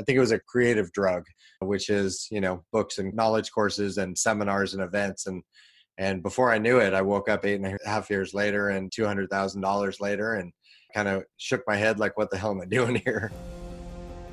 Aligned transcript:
I 0.00 0.04
think 0.04 0.16
it 0.16 0.20
was 0.20 0.32
a 0.32 0.40
creative 0.40 0.90
drug, 0.92 1.24
which 1.60 1.88
is, 1.88 2.26
you 2.30 2.40
know, 2.40 2.64
books 2.72 2.98
and 2.98 3.14
knowledge 3.14 3.50
courses 3.52 3.98
and 3.98 4.18
seminars 4.18 4.74
and 4.74 4.82
events. 4.82 5.26
And 5.26 5.42
and 5.98 6.22
before 6.22 6.50
I 6.52 6.58
knew 6.58 6.78
it, 6.78 6.92
I 6.92 7.02
woke 7.02 7.28
up 7.28 7.44
eight 7.44 7.60
and 7.60 7.66
a 7.66 7.88
half 7.88 8.10
years 8.10 8.34
later 8.34 8.70
and 8.70 8.90
two 8.90 9.06
hundred 9.06 9.30
thousand 9.30 9.60
dollars 9.60 10.00
later 10.00 10.34
and 10.34 10.52
kind 10.94 11.08
of 11.08 11.22
shook 11.36 11.62
my 11.66 11.76
head 11.76 11.98
like, 11.98 12.16
what 12.16 12.30
the 12.30 12.38
hell 12.38 12.50
am 12.50 12.60
I 12.60 12.64
doing 12.66 13.00
here? 13.04 13.30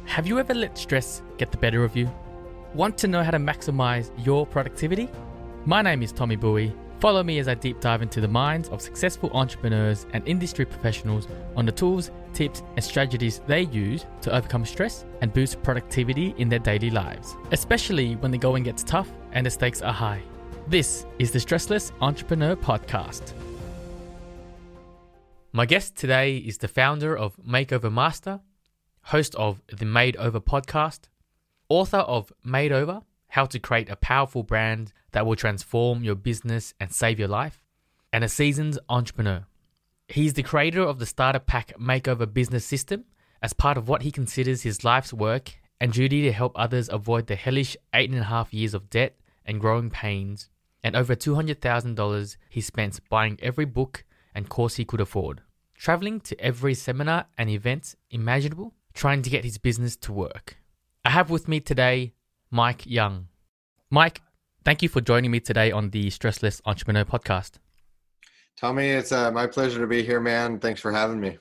Have 0.06 0.26
you 0.26 0.40
ever 0.40 0.54
let 0.54 0.78
stress 0.78 1.22
get 1.38 1.52
the 1.52 1.58
better 1.58 1.84
of 1.84 1.96
you? 1.96 2.10
Want 2.74 2.98
to 3.00 3.08
know 3.08 3.24
how 3.24 3.32
to 3.32 3.38
maximize 3.38 4.10
your 4.26 4.48
productivity? 4.48 5.10
My 5.66 5.82
name 5.82 6.02
is 6.02 6.12
Tommy 6.12 6.36
Bowie. 6.36 6.74
Follow 7.02 7.24
me 7.24 7.40
as 7.40 7.48
I 7.48 7.56
deep 7.56 7.80
dive 7.80 8.04
into 8.04 8.22
the 8.22 8.28
minds 8.28 8.70
of 8.70 8.80
successful 8.80 9.32
entrepreneurs 9.34 10.06
and 10.14 10.26
industry 10.28 10.66
professionals 10.66 11.28
on 11.56 11.66
the 11.66 11.72
tools, 11.72 12.12
tips, 12.32 12.62
and 12.76 12.86
strategies 12.86 13.42
they 13.48 13.64
use 13.64 14.06
to 14.22 14.32
overcome 14.32 14.64
stress 14.64 15.04
and 15.22 15.34
boost 15.34 15.64
productivity 15.64 16.36
in 16.38 16.48
their 16.48 16.60
daily 16.60 16.92
lives, 16.92 17.36
especially 17.52 18.18
when 18.18 18.30
the 18.30 18.38
going 18.38 18.62
gets 18.62 18.84
tough 18.84 19.12
and 19.32 19.48
the 19.48 19.50
stakes 19.50 19.82
are 19.82 19.92
high. 19.92 20.22
This 20.68 21.08
is 21.18 21.32
the 21.32 21.40
Stressless 21.40 21.92
Entrepreneur 22.02 22.56
Podcast. 22.56 23.34
My 25.54 25.66
guest 25.66 25.96
today 25.96 26.38
is 26.38 26.60
the 26.60 26.68
founder 26.68 27.18
of 27.18 27.36
Makeover 27.38 27.92
Master, 27.92 28.42
host 29.06 29.34
of 29.34 29.60
the 29.76 29.86
Made 29.86 30.18
Over 30.18 30.40
podcast, 30.40 31.10
author 31.68 31.98
of 31.98 32.32
Made 32.44 32.72
Over 32.72 33.02
How 33.32 33.46
to 33.46 33.60
Create 33.60 33.90
a 33.90 33.96
Powerful 33.96 34.44
Brand 34.44 34.92
That 35.14 35.26
Will 35.26 35.38
Transform 35.38 36.04
Your 36.04 36.16
Business 36.16 36.74
and 36.82 36.92
Save 36.92 37.18
Your 37.18 37.30
Life, 37.30 37.64
and 38.12 38.26
a 38.26 38.30
seasoned 38.30 38.78
entrepreneur. 38.90 39.46
He's 40.10 40.34
the 40.34 40.44
creator 40.44 40.82
of 40.82 41.00
the 41.00 41.06
Starter 41.06 41.40
Pack 41.40 41.72
Makeover 41.80 42.32
Business 42.32 42.66
System 42.66 43.06
as 43.42 43.54
part 43.54 43.78
of 43.78 43.88
what 43.88 44.02
he 44.02 44.12
considers 44.12 44.64
his 44.64 44.84
life's 44.84 45.14
work 45.14 45.54
and 45.80 45.94
duty 45.94 46.24
to 46.24 46.34
help 46.34 46.52
others 46.58 46.90
avoid 46.92 47.28
the 47.28 47.38
hellish 47.38 47.78
eight 47.94 48.10
and 48.10 48.20
a 48.20 48.26
half 48.26 48.54
years 48.54 48.74
of 48.74 48.90
debt 48.90 49.16
and 49.46 49.62
growing 49.62 49.90
pains, 49.90 50.50
and 50.84 50.94
over 50.94 51.16
$200,000 51.16 52.36
he 52.50 52.60
spent 52.60 53.00
buying 53.08 53.40
every 53.42 53.64
book 53.64 54.04
and 54.36 54.50
course 54.50 54.76
he 54.76 54.84
could 54.84 55.00
afford, 55.00 55.40
traveling 55.78 56.20
to 56.20 56.38
every 56.42 56.74
seminar 56.74 57.28
and 57.38 57.50
event 57.50 57.96
imaginable, 58.10 58.74
trying 58.94 59.22
to 59.22 59.30
get 59.30 59.46
his 59.46 59.58
business 59.58 59.96
to 59.96 60.12
work. 60.12 60.58
I 61.06 61.12
have 61.12 61.30
with 61.30 61.48
me 61.48 61.62
today 61.62 62.12
Mike 62.54 62.86
Young. 62.86 63.30
Mike, 63.94 64.22
thank 64.64 64.82
you 64.82 64.88
for 64.88 65.02
joining 65.02 65.32
me 65.32 65.42
today 65.42 65.70
on 65.70 65.90
the 65.90 66.08
Stressless 66.08 66.62
Entrepreneur 66.66 67.04
podcast. 67.04 67.56
Tommy, 68.56 68.88
it's 68.88 69.12
uh, 69.12 69.30
my 69.32 69.48
pleasure 69.48 69.82
to 69.82 69.88
be 69.88 70.02
here, 70.02 70.22
man. 70.22 70.60
Thanks 70.60 70.80
for 70.80 70.94
having 70.94 71.20
me. 71.20 71.40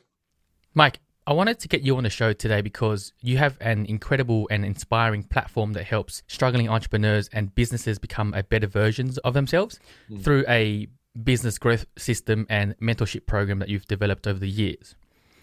Mike, 0.74 0.98
I 1.28 1.32
wanted 1.32 1.60
to 1.60 1.68
get 1.68 1.82
you 1.82 1.96
on 1.96 2.02
the 2.02 2.10
show 2.10 2.32
today 2.32 2.60
because 2.60 3.12
you 3.20 3.38
have 3.38 3.56
an 3.60 3.86
incredible 3.86 4.48
and 4.50 4.64
inspiring 4.64 5.22
platform 5.22 5.74
that 5.74 5.84
helps 5.84 6.24
struggling 6.26 6.68
entrepreneurs 6.68 7.30
and 7.32 7.54
businesses 7.54 8.00
become 8.00 8.34
a 8.34 8.42
better 8.42 8.66
versions 8.66 9.18
of 9.18 9.32
themselves 9.32 9.78
mm. 10.10 10.20
through 10.20 10.44
a 10.48 10.88
business 11.22 11.56
growth 11.56 11.86
system 11.96 12.48
and 12.50 12.76
mentorship 12.78 13.26
program 13.26 13.60
that 13.60 13.68
you've 13.68 13.86
developed 13.86 14.26
over 14.26 14.40
the 14.40 14.48
years. 14.50 14.96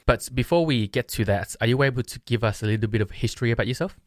But 0.05 0.27
before 0.33 0.65
we 0.65 0.89
get 0.89 1.07
to 1.09 1.23
that, 1.23 1.55
are 1.61 1.67
you 1.67 1.81
able 1.83 2.03
to 2.03 2.19
give 2.25 2.43
us 2.43 2.61
a 2.61 2.65
little 2.65 2.89
bit 2.89 2.99
of 2.99 3.11
history 3.11 3.51
about 3.51 3.67
yourself? 3.67 3.97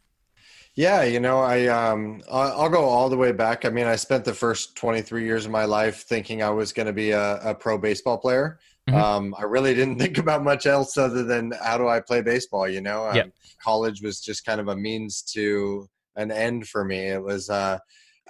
Yeah, 0.76 1.02
you 1.02 1.18
know, 1.18 1.40
I 1.40 1.66
um, 1.66 2.22
I'll 2.30 2.68
go 2.68 2.84
all 2.84 3.08
the 3.08 3.16
way 3.16 3.32
back. 3.32 3.64
I 3.64 3.70
mean, 3.70 3.86
I 3.86 3.96
spent 3.96 4.24
the 4.24 4.32
first 4.32 4.76
23 4.76 5.24
years 5.24 5.44
of 5.44 5.50
my 5.50 5.64
life 5.64 6.04
thinking 6.04 6.42
I 6.42 6.50
was 6.50 6.72
going 6.72 6.86
to 6.86 6.92
be 6.92 7.10
a, 7.10 7.36
a, 7.38 7.54
pro 7.54 7.76
baseball 7.76 8.18
player. 8.18 8.60
Mm-hmm. 8.88 8.98
Um, 8.98 9.34
I 9.36 9.42
really 9.42 9.74
didn't 9.74 9.98
think 10.00 10.18
about 10.18 10.44
much 10.44 10.66
else 10.66 10.96
other 10.96 11.24
than 11.24 11.52
how 11.62 11.76
do 11.76 11.88
I 11.88 12.00
play 12.00 12.22
baseball. 12.22 12.68
You 12.68 12.80
know, 12.82 13.08
um, 13.08 13.16
yep. 13.16 13.32
college 13.62 14.00
was 14.00 14.20
just 14.20 14.44
kind 14.44 14.60
of 14.60 14.68
a 14.68 14.76
means 14.76 15.22
to 15.32 15.88
an 16.16 16.30
end 16.30 16.68
for 16.68 16.84
me. 16.84 17.08
It 17.08 17.22
was. 17.22 17.50
Uh, 17.50 17.78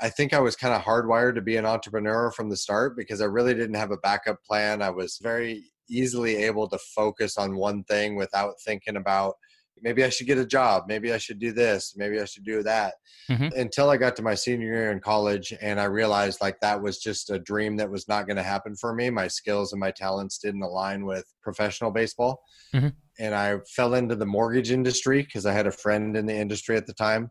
I 0.03 0.09
think 0.09 0.33
I 0.33 0.41
was 0.41 0.57
kind 0.57 0.73
of 0.73 0.81
hardwired 0.81 1.35
to 1.35 1.43
be 1.43 1.57
an 1.57 1.67
entrepreneur 1.67 2.31
from 2.31 2.49
the 2.49 2.57
start 2.57 2.97
because 2.97 3.21
I 3.21 3.27
really 3.27 3.53
didn't 3.53 3.75
have 3.75 3.91
a 3.91 3.99
backup 3.99 4.43
plan. 4.45 4.81
I 4.81 4.89
was 4.89 5.19
very 5.23 5.65
easily 5.91 6.37
able 6.37 6.69
to 6.69 6.79
focus 6.79 7.37
on 7.37 7.57
one 7.57 7.85
thing 7.85 8.17
without 8.17 8.55
thinking 8.65 8.97
about 8.97 9.35
maybe 9.83 10.05
I 10.05 10.09
should 10.09 10.27
get 10.27 10.39
a 10.39 10.47
job, 10.47 10.85
maybe 10.89 11.13
I 11.13 11.19
should 11.19 11.39
do 11.39 11.53
this, 11.53 11.95
maybe 11.97 12.21
I 12.21 12.25
should 12.25 12.45
do 12.45 12.63
that. 12.63 12.95
Mm-hmm. 13.31 13.59
Until 13.59 13.91
I 13.91 13.97
got 13.97 14.17
to 14.17 14.23
my 14.23 14.35
senior 14.35 14.67
year 14.67 14.93
in 14.93 15.01
college 15.01 15.55
and 15.61 15.81
I 15.81 15.85
realized 15.85 16.41
like 16.41 16.59
that 16.61 16.81
was 16.83 16.99
just 16.99 17.31
a 17.31 17.39
dream 17.39 17.77
that 17.77 17.91
was 17.91 18.09
not 18.09 18.27
going 18.27 18.37
to 18.37 18.43
happen 18.43 18.75
for 18.75 18.95
me. 18.95 19.11
My 19.11 19.29
skills 19.29 19.73
and 19.73 19.81
my 19.81 19.91
talents 19.91 20.39
didn't 20.39 20.63
align 20.63 21.05
with 21.05 21.25
professional 21.43 21.91
baseball. 21.91 22.43
Mm-hmm. 22.75 22.89
And 23.19 23.35
I 23.35 23.59
fell 23.75 23.95
into 23.95 24.17
the 24.17 24.27
mortgage 24.27 24.71
industry 24.71 25.23
because 25.23 25.47
I 25.47 25.53
had 25.53 25.67
a 25.67 25.73
friend 25.73 26.17
in 26.17 26.27
the 26.27 26.37
industry 26.37 26.77
at 26.77 26.87
the 26.87 26.95
time 26.95 27.31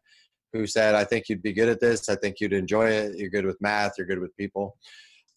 who 0.54 0.66
said, 0.66 0.96
I 0.96 1.04
think 1.04 1.30
you'd 1.30 1.42
be 1.42 1.54
good 1.54 1.70
at 1.70 1.80
this. 1.80 2.10
I 2.10 2.16
think 2.16 2.40
you'd 2.40 2.54
enjoy 2.54 2.90
it. 2.90 3.18
You're 3.18 3.30
good 3.30 3.46
with 3.46 3.62
math. 3.62 3.94
You're 3.98 4.08
good 4.08 4.20
with 4.20 4.36
people 4.38 4.78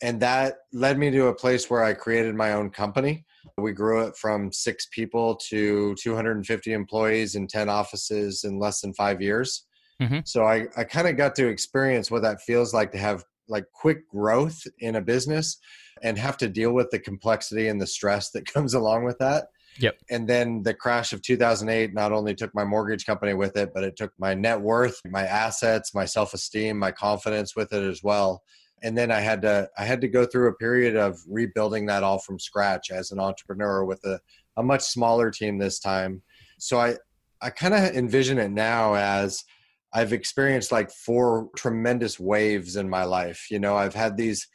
and 0.03 0.21
that 0.21 0.57
led 0.73 0.99
me 0.99 1.11
to 1.13 1.27
a 1.27 1.35
place 1.35 1.71
where 1.71 1.85
I 1.85 1.95
created 1.95 2.35
my 2.35 2.53
own 2.53 2.71
company. 2.71 3.25
We 3.57 3.73
grew 3.73 4.05
it 4.05 4.17
from 4.17 4.53
six 4.53 4.89
people 4.91 5.37
to 5.49 5.95
250 5.95 6.73
employees 6.73 7.37
in 7.37 7.47
10 7.47 7.69
offices 7.69 8.43
in 8.45 8.59
less 8.59 8.81
than 8.81 8.93
five 8.95 9.23
years. 9.23 9.65
Mm-hmm. 10.01 10.19
So 10.25 10.45
I, 10.45 10.67
I 10.77 10.83
kind 10.85 11.07
of 11.07 11.17
got 11.17 11.37
to 11.37 11.47
experience 11.47 12.11
what 12.11 12.23
that 12.23 12.43
feels 12.43 12.75
like 12.75 12.91
to 12.93 12.99
have 12.99 13.25
like 13.49 13.67
quick 13.73 14.09
growth 14.09 14.61
in 14.81 14.97
a 14.97 15.01
business 15.01 15.59
and 16.03 16.19
have 16.19 16.37
to 16.39 16.49
deal 16.49 16.73
with 16.73 16.91
the 16.91 16.99
complexity 16.99 17.69
and 17.69 17.81
the 17.81 17.87
stress 17.87 18.31
that 18.31 18.47
comes 18.53 18.75
along 18.75 19.05
with 19.05 19.19
that. 19.19 19.47
Yep. 19.79 19.99
And 20.11 20.29
then 20.29 20.63
the 20.65 20.75
crash 20.75 21.13
of 21.13 21.23
2008 21.23 21.95
not 21.95 22.13
only 22.13 22.35
took 22.35 22.55
my 22.55 22.65
mortgage 22.65 23.07
company 23.07 23.35
with 23.35 23.57
it, 23.57 23.71
but 23.73 23.85
it 23.85 23.97
took 23.97 24.13
my 24.19 24.35
net 24.35 24.61
worth, 24.61 25.01
my 25.07 25.23
assets, 25.23 25.95
my 25.95 26.05
self 26.05 26.35
esteem, 26.35 26.79
my 26.79 26.91
confidence 26.91 27.55
with 27.57 27.73
it 27.73 27.83
as 27.83 28.03
well 28.03 28.43
and 28.83 28.97
then 28.97 29.11
I 29.11 29.21
had 29.21 29.43
to 29.43 29.69
I 29.79 29.85
had 29.85 30.01
to 30.01 30.09
go 30.09 30.27
through 30.27 30.49
a 30.49 30.55
period 30.55 30.97
of 30.97 31.19
rebuilding 31.29 31.87
that 31.87 32.03
all 32.03 32.19
from 32.19 32.39
scratch 32.39 32.91
as 32.91 33.11
an 33.11 33.21
entrepreneur 33.21 33.85
with 33.85 34.05
a, 34.05 34.21
a 34.57 34.63
much 34.63 34.83
smaller 34.83 35.31
team 35.31 35.59
this 35.59 35.79
time. 35.79 36.23
So 36.59 36.79
I 36.79 36.97
I 37.41 37.51
kind 37.51 37.75
of 37.75 37.97
envision 37.97 38.39
it 38.39 38.51
now 38.51 38.95
as 38.95 39.45
I've 39.93 40.13
experienced 40.13 40.73
like 40.73 40.91
four 40.91 41.49
tremendous 41.57 42.19
waves 42.19 42.77
in 42.77 42.89
my 42.89 43.05
life. 43.05 43.49
You 43.51 43.59
know, 43.59 43.77
I've 43.77 43.95
had 43.95 44.17
these 44.17 44.47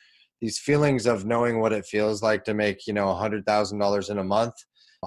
these 0.42 0.60
feelings 0.60 1.08
of 1.08 1.26
knowing 1.26 1.60
what 1.60 1.74
it 1.74 1.86
feels 1.86 2.22
like 2.22 2.44
to 2.46 2.54
make, 2.54 2.86
you 2.86 2.94
know, 2.94 3.10
a 3.10 3.16
hundred 3.16 3.46
thousand 3.46 3.80
dollars 3.80 4.10
in 4.10 4.20
a 4.20 4.24
month 4.24 4.54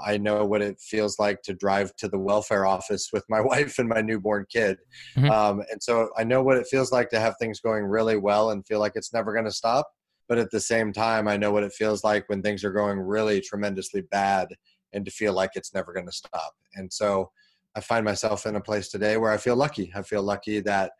I 0.04 0.18
know 0.18 0.44
what 0.44 0.62
it 0.62 0.80
feels 0.80 1.18
like 1.18 1.42
to 1.42 1.54
drive 1.54 1.94
to 1.96 2.08
the 2.08 2.18
welfare 2.18 2.66
office 2.66 3.10
with 3.12 3.24
my 3.28 3.40
wife 3.44 3.78
and 3.78 3.88
my 3.88 4.00
newborn 4.00 4.46
kid. 4.50 4.78
Mm-hmm. 5.16 5.30
Um, 5.30 5.62
and 5.70 5.82
so 5.82 6.10
I 6.16 6.24
know 6.24 6.42
what 6.42 6.56
it 6.56 6.66
feels 6.66 6.92
like 6.92 7.10
to 7.10 7.20
have 7.20 7.34
things 7.38 7.60
going 7.60 7.84
really 7.84 8.16
well 8.16 8.50
and 8.50 8.66
feel 8.66 8.80
like 8.80 8.92
it's 8.94 9.12
never 9.12 9.32
going 9.32 9.44
to 9.44 9.52
stop. 9.52 9.88
But 10.28 10.38
at 10.38 10.50
the 10.50 10.60
same 10.60 10.92
time, 10.92 11.26
I 11.26 11.36
know 11.36 11.50
what 11.50 11.64
it 11.64 11.72
feels 11.72 12.04
like 12.04 12.28
when 12.28 12.40
things 12.40 12.62
are 12.62 12.72
going 12.72 13.00
really 13.00 13.40
tremendously 13.40 14.02
bad 14.02 14.48
and 14.92 15.04
to 15.04 15.10
feel 15.10 15.32
like 15.32 15.50
it's 15.54 15.74
never 15.74 15.92
going 15.92 16.06
to 16.06 16.12
stop. 16.12 16.52
And 16.74 16.92
so 16.92 17.30
I 17.74 17.80
find 17.80 18.04
myself 18.04 18.46
in 18.46 18.56
a 18.56 18.60
place 18.60 18.88
today 18.88 19.16
where 19.16 19.32
I 19.32 19.36
feel 19.36 19.56
lucky. 19.56 19.92
I 19.94 20.02
feel 20.02 20.22
lucky 20.22 20.60
that 20.60 20.92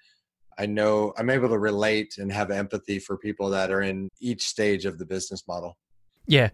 I 0.59 0.67
know 0.67 1.13
I'm 1.17 1.31
able 1.31 1.49
to 1.49 1.59
relate 1.59 2.19
and 2.19 2.31
have 2.33 2.51
empathy 2.51 2.99
for 2.99 3.17
people 3.17 3.51
that 3.51 3.71
are 3.71 3.83
in 3.83 4.09
each 4.21 4.47
stage 4.47 4.85
of 4.85 4.99
the 4.99 5.07
business 5.07 5.47
model. 5.49 5.77
Yeah. 6.27 6.51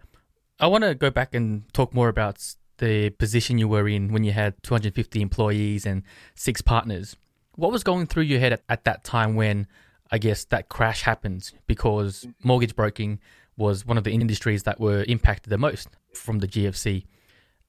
I 0.59 0.67
want 0.67 0.83
to 0.83 0.95
go 0.95 1.11
back 1.11 1.35
and 1.35 1.71
talk 1.73 1.93
more 1.93 2.09
about 2.09 2.55
the 2.77 3.11
position 3.11 3.57
you 3.57 3.67
were 3.67 3.87
in 3.87 4.11
when 4.11 4.23
you 4.23 4.31
had 4.31 4.55
250 4.63 5.21
employees 5.21 5.85
and 5.85 6.03
six 6.35 6.61
partners. 6.61 7.15
What 7.55 7.71
was 7.71 7.83
going 7.83 8.07
through 8.07 8.23
your 8.23 8.39
head 8.39 8.53
at, 8.53 8.63
at 8.67 8.83
that 8.85 9.03
time 9.03 9.35
when 9.35 9.67
I 10.11 10.17
guess 10.17 10.45
that 10.45 10.69
crash 10.69 11.03
happened? 11.03 11.51
Because 11.67 12.25
mortgage 12.43 12.75
broking 12.75 13.19
was 13.55 13.85
one 13.85 13.97
of 13.97 14.03
the 14.03 14.11
industries 14.11 14.63
that 14.63 14.79
were 14.79 15.03
impacted 15.07 15.51
the 15.51 15.57
most 15.59 15.89
from 16.13 16.39
the 16.39 16.47
GFC. 16.47 17.05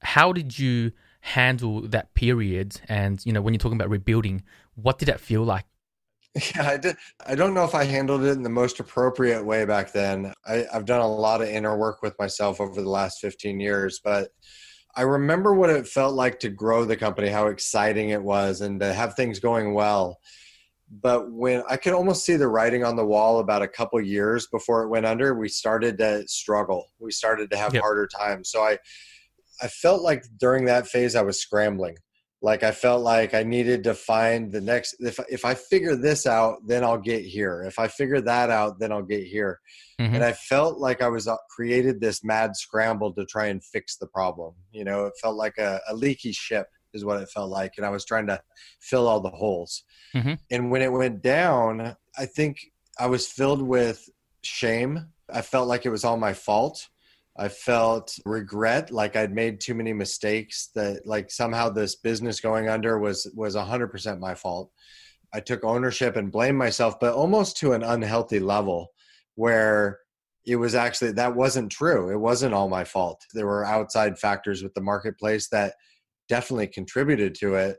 How 0.01 0.33
did 0.33 0.57
you 0.57 0.91
handle 1.21 1.81
that 1.81 2.13
period? 2.15 2.81
And 2.87 3.23
you 3.23 3.33
know, 3.33 3.41
when 3.41 3.53
you're 3.53 3.59
talking 3.59 3.77
about 3.77 3.89
rebuilding, 3.89 4.43
what 4.75 4.97
did 4.97 5.07
that 5.07 5.19
feel 5.19 5.43
like? 5.43 5.65
Yeah, 6.55 6.69
I 6.69 6.77
did. 6.77 6.95
I 7.25 7.35
don't 7.35 7.53
know 7.53 7.63
if 7.63 7.75
I 7.75 7.83
handled 7.83 8.23
it 8.23 8.31
in 8.31 8.43
the 8.43 8.49
most 8.49 8.79
appropriate 8.79 9.43
way 9.43 9.65
back 9.65 9.91
then. 9.91 10.33
I, 10.45 10.65
I've 10.71 10.85
done 10.85 11.01
a 11.01 11.07
lot 11.07 11.41
of 11.41 11.49
inner 11.49 11.77
work 11.77 12.01
with 12.01 12.17
myself 12.19 12.61
over 12.61 12.81
the 12.81 12.89
last 12.89 13.19
15 13.19 13.59
years, 13.59 13.99
but 14.03 14.29
I 14.95 15.03
remember 15.03 15.53
what 15.53 15.69
it 15.69 15.87
felt 15.87 16.15
like 16.15 16.39
to 16.41 16.49
grow 16.49 16.85
the 16.85 16.97
company, 16.97 17.29
how 17.29 17.47
exciting 17.47 18.09
it 18.09 18.21
was, 18.21 18.61
and 18.61 18.79
to 18.79 18.93
have 18.93 19.15
things 19.15 19.39
going 19.39 19.73
well. 19.73 20.19
But 21.01 21.31
when 21.31 21.63
I 21.69 21.77
could 21.77 21.93
almost 21.93 22.25
see 22.25 22.35
the 22.35 22.47
writing 22.47 22.83
on 22.83 22.95
the 22.95 23.05
wall 23.05 23.39
about 23.39 23.61
a 23.61 23.67
couple 23.67 24.01
years 24.01 24.47
before 24.47 24.83
it 24.83 24.89
went 24.89 25.05
under, 25.05 25.35
we 25.35 25.47
started 25.47 25.97
to 25.99 26.27
struggle. 26.27 26.87
We 26.99 27.11
started 27.11 27.51
to 27.51 27.57
have 27.57 27.73
yep. 27.73 27.83
harder 27.83 28.07
times. 28.07 28.49
So 28.49 28.61
I, 28.61 28.77
I 29.61 29.67
felt 29.67 30.01
like 30.01 30.23
during 30.37 30.65
that 30.65 30.87
phase 30.87 31.15
I 31.15 31.21
was 31.21 31.39
scrambling 31.39 31.97
like 32.41 32.63
i 32.63 32.71
felt 32.71 33.01
like 33.01 33.33
i 33.33 33.43
needed 33.43 33.83
to 33.83 33.93
find 33.93 34.51
the 34.51 34.61
next 34.61 34.95
if, 34.99 35.19
if 35.29 35.43
i 35.45 35.53
figure 35.53 35.95
this 35.95 36.25
out 36.25 36.55
then 36.65 36.83
i'll 36.83 36.97
get 36.97 37.23
here. 37.23 37.63
If 37.63 37.79
i 37.79 37.87
figure 37.87 38.21
that 38.21 38.49
out 38.49 38.79
then 38.79 38.91
i'll 38.91 39.03
get 39.03 39.23
here. 39.23 39.59
Mm-hmm. 39.99 40.15
and 40.15 40.23
i 40.23 40.33
felt 40.33 40.79
like 40.79 41.01
i 41.01 41.09
was 41.09 41.27
uh, 41.27 41.35
created 41.49 41.99
this 41.99 42.23
mad 42.23 42.55
scramble 42.55 43.13
to 43.13 43.25
try 43.25 43.47
and 43.47 43.63
fix 43.63 43.97
the 43.97 44.07
problem 44.07 44.53
you 44.71 44.83
know? 44.83 45.05
It 45.05 45.13
felt 45.21 45.35
like 45.35 45.57
a, 45.57 45.81
a 45.89 45.95
leaky 45.95 46.31
ship 46.31 46.67
is 46.93 47.05
what 47.05 47.21
it 47.21 47.29
felt 47.29 47.49
like 47.49 47.73
and 47.77 47.85
i 47.85 47.89
was 47.89 48.05
trying 48.05 48.27
to 48.27 48.41
fill 48.81 49.07
all 49.07 49.21
the 49.21 49.29
holes. 49.29 49.83
Mm-hmm. 50.15 50.33
and 50.51 50.71
when 50.71 50.81
it 50.81 50.91
went 50.91 51.21
down 51.21 51.95
i 52.17 52.25
think 52.25 52.59
i 52.97 53.05
was 53.07 53.27
filled 53.27 53.61
with 53.61 54.09
shame. 54.43 55.07
I 55.31 55.41
felt 55.41 55.67
like 55.67 55.85
it 55.85 55.89
was 55.89 56.03
all 56.03 56.17
my 56.17 56.33
fault 56.33 56.87
i 57.37 57.47
felt 57.47 58.13
regret 58.25 58.91
like 58.91 59.15
i'd 59.15 59.33
made 59.33 59.59
too 59.59 59.73
many 59.73 59.93
mistakes 59.93 60.69
that 60.75 61.05
like 61.05 61.31
somehow 61.31 61.69
this 61.69 61.95
business 61.95 62.39
going 62.39 62.69
under 62.69 62.99
was 62.99 63.31
was 63.35 63.55
100% 63.55 64.19
my 64.19 64.35
fault. 64.35 64.71
I 65.31 65.39
took 65.39 65.63
ownership 65.63 66.15
and 66.15 66.31
blamed 66.31 66.57
myself 66.57 66.99
but 66.99 67.13
almost 67.13 67.57
to 67.57 67.73
an 67.73 67.83
unhealthy 67.83 68.39
level 68.39 68.87
where 69.35 69.99
it 70.45 70.55
was 70.55 70.73
actually 70.73 71.11
that 71.13 71.35
wasn't 71.35 71.71
true. 71.71 72.09
It 72.09 72.19
wasn't 72.19 72.53
all 72.53 72.69
my 72.69 72.83
fault. 72.83 73.23
There 73.33 73.45
were 73.45 73.65
outside 73.65 74.17
factors 74.17 74.63
with 74.63 74.73
the 74.73 74.81
marketplace 74.81 75.49
that 75.49 75.75
definitely 76.27 76.67
contributed 76.67 77.35
to 77.35 77.55
it. 77.55 77.77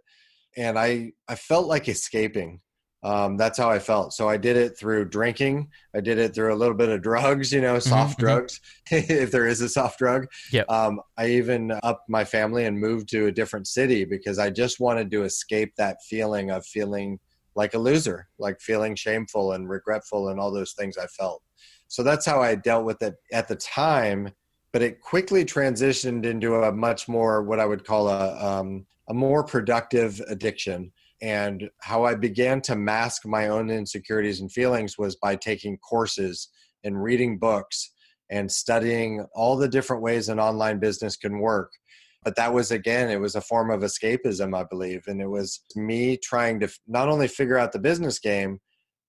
And 0.56 0.79
i 0.79 1.12
i 1.29 1.35
felt 1.35 1.67
like 1.67 1.88
escaping 1.88 2.61
um, 3.02 3.37
that's 3.37 3.58
how 3.58 3.70
i 3.70 3.79
felt 3.79 4.12
so 4.12 4.29
i 4.29 4.37
did 4.37 4.56
it 4.56 4.76
through 4.79 5.05
drinking 5.05 5.69
i 5.94 6.00
did 6.00 6.19
it 6.19 6.35
through 6.35 6.52
a 6.52 6.56
little 6.56 6.75
bit 6.75 6.88
of 6.88 7.02
drugs 7.11 7.52
you 7.52 7.61
know 7.61 7.79
soft 7.79 8.19
mhm. 8.19 8.20
drugs 8.20 8.61
if 8.91 9.31
there 9.31 9.47
is 9.47 9.61
a 9.61 9.69
soft 9.69 9.99
drug 9.99 10.26
Yep. 10.52 10.70
um, 10.70 11.00
i 11.17 11.26
even 11.26 11.73
upped 11.82 12.08
my 12.08 12.25
family 12.25 12.64
and 12.67 12.79
moved 12.79 13.08
to 13.11 13.26
a 13.26 13.32
different 13.32 13.67
city 13.67 14.05
because 14.05 14.38
i 14.38 14.50
just 14.50 14.81
wanted 14.81 15.11
to 15.11 15.25
escape 15.25 15.75
that 15.76 15.99
feeling 16.08 16.50
of 16.50 16.64
feeling 16.67 17.19
like 17.55 17.75
a 17.75 17.79
loser 17.79 18.29
like 18.38 18.61
feeling 18.61 18.94
shameful 18.94 19.53
and 19.53 19.69
regretful 19.69 20.29
and 20.29 20.38
all 20.38 20.53
those 20.53 20.73
things 20.73 20.96
i 20.96 21.06
felt 21.06 21.43
so 21.91 22.05
that's 22.05 22.25
how 22.25 22.41
I 22.41 22.55
dealt 22.55 22.85
with 22.85 23.03
it 23.03 23.17
at 23.32 23.49
the 23.49 23.56
time. 23.56 24.31
But 24.73 24.82
it 24.82 25.00
quickly 25.00 25.44
transitioned 25.44 26.25
into 26.25 26.55
a 26.55 26.70
much 26.70 27.08
more 27.08 27.43
what 27.43 27.58
I 27.58 27.67
would 27.67 27.85
call 27.85 28.08
a 28.08 28.61
um, 28.61 28.87
a 29.08 29.14
more 29.14 29.43
productive 29.43 30.23
addiction. 30.29 30.93
And 31.22 31.69
how 31.81 32.05
I 32.05 32.14
began 32.14 32.61
to 32.62 32.76
mask 32.76 33.26
my 33.26 33.49
own 33.49 33.70
insecurities 33.70 34.40
and 34.40 34.50
feelings 34.50 34.96
was 34.96 35.17
by 35.17 35.37
taking 35.37 35.76
courses 35.78 36.49
and 36.82 37.02
reading 37.02 37.38
books 37.38 37.93
and 38.31 38.50
studying 38.50 39.26
all 39.34 39.56
the 39.56 39.69
different 39.69 40.02
ways 40.02 40.28
an 40.28 40.40
online 40.40 40.78
business 40.78 41.17
can 41.17 41.40
work. 41.40 41.70
But 42.22 42.37
that 42.37 42.52
was 42.52 42.70
again, 42.70 43.11
it 43.11 43.20
was 43.20 43.34
a 43.34 43.40
form 43.40 43.70
of 43.70 43.81
escapism, 43.81 44.56
I 44.56 44.64
believe. 44.64 45.02
And 45.06 45.20
it 45.20 45.28
was 45.28 45.62
me 45.75 46.17
trying 46.17 46.61
to 46.61 46.69
not 46.87 47.08
only 47.08 47.28
figure 47.28 47.58
out 47.58 47.72
the 47.72 47.78
business 47.78 48.19
game, 48.19 48.58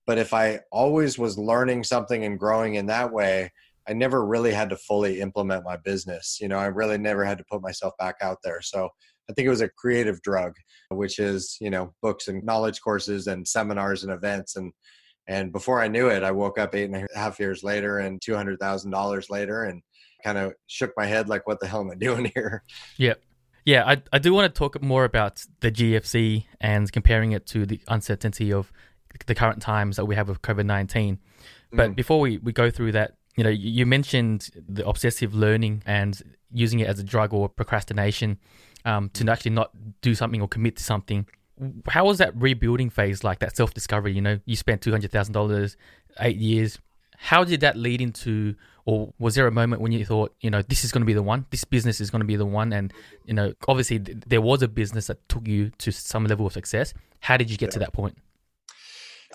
but 0.08 0.18
if 0.18 0.34
I 0.34 0.62
always 0.72 1.20
was 1.20 1.38
learning 1.38 1.84
something 1.84 2.26
and 2.26 2.40
growing 2.40 2.76
in 2.76 2.88
that 2.88 3.12
way, 3.12 3.52
I 3.88 3.94
never 3.94 4.26
really 4.26 4.52
had 4.52 4.70
to 4.70 4.78
fully 4.78 5.22
implement 5.22 5.66
my 5.66 5.78
business. 5.78 6.38
You 6.40 6.48
know, 6.48 6.58
I 6.58 6.68
really 6.68 6.98
never 6.98 7.26
had 7.26 7.38
to 7.40 7.46
put 7.50 7.62
myself 7.62 7.94
back 8.00 8.16
out 8.22 8.38
there. 8.44 8.62
So 8.62 8.90
I 9.32 9.34
think 9.34 9.46
it 9.46 9.50
was 9.50 9.62
a 9.62 9.70
creative 9.70 10.22
drug, 10.22 10.54
which 10.90 11.20
is, 11.20 11.58
you 11.60 11.70
know, 11.70 11.94
books 12.02 12.28
and 12.28 12.44
knowledge 12.44 12.82
courses 12.82 13.28
and 13.28 13.48
seminars 13.48 14.04
and 14.04 14.12
events. 14.12 14.56
And 14.56 14.72
and 15.28 15.52
before 15.52 15.82
I 15.82 15.88
knew 15.88 16.08
it, 16.10 16.24
I 16.24 16.32
woke 16.32 16.58
up 16.60 16.76
eight 16.76 16.90
and 16.90 16.96
a 16.96 17.08
half 17.18 17.40
years 17.40 17.64
later 17.64 18.00
and 18.00 18.22
two 18.22 18.36
hundred 18.36 18.60
thousand 18.60 18.92
dollars 18.92 19.30
later 19.30 19.64
and 19.64 19.82
kind 20.24 20.38
of 20.38 20.54
shook 20.68 20.92
my 20.98 21.06
head 21.06 21.30
like, 21.30 21.48
what 21.48 21.60
the 21.60 21.68
hell 21.68 21.82
am 21.82 21.92
I 21.92 21.96
doing 22.08 22.32
here? 22.36 22.64
Yeah, 22.98 23.16
Yeah, 23.66 23.84
I, 23.88 24.02
I 24.14 24.20
do 24.20 24.34
want 24.34 24.54
to 24.54 24.58
talk 24.58 24.82
more 24.82 25.04
about 25.06 25.44
the 25.62 25.72
GFC 25.72 26.46
and 26.60 26.92
comparing 26.92 27.32
it 27.32 27.46
to 27.48 27.66
the 27.66 27.80
uncertainty 27.88 28.52
of 28.54 28.72
the 29.26 29.36
current 29.36 29.62
times 29.62 29.96
that 29.98 30.06
we 30.06 30.16
have 30.16 30.28
with 30.30 30.42
COVID 30.42 30.66
19. 30.66 31.20
But 31.72 31.92
Mm. 31.92 31.96
before 31.96 32.20
we, 32.20 32.38
we 32.38 32.52
go 32.52 32.70
through 32.70 32.92
that, 32.94 33.16
you 33.38 33.44
know, 33.46 33.50
you 33.50 33.86
mentioned 33.86 34.50
the 34.68 34.86
obsessive 34.88 35.34
learning 35.34 35.84
and 35.86 36.22
using 36.52 36.80
it 36.82 36.88
as 36.88 37.00
a 37.00 37.04
drug 37.04 37.34
or 37.34 37.48
procrastination 37.48 38.38
um, 38.86 39.10
to 39.14 39.30
actually 39.30 39.52
not 39.52 39.72
do 40.02 40.16
something 40.16 40.42
or 40.42 40.48
commit 40.48 40.78
to 40.78 40.84
something. 40.84 41.28
How 41.88 42.06
was 42.06 42.18
that 42.18 42.36
rebuilding 42.36 42.90
phase 42.90 43.24
like, 43.24 43.40
that 43.40 43.56
self 43.56 43.74
discovery? 43.74 44.14
You 44.14 44.22
know, 44.22 44.40
you 44.46 44.56
spent 44.56 44.82
$200,000, 44.82 45.76
eight 46.20 46.38
years. 46.38 46.80
How 47.18 47.44
did 47.44 47.62
that 47.62 47.78
lead 47.78 48.02
into, 48.02 48.56
or 48.86 49.14
was 49.20 49.36
there 49.36 49.46
a 49.46 49.52
moment 49.52 49.82
when 49.82 49.92
you 49.92 50.04
thought, 50.04 50.34
you 50.42 50.50
know, 50.50 50.64
this 50.64 50.84
is 50.84 50.92
going 50.92 51.02
to 51.02 51.06
be 51.06 51.14
the 51.14 51.22
one, 51.22 51.46
this 51.52 51.64
business 51.64 52.02
is 52.02 52.10
going 52.10 52.22
to 52.22 52.26
be 52.26 52.36
the 52.36 52.46
one? 52.46 52.74
And, 52.74 52.92
you 53.26 53.34
know, 53.34 53.54
obviously 53.68 54.00
th- 54.00 54.18
there 54.26 54.42
was 54.42 54.64
a 54.64 54.68
business 54.68 55.08
that 55.08 55.28
took 55.30 55.48
you 55.48 55.70
to 55.78 55.92
some 55.92 56.26
level 56.26 56.48
of 56.48 56.54
success. 56.54 56.94
How 57.20 57.38
did 57.38 57.52
you 57.52 57.58
get 57.58 57.70
to 57.72 57.80
that 57.80 57.94
point? 57.94 58.18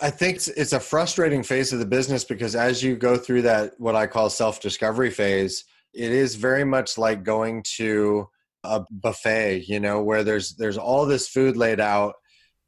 I 0.02 0.10
think 0.10 0.36
it's, 0.36 0.48
it's 0.48 0.72
a 0.72 0.80
frustrating 0.80 1.42
phase 1.42 1.72
of 1.72 1.78
the 1.78 1.86
business 1.86 2.24
because 2.24 2.54
as 2.54 2.82
you 2.82 2.96
go 2.96 3.16
through 3.16 3.42
that, 3.42 3.74
what 3.78 3.94
I 3.94 4.06
call 4.06 4.28
self 4.28 4.60
discovery 4.60 5.10
phase, 5.10 5.64
it 5.94 6.12
is 6.12 6.34
very 6.34 6.64
much 6.64 6.98
like 6.98 7.22
going 7.22 7.62
to 7.76 8.28
a 8.66 8.84
buffet, 8.90 9.64
you 9.68 9.80
know, 9.80 10.02
where 10.02 10.24
there's 10.24 10.54
there's 10.56 10.78
all 10.78 11.06
this 11.06 11.28
food 11.28 11.56
laid 11.56 11.80
out, 11.80 12.14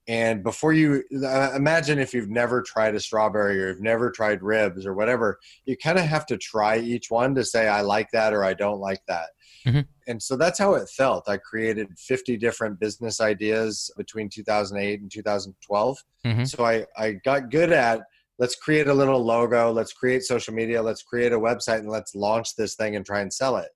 and 0.09 0.43
before 0.43 0.73
you 0.73 1.05
uh, 1.23 1.53
imagine 1.55 1.99
if 1.99 2.15
you've 2.15 2.31
never 2.31 2.63
tried 2.63 2.95
a 2.95 3.01
strawberry 3.01 3.63
or 3.63 3.69
you've 3.69 3.83
never 3.83 4.11
tried 4.11 4.43
ribs 4.43 4.87
or 4.87 4.95
whatever, 4.95 5.39
you 5.67 5.77
kind 5.77 5.99
of 5.99 6.05
have 6.07 6.25
to 6.27 6.39
try 6.39 6.79
each 6.79 7.11
one 7.11 7.35
to 7.35 7.45
say 7.45 7.69
I 7.69 7.83
like 7.83 8.11
that 8.13 8.33
or 8.33 8.43
I 8.43 8.55
don't 8.55 8.81
like 8.81 9.03
that. 9.07 9.29
Mhm. 9.67 9.87
And 10.07 10.23
so 10.23 10.37
that's 10.37 10.59
how 10.59 10.75
it 10.75 10.89
felt. 10.89 11.29
I 11.29 11.37
created 11.37 11.89
50 11.99 12.39
different 12.39 12.81
business 12.81 13.21
ideas 13.21 13.91
between 13.99 14.31
2008 14.31 15.03
and 15.03 15.11
2012. 15.11 15.99
Mhm. 16.25 16.49
So 16.49 16.65
I, 16.65 16.87
I 16.97 17.13
got 17.13 17.51
good 17.51 17.71
at 17.71 18.01
let's 18.39 18.55
create 18.55 18.87
a 18.87 18.95
little 18.95 19.23
logo, 19.23 19.73
let's 19.73 19.93
create 19.93 20.23
social 20.23 20.55
media, 20.55 20.81
let's 20.81 21.03
create 21.03 21.33
a 21.33 21.39
website, 21.39 21.81
and 21.81 21.91
let's 21.91 22.15
launch 22.15 22.57
this 22.57 22.77
thing 22.77 22.97
and 22.97 23.05
try 23.05 23.21
and 23.21 23.33
sell 23.33 23.57
it. 23.57 23.69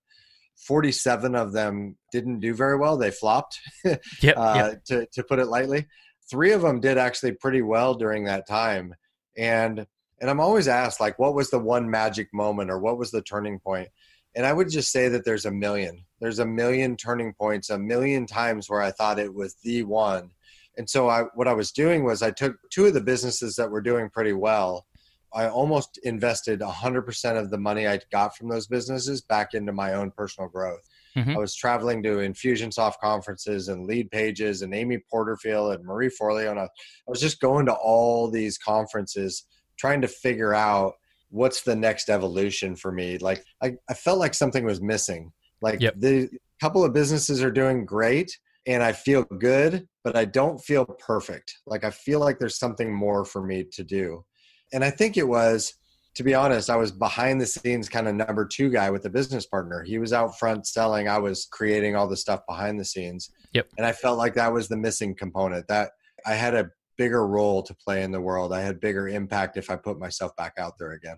47 0.56 1.34
of 1.34 1.52
them 1.52 1.96
didn't 2.12 2.40
do 2.40 2.54
very 2.54 2.76
well. 2.76 2.96
They 2.96 3.10
flopped, 3.10 3.58
Yep. 3.84 4.36
uh, 4.36 4.54
yep. 4.56 4.84
to, 4.84 5.06
to 5.12 5.24
put 5.24 5.38
it 5.38 5.46
lightly. 5.46 5.86
Three 6.30 6.52
of 6.52 6.62
them 6.62 6.80
did 6.80 6.98
actually 6.98 7.32
pretty 7.32 7.62
well 7.62 7.94
during 7.94 8.24
that 8.24 8.46
time. 8.48 8.94
And 9.36 9.86
and 10.20 10.30
I'm 10.30 10.40
always 10.40 10.68
asked 10.68 11.00
like 11.00 11.18
what 11.18 11.34
was 11.34 11.50
the 11.50 11.58
one 11.58 11.90
magic 11.90 12.28
moment 12.32 12.70
or 12.70 12.78
what 12.78 12.96
was 12.96 13.10
the 13.10 13.22
turning 13.22 13.58
point? 13.58 13.88
And 14.36 14.46
I 14.46 14.52
would 14.52 14.70
just 14.70 14.92
say 14.92 15.08
that 15.08 15.24
there's 15.24 15.44
a 15.44 15.50
million. 15.50 16.04
There's 16.20 16.38
a 16.38 16.46
million 16.46 16.96
turning 16.96 17.34
points, 17.34 17.70
a 17.70 17.78
million 17.78 18.26
times 18.26 18.70
where 18.70 18.80
I 18.80 18.92
thought 18.92 19.18
it 19.18 19.34
was 19.34 19.56
the 19.62 19.82
one. 19.82 20.30
And 20.78 20.88
so 20.88 21.08
I 21.08 21.24
what 21.34 21.48
I 21.48 21.52
was 21.54 21.72
doing 21.72 22.04
was 22.04 22.22
I 22.22 22.30
took 22.30 22.56
two 22.70 22.86
of 22.86 22.94
the 22.94 23.00
businesses 23.00 23.56
that 23.56 23.70
were 23.70 23.82
doing 23.82 24.08
pretty 24.10 24.32
well. 24.32 24.86
I 25.34 25.48
almost 25.48 25.98
invested 26.02 26.60
100% 26.60 27.38
of 27.38 27.50
the 27.50 27.58
money 27.58 27.86
I 27.86 28.00
got 28.10 28.36
from 28.36 28.48
those 28.48 28.66
businesses 28.66 29.20
back 29.22 29.54
into 29.54 29.72
my 29.72 29.94
own 29.94 30.10
personal 30.10 30.48
growth. 30.48 30.82
Mhm. 31.16 31.34
I 31.34 31.38
was 31.38 31.54
traveling 31.54 32.02
to 32.04 32.16
Infusionsoft 32.18 32.98
conferences 33.00 33.68
and 33.68 33.88
Leadpages 33.88 34.62
and 34.62 34.74
Amy 34.74 34.98
Porterfield 35.10 35.74
and 35.74 35.84
Marie 35.84 36.10
Forleo. 36.10 36.50
And 36.50 36.60
I, 36.60 36.64
I 36.64 36.68
was 37.06 37.20
just 37.20 37.40
going 37.40 37.66
to 37.66 37.74
all 37.74 38.30
these 38.30 38.58
conferences 38.58 39.44
trying 39.78 40.00
to 40.02 40.08
figure 40.08 40.54
out 40.54 40.94
what's 41.28 41.62
the 41.62 41.76
next 41.76 42.08
evolution 42.10 42.76
for 42.76 42.92
me. 42.92 43.18
Like 43.18 43.44
I, 43.62 43.74
I 43.88 43.94
felt 43.94 44.18
like 44.18 44.34
something 44.34 44.64
was 44.64 44.80
missing. 44.82 45.32
Like 45.60 45.80
Yep. 45.80 45.94
the 45.98 46.28
couple 46.60 46.84
of 46.84 46.92
businesses 46.92 47.42
are 47.42 47.50
doing 47.50 47.84
great 47.84 48.38
and 48.66 48.82
I 48.82 48.92
feel 48.92 49.24
good, 49.24 49.88
but 50.04 50.16
I 50.16 50.24
don't 50.24 50.58
feel 50.58 50.84
perfect. 50.84 51.54
Like 51.66 51.84
I 51.84 51.90
feel 51.90 52.20
like 52.20 52.38
there's 52.38 52.58
something 52.58 52.92
more 52.94 53.24
for 53.24 53.42
me 53.42 53.64
to 53.72 53.82
do. 53.82 54.24
And 54.72 54.84
I 54.84 54.90
think 54.90 55.16
it 55.16 55.26
was, 55.26 55.74
to 56.14 56.22
be 56.22 56.34
honest, 56.34 56.70
I 56.70 56.76
was 56.76 56.92
behind 56.92 57.40
the 57.40 57.46
scenes 57.46 57.88
kind 57.88 58.08
of 58.08 58.14
number 58.14 58.44
two 58.46 58.70
guy 58.70 58.90
with 58.90 59.04
a 59.06 59.10
business 59.10 59.46
partner. 59.46 59.82
He 59.82 59.98
was 59.98 60.12
out 60.12 60.38
front 60.38 60.66
selling, 60.66 61.08
I 61.08 61.18
was 61.18 61.46
creating 61.50 61.96
all 61.96 62.06
the 62.08 62.16
stuff 62.16 62.40
behind 62.48 62.78
the 62.78 62.84
scenes. 62.84 63.30
Yep. 63.52 63.68
And 63.76 63.86
I 63.86 63.92
felt 63.92 64.18
like 64.18 64.34
that 64.34 64.52
was 64.52 64.68
the 64.68 64.76
missing 64.76 65.14
component. 65.14 65.68
That 65.68 65.90
I 66.26 66.34
had 66.34 66.54
a 66.54 66.70
bigger 66.96 67.26
role 67.26 67.62
to 67.62 67.74
play 67.74 68.02
in 68.02 68.12
the 68.12 68.20
world. 68.20 68.52
I 68.52 68.60
had 68.60 68.80
bigger 68.80 69.08
impact 69.08 69.56
if 69.56 69.70
I 69.70 69.76
put 69.76 69.98
myself 69.98 70.34
back 70.36 70.54
out 70.58 70.78
there 70.78 70.92
again. 70.92 71.16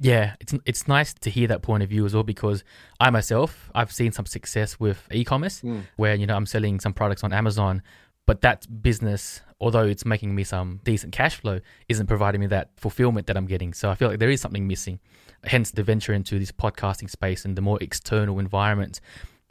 Yeah, 0.00 0.36
it's 0.40 0.54
it's 0.64 0.86
nice 0.86 1.12
to 1.12 1.30
hear 1.30 1.48
that 1.48 1.62
point 1.62 1.82
of 1.82 1.88
view 1.88 2.06
as 2.06 2.14
well 2.14 2.22
because 2.22 2.62
I 3.00 3.10
myself 3.10 3.70
I've 3.74 3.90
seen 3.92 4.12
some 4.12 4.26
success 4.26 4.78
with 4.78 5.08
e-commerce 5.10 5.60
Mm. 5.62 5.82
where 5.96 6.14
you 6.14 6.26
know 6.26 6.36
I'm 6.36 6.46
selling 6.46 6.78
some 6.78 6.92
products 6.92 7.24
on 7.24 7.32
Amazon, 7.32 7.82
but 8.24 8.40
that 8.42 8.66
business, 8.82 9.40
although 9.60 9.84
it's 9.84 10.04
making 10.04 10.34
me 10.34 10.44
some 10.44 10.80
decent 10.84 11.12
cash 11.12 11.36
flow, 11.36 11.60
isn't 11.88 12.06
providing 12.06 12.40
me 12.40 12.46
that 12.48 12.70
fulfillment 12.76 13.26
that 13.26 13.36
I'm 13.36 13.46
getting. 13.46 13.74
So 13.74 13.90
I 13.90 13.94
feel 13.94 14.08
like 14.08 14.18
there 14.18 14.30
is 14.30 14.40
something 14.40 14.66
missing. 14.66 15.00
Hence 15.44 15.70
the 15.70 15.82
venture 15.82 16.12
into 16.12 16.38
this 16.38 16.52
podcasting 16.52 17.10
space 17.10 17.44
and 17.44 17.56
the 17.56 17.62
more 17.62 17.78
external 17.80 18.38
environment. 18.38 19.00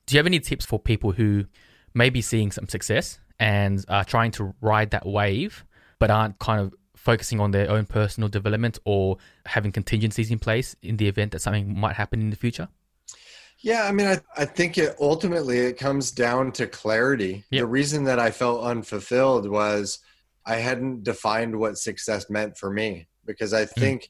Do 0.06 0.16
you 0.16 0.20
have 0.20 0.26
any 0.26 0.40
tips 0.40 0.66
for 0.66 0.80
people 0.80 1.12
who 1.12 1.46
may 1.94 2.10
be 2.10 2.22
seeing 2.22 2.52
some 2.52 2.68
success 2.68 3.20
and 3.40 3.84
are 3.88 4.06
trying 4.06 4.32
to 4.32 4.54
ride 4.62 4.92
that 4.92 5.06
wave, 5.06 5.66
but 6.00 6.10
aren't 6.10 6.40
kind 6.40 6.62
of 6.62 6.74
focusing 6.96 7.40
on 7.40 7.52
their 7.52 7.70
own 7.70 7.86
personal 7.86 8.30
development 8.30 8.80
or 8.86 9.18
having 9.46 9.72
contingencies 9.72 10.32
in 10.32 10.40
place 10.40 10.76
in 10.82 10.98
the 10.98 11.08
event 11.08 11.32
that 11.32 11.42
something 11.42 11.78
might 11.78 11.96
happen 11.96 12.22
in 12.22 12.30
the 12.30 12.36
future? 12.36 12.68
Yeah, 13.62 13.84
I 13.84 13.92
mean, 13.92 14.08
I, 14.08 14.20
I 14.36 14.46
think 14.46 14.78
it 14.78 14.96
ultimately 15.00 15.60
it 15.60 15.78
comes 15.78 16.12
down 16.12 16.52
to 16.54 16.68
clarity. 16.68 17.44
Yep. 17.52 17.62
The 17.62 17.68
reason 17.68 18.04
that 18.04 18.20
I 18.20 18.32
felt 18.32 18.64
unfulfilled 18.64 19.50
was 19.50 20.00
I 20.46 20.56
hadn't 20.58 21.04
defined 21.04 21.58
what 21.60 21.78
success 21.78 22.30
meant 22.30 22.58
for 22.58 22.72
me. 22.72 23.08
Because 23.26 23.54
I 23.54 23.66
think, 23.66 24.10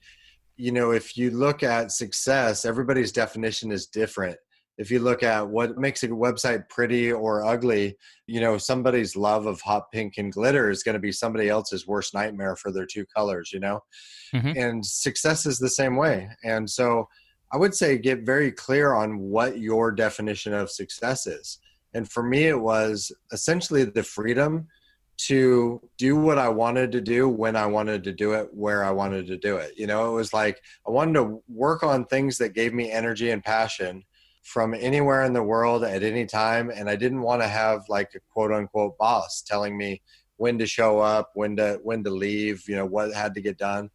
you 0.58 0.72
know, 0.72 0.92
if 0.92 1.18
you 1.18 1.32
look 1.32 1.64
at 1.64 1.92
success, 1.92 2.66
everybody's 2.66 3.12
definition 3.12 3.72
is 3.72 3.88
different. 3.88 4.38
if 4.78 4.92
you 4.92 5.00
look 5.00 5.24
at 5.24 5.48
what 5.48 5.78
makes 5.78 6.04
a 6.04 6.08
website 6.08 6.70
pretty 6.70 7.12
or 7.12 7.44
ugly, 7.44 7.98
you 8.28 8.40
know, 8.40 8.58
somebody's 8.58 9.16
love 9.16 9.48
of 9.48 9.60
hot 9.62 9.92
pink 9.92 10.16
and 10.18 10.32
glitter 10.32 10.70
is 10.70 10.84
going 10.84 10.94
to 10.94 11.00
be 11.00 11.12
somebody 11.12 11.50
else's 11.50 11.88
worst 11.88 12.14
nightmare 12.14 12.56
for 12.56 12.72
their 12.72 12.86
two 12.86 13.06
colors, 13.06 13.52
you 13.52 13.60
know? 13.60 13.82
Mm-hmm. 14.34 14.54
And 14.56 14.86
success 14.86 15.46
is 15.46 15.58
the 15.58 15.70
same 15.70 15.96
way. 15.96 16.30
And 16.44 16.70
so 16.70 17.08
I 17.52 17.58
would 17.58 17.74
say 17.74 17.98
get 17.98 18.26
very 18.26 18.52
clear 18.52 18.94
on 18.94 19.20
what 19.20 19.60
your 19.60 19.92
definition 19.92 20.54
of 20.54 20.70
success 20.70 21.28
is. 21.28 21.60
And 21.94 22.10
for 22.10 22.24
me, 22.24 22.46
it 22.48 22.60
was 22.60 23.12
essentially 23.32 23.86
the 23.86 24.04
freedom 24.04 24.68
to 25.18 25.82
do 25.98 26.16
what 26.16 26.38
I 26.38 26.50
wanted 26.50 26.92
to 26.92 27.02
do 27.02 27.28
when 27.28 27.56
I 27.56 27.66
wanted 27.66 28.04
to 28.04 28.12
do 28.12 28.34
it, 28.34 28.54
where 28.54 28.84
I 28.84 28.92
wanted 28.92 29.26
to 29.28 29.38
do 29.38 29.58
it. 29.58 29.74
You 29.76 29.88
know, 29.88 30.12
it 30.12 30.14
was 30.14 30.34
like 30.34 30.62
I 30.88 30.92
wanted 30.92 31.14
to 31.16 31.42
work 31.48 31.84
on 31.84 32.06
things 32.06 32.38
that 32.38 32.54
gave 32.54 32.74
me 32.74 32.92
energy 32.92 33.32
and 33.32 33.44
passion 33.44 34.04
from 34.48 34.74
anywhere 34.74 35.26
in 35.26 35.34
the 35.34 35.44
world 35.44 35.84
at 35.84 36.04
any 36.04 36.26
time 36.26 36.70
and 36.70 36.90
i 36.90 36.96
didn't 36.96 37.22
want 37.22 37.42
to 37.42 37.48
have 37.48 37.84
like 37.90 38.10
a 38.16 38.20
quote 38.32 38.50
unquote 38.50 38.98
boss 38.98 39.44
telling 39.46 39.78
me 39.78 40.02
when 40.38 40.58
to 40.58 40.66
show 40.66 41.00
up 41.00 41.32
when 41.34 41.58
to 41.58 41.78
when 41.84 42.02
to 42.02 42.10
leave 42.10 42.64
you 42.70 42.76
know 42.76 42.86
what 42.86 43.14
had 43.14 43.34
to 43.34 43.42
get 43.42 43.58
done 43.58 43.90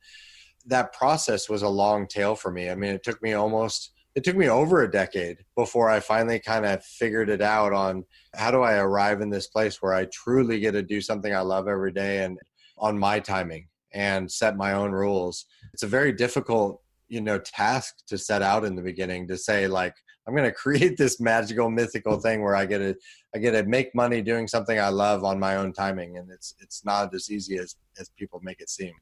that 0.66 0.92
process 0.92 1.48
was 1.48 1.62
a 1.62 1.68
long 1.68 2.06
tail 2.06 2.34
for 2.34 2.50
me 2.50 2.70
i 2.70 2.74
mean 2.74 2.92
it 2.92 3.02
took 3.02 3.22
me 3.22 3.32
almost 3.32 3.92
it 4.14 4.22
took 4.22 4.36
me 4.36 4.48
over 4.48 4.82
a 4.82 4.90
decade 4.90 5.38
before 5.56 5.88
i 5.88 5.98
finally 5.98 6.38
kind 6.38 6.64
of 6.66 6.84
figured 6.84 7.30
it 7.30 7.42
out 7.42 7.72
on 7.72 8.04
how 8.34 8.50
do 8.50 8.62
i 8.62 8.74
arrive 8.74 9.20
in 9.20 9.30
this 9.30 9.48
place 9.48 9.80
where 9.80 9.94
i 9.94 10.06
truly 10.12 10.60
get 10.60 10.72
to 10.72 10.82
do 10.82 11.00
something 11.00 11.34
i 11.34 11.40
love 11.40 11.68
every 11.68 11.92
day 11.92 12.24
and 12.24 12.38
on 12.78 12.98
my 12.98 13.18
timing 13.18 13.66
and 13.94 14.30
set 14.30 14.56
my 14.56 14.72
own 14.72 14.92
rules 14.92 15.46
it's 15.72 15.82
a 15.82 15.88
very 15.88 16.12
difficult 16.12 16.80
you 17.08 17.20
know 17.20 17.38
task 17.38 17.96
to 18.06 18.16
set 18.16 18.42
out 18.42 18.64
in 18.64 18.74
the 18.74 18.82
beginning 18.82 19.28
to 19.28 19.36
say 19.36 19.66
like 19.66 19.94
I'm 20.26 20.34
going 20.34 20.48
to 20.48 20.52
create 20.54 20.96
this 20.96 21.20
magical, 21.20 21.70
mythical 21.70 22.18
thing 22.18 22.42
where 22.42 22.56
I 22.56 22.66
get 22.66 22.78
to 22.78 22.96
I 23.34 23.38
get 23.38 23.52
to 23.52 23.64
make 23.64 23.94
money 23.94 24.22
doing 24.22 24.46
something 24.46 24.78
I 24.78 24.88
love 24.88 25.24
on 25.24 25.38
my 25.38 25.56
own 25.56 25.72
timing, 25.72 26.18
and 26.18 26.30
it's 26.30 26.54
it's 26.60 26.84
not 26.84 27.14
as 27.14 27.30
easy 27.30 27.58
as 27.58 27.76
as 27.98 28.10
people 28.10 28.40
make 28.42 28.60
it 28.60 28.70
seem. 28.70 28.92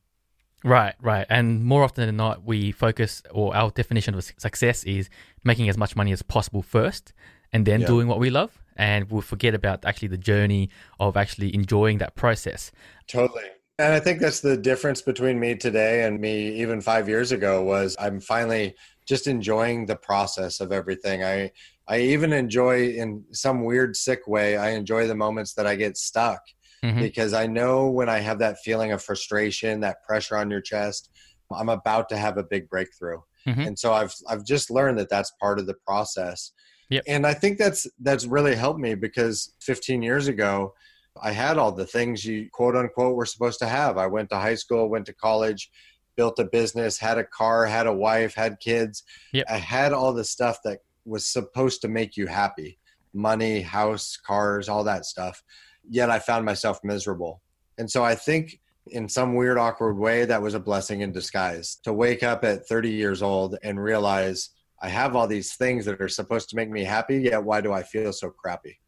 Right, 0.62 0.94
right, 1.00 1.26
and 1.30 1.64
more 1.64 1.82
often 1.82 2.06
than 2.06 2.16
not, 2.16 2.44
we 2.44 2.70
focus 2.72 3.22
or 3.30 3.56
our 3.56 3.70
definition 3.70 4.14
of 4.14 4.22
success 4.24 4.84
is 4.84 5.08
making 5.42 5.68
as 5.68 5.78
much 5.78 5.96
money 5.96 6.12
as 6.12 6.22
possible 6.22 6.62
first, 6.62 7.14
and 7.52 7.66
then 7.66 7.80
yeah. 7.80 7.86
doing 7.86 8.08
what 8.08 8.18
we 8.18 8.28
love, 8.28 8.62
and 8.76 9.10
we'll 9.10 9.22
forget 9.22 9.54
about 9.54 9.84
actually 9.86 10.08
the 10.08 10.18
journey 10.18 10.68
of 10.98 11.16
actually 11.16 11.54
enjoying 11.54 11.98
that 11.98 12.14
process. 12.14 12.72
Totally. 13.06 13.44
And 13.78 13.94
I 13.94 14.00
think 14.00 14.20
that's 14.20 14.40
the 14.40 14.58
difference 14.58 15.00
between 15.00 15.40
me 15.40 15.54
today 15.54 16.04
and 16.04 16.20
me 16.20 16.60
even 16.60 16.82
five 16.82 17.08
years 17.08 17.32
ago 17.32 17.62
was 17.62 17.96
I'm 17.98 18.20
finally 18.20 18.74
just 19.06 19.26
enjoying 19.26 19.86
the 19.86 19.96
process 19.96 20.60
of 20.60 20.72
everything. 20.72 21.24
I 21.24 21.50
I 21.88 22.00
even 22.00 22.34
enjoy 22.34 22.88
in 22.88 23.24
some 23.32 23.64
weird 23.64 23.96
sick 23.96 24.28
way, 24.28 24.58
I 24.58 24.70
enjoy 24.70 25.06
the 25.06 25.14
moments 25.14 25.54
that 25.54 25.66
I 25.66 25.76
get 25.76 25.96
stuck 25.96 26.42
mm-hmm. 26.84 27.00
because 27.00 27.32
I 27.32 27.46
know 27.46 27.88
when 27.88 28.08
I 28.08 28.18
have 28.18 28.38
that 28.38 28.58
feeling 28.58 28.92
of 28.92 29.02
frustration, 29.02 29.80
that 29.80 30.02
pressure 30.02 30.36
on 30.36 30.50
your 30.50 30.60
chest, 30.60 31.10
I'm 31.52 31.68
about 31.68 32.08
to 32.10 32.16
have 32.16 32.38
a 32.38 32.44
big 32.44 32.68
breakthrough. 32.68 33.18
Mm-hmm. 33.46 33.60
And 33.60 33.78
so 33.78 33.92
I've 33.92 34.14
I've 34.28 34.44
just 34.44 34.70
learned 34.70 34.98
that 34.98 35.08
that's 35.08 35.32
part 35.40 35.58
of 35.58 35.66
the 35.66 35.74
process. 35.86 36.52
Yep. 36.90 37.04
And 37.06 37.26
I 37.26 37.34
think 37.34 37.58
that's 37.58 37.86
that's 38.00 38.26
really 38.26 38.54
helped 38.54 38.80
me 38.80 38.94
because 38.94 39.54
15 39.60 40.02
years 40.02 40.28
ago 40.28 40.74
I 41.20 41.32
had 41.32 41.58
all 41.58 41.72
the 41.72 41.86
things 41.86 42.24
you 42.24 42.48
quote 42.52 42.76
unquote 42.76 43.16
were 43.16 43.26
supposed 43.26 43.58
to 43.60 43.66
have. 43.66 43.96
I 43.96 44.06
went 44.06 44.30
to 44.30 44.36
high 44.36 44.54
school, 44.54 44.88
went 44.88 45.06
to 45.06 45.14
college, 45.14 45.70
built 46.16 46.38
a 46.38 46.44
business, 46.44 46.98
had 46.98 47.18
a 47.18 47.24
car, 47.24 47.66
had 47.66 47.86
a 47.86 47.92
wife, 47.92 48.34
had 48.34 48.60
kids. 48.60 49.02
Yep. 49.32 49.46
I 49.48 49.56
had 49.56 49.92
all 49.92 50.12
the 50.12 50.24
stuff 50.24 50.58
that 50.64 50.80
was 51.04 51.26
supposed 51.26 51.80
to 51.82 51.88
make 51.88 52.16
you 52.16 52.26
happy 52.26 52.78
money, 53.12 53.60
house, 53.60 54.16
cars, 54.16 54.68
all 54.68 54.84
that 54.84 55.04
stuff. 55.04 55.42
Yet 55.88 56.10
I 56.10 56.18
found 56.18 56.44
myself 56.44 56.80
miserable. 56.84 57.42
And 57.78 57.90
so 57.90 58.04
I 58.04 58.14
think 58.14 58.60
in 58.88 59.08
some 59.08 59.34
weird, 59.34 59.58
awkward 59.58 59.96
way, 59.96 60.24
that 60.24 60.42
was 60.42 60.54
a 60.54 60.60
blessing 60.60 61.00
in 61.00 61.12
disguise 61.12 61.76
to 61.84 61.92
wake 61.92 62.22
up 62.22 62.44
at 62.44 62.66
30 62.66 62.90
years 62.90 63.22
old 63.22 63.56
and 63.62 63.82
realize 63.82 64.50
I 64.82 64.88
have 64.88 65.14
all 65.14 65.26
these 65.26 65.54
things 65.54 65.84
that 65.84 66.00
are 66.00 66.08
supposed 66.08 66.48
to 66.50 66.56
make 66.56 66.70
me 66.70 66.84
happy, 66.84 67.18
yet 67.18 67.44
why 67.44 67.60
do 67.60 67.72
I 67.72 67.82
feel 67.82 68.12
so 68.12 68.30
crappy? 68.30 68.80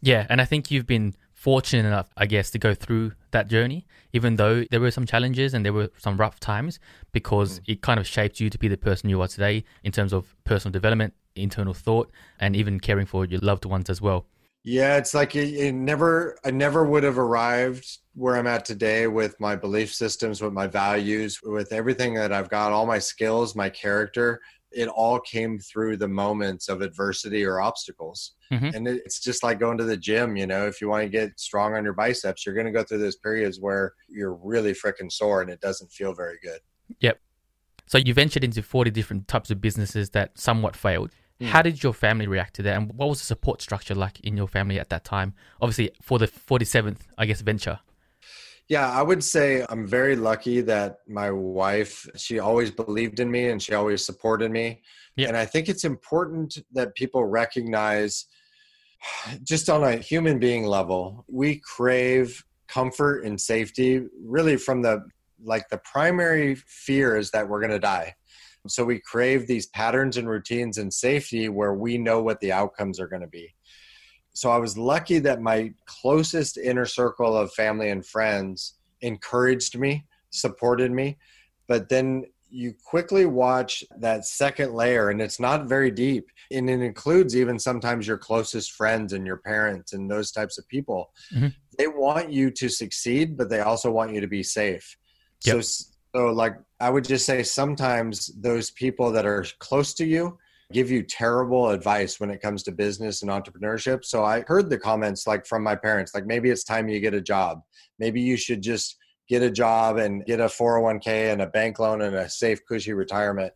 Yeah. 0.00 0.26
And 0.28 0.40
I 0.40 0.44
think 0.44 0.70
you've 0.70 0.86
been 0.86 1.14
fortunate 1.32 1.86
enough, 1.86 2.08
I 2.16 2.26
guess, 2.26 2.50
to 2.52 2.58
go 2.58 2.74
through 2.74 3.12
that 3.30 3.48
journey, 3.48 3.86
even 4.12 4.36
though 4.36 4.64
there 4.70 4.80
were 4.80 4.90
some 4.90 5.04
challenges 5.04 5.52
and 5.52 5.64
there 5.64 5.72
were 5.72 5.90
some 5.98 6.16
rough 6.16 6.40
times, 6.40 6.78
because 7.12 7.60
mm. 7.60 7.62
it 7.68 7.82
kind 7.82 8.00
of 8.00 8.06
shaped 8.06 8.40
you 8.40 8.48
to 8.50 8.58
be 8.58 8.68
the 8.68 8.76
person 8.76 9.10
you 9.10 9.20
are 9.20 9.28
today 9.28 9.64
in 9.84 9.92
terms 9.92 10.12
of 10.12 10.34
personal 10.44 10.72
development, 10.72 11.14
internal 11.34 11.74
thought, 11.74 12.10
and 12.40 12.56
even 12.56 12.80
caring 12.80 13.06
for 13.06 13.26
your 13.26 13.40
loved 13.40 13.64
ones 13.64 13.90
as 13.90 14.00
well. 14.00 14.26
Yeah, 14.68 14.96
it's 14.96 15.14
like 15.14 15.36
it, 15.36 15.54
it 15.54 15.72
never, 15.72 16.36
I 16.44 16.50
never 16.50 16.84
would 16.84 17.04
have 17.04 17.18
arrived 17.18 17.98
where 18.14 18.36
I'm 18.36 18.48
at 18.48 18.64
today 18.64 19.06
with 19.06 19.38
my 19.38 19.54
belief 19.54 19.94
systems, 19.94 20.42
with 20.42 20.52
my 20.52 20.66
values, 20.66 21.40
with 21.42 21.72
everything 21.72 22.14
that 22.14 22.32
I've 22.32 22.50
got, 22.50 22.72
all 22.72 22.84
my 22.84 22.98
skills, 22.98 23.54
my 23.54 23.70
character 23.70 24.40
it 24.76 24.88
all 24.88 25.18
came 25.20 25.58
through 25.58 25.96
the 25.96 26.08
moments 26.08 26.68
of 26.68 26.82
adversity 26.82 27.44
or 27.44 27.60
obstacles. 27.60 28.34
Mm-hmm. 28.52 28.70
And 28.74 28.88
it's 28.88 29.20
just 29.20 29.42
like 29.42 29.58
going 29.58 29.78
to 29.78 29.84
the 29.84 29.96
gym, 29.96 30.36
you 30.36 30.46
know, 30.46 30.66
if 30.66 30.80
you 30.80 30.88
want 30.88 31.04
to 31.04 31.08
get 31.08 31.40
strong 31.40 31.74
on 31.74 31.82
your 31.82 31.94
biceps, 31.94 32.44
you're 32.44 32.54
going 32.54 32.66
to 32.66 32.72
go 32.72 32.82
through 32.82 32.98
those 32.98 33.16
periods 33.16 33.58
where 33.58 33.94
you're 34.08 34.34
really 34.34 34.72
freaking 34.72 35.10
sore 35.10 35.40
and 35.40 35.50
it 35.50 35.60
doesn't 35.60 35.90
feel 35.90 36.14
very 36.14 36.38
good. 36.42 36.60
Yep. 37.00 37.18
So 37.86 37.98
you 37.98 38.12
ventured 38.12 38.44
into 38.44 38.62
40 38.62 38.90
different 38.90 39.28
types 39.28 39.50
of 39.50 39.60
businesses 39.60 40.10
that 40.10 40.38
somewhat 40.38 40.76
failed. 40.76 41.10
Mm. 41.40 41.46
How 41.46 41.62
did 41.62 41.82
your 41.82 41.92
family 41.92 42.26
react 42.26 42.54
to 42.56 42.62
that? 42.62 42.76
And 42.76 42.92
what 42.94 43.08
was 43.08 43.18
the 43.18 43.26
support 43.26 43.60
structure 43.60 43.94
like 43.94 44.20
in 44.20 44.36
your 44.36 44.48
family 44.48 44.80
at 44.80 44.88
that 44.90 45.04
time? 45.04 45.34
Obviously, 45.60 45.90
for 46.00 46.18
the 46.18 46.28
47th, 46.28 47.00
I 47.18 47.26
guess, 47.26 47.40
venture. 47.42 47.80
Yeah, 48.68 48.90
I 48.90 49.02
would 49.02 49.22
say 49.22 49.64
I'm 49.68 49.86
very 49.86 50.16
lucky 50.16 50.60
that 50.62 50.98
my 51.06 51.30
wife, 51.30 52.08
she 52.16 52.40
always 52.40 52.70
believed 52.70 53.20
in 53.20 53.30
me 53.30 53.48
and 53.50 53.62
she 53.62 53.74
always 53.74 54.04
supported 54.04 54.50
me. 54.50 54.82
Yeah. 55.14 55.28
And 55.28 55.36
I 55.36 55.44
think 55.44 55.68
it's 55.68 55.84
important 55.84 56.58
that 56.72 56.94
people 56.94 57.24
recognize 57.24 58.26
just 59.44 59.70
on 59.70 59.84
a 59.84 59.96
human 59.96 60.38
being 60.38 60.64
level, 60.64 61.24
we 61.28 61.60
crave 61.60 62.44
comfort 62.66 63.24
and 63.24 63.40
safety 63.40 64.02
really 64.20 64.56
from 64.56 64.82
the 64.82 65.04
like 65.42 65.68
the 65.68 65.78
primary 65.78 66.54
fear 66.54 67.16
is 67.16 67.30
that 67.30 67.48
we're 67.48 67.60
going 67.60 67.70
to 67.70 67.78
die. 67.78 68.14
So 68.68 68.84
we 68.84 69.00
crave 69.00 69.46
these 69.46 69.66
patterns 69.66 70.16
and 70.16 70.28
routines 70.28 70.78
and 70.78 70.92
safety 70.92 71.48
where 71.48 71.74
we 71.74 71.98
know 71.98 72.22
what 72.22 72.40
the 72.40 72.52
outcomes 72.52 73.00
are 73.00 73.08
going 73.08 73.22
to 73.22 73.28
be 73.28 73.54
so 74.36 74.50
I 74.50 74.58
was 74.58 74.76
lucky 74.76 75.18
that 75.20 75.40
my 75.40 75.72
closest 75.86 76.58
inner 76.58 76.84
circle 76.84 77.34
of 77.34 77.54
family 77.54 77.88
and 77.88 78.04
friends 78.04 78.74
encouraged 79.00 79.78
me, 79.78 80.04
supported 80.28 80.92
me. 80.92 81.16
But 81.68 81.88
then 81.88 82.26
you 82.50 82.74
quickly 82.84 83.24
watch 83.24 83.82
that 83.98 84.26
second 84.26 84.74
layer, 84.74 85.08
and 85.08 85.22
it's 85.22 85.40
not 85.40 85.70
very 85.70 85.90
deep. 85.90 86.28
And 86.50 86.68
it 86.68 86.82
includes 86.82 87.34
even 87.34 87.58
sometimes 87.58 88.06
your 88.06 88.18
closest 88.18 88.72
friends 88.72 89.14
and 89.14 89.26
your 89.26 89.38
parents 89.38 89.94
and 89.94 90.10
those 90.10 90.30
types 90.32 90.58
of 90.58 90.68
people. 90.68 91.12
Mm-hmm. 91.34 91.48
They 91.78 91.88
want 91.88 92.30
you 92.30 92.50
to 92.50 92.68
succeed, 92.68 93.38
but 93.38 93.48
they 93.48 93.60
also 93.60 93.90
want 93.90 94.12
you 94.12 94.20
to 94.20 94.28
be 94.28 94.42
safe. 94.42 94.98
Yep. 95.46 95.64
So, 95.64 95.84
so 96.14 96.26
like 96.26 96.58
I 96.80 96.90
would 96.90 97.04
just 97.04 97.24
say 97.24 97.42
sometimes 97.42 98.26
those 98.38 98.70
people 98.70 99.10
that 99.12 99.26
are 99.26 99.44
close 99.58 99.94
to 99.94 100.04
you 100.04 100.38
give 100.72 100.90
you 100.90 101.02
terrible 101.02 101.70
advice 101.70 102.18
when 102.18 102.30
it 102.30 102.40
comes 102.40 102.62
to 102.64 102.72
business 102.72 103.22
and 103.22 103.30
entrepreneurship. 103.30 104.04
So 104.04 104.24
I 104.24 104.44
heard 104.46 104.68
the 104.68 104.78
comments 104.78 105.26
like 105.26 105.46
from 105.46 105.62
my 105.62 105.76
parents, 105.76 106.14
like 106.14 106.26
maybe 106.26 106.50
it's 106.50 106.64
time 106.64 106.88
you 106.88 107.00
get 107.00 107.14
a 107.14 107.20
job. 107.20 107.62
Maybe 107.98 108.20
you 108.20 108.36
should 108.36 108.62
just 108.62 108.96
get 109.28 109.42
a 109.42 109.50
job 109.50 109.96
and 109.96 110.24
get 110.24 110.40
a 110.40 110.46
401k 110.46 111.32
and 111.32 111.42
a 111.42 111.46
bank 111.46 111.78
loan 111.78 112.02
and 112.02 112.16
a 112.16 112.28
safe, 112.28 112.60
cushy 112.66 112.92
retirement. 112.92 113.52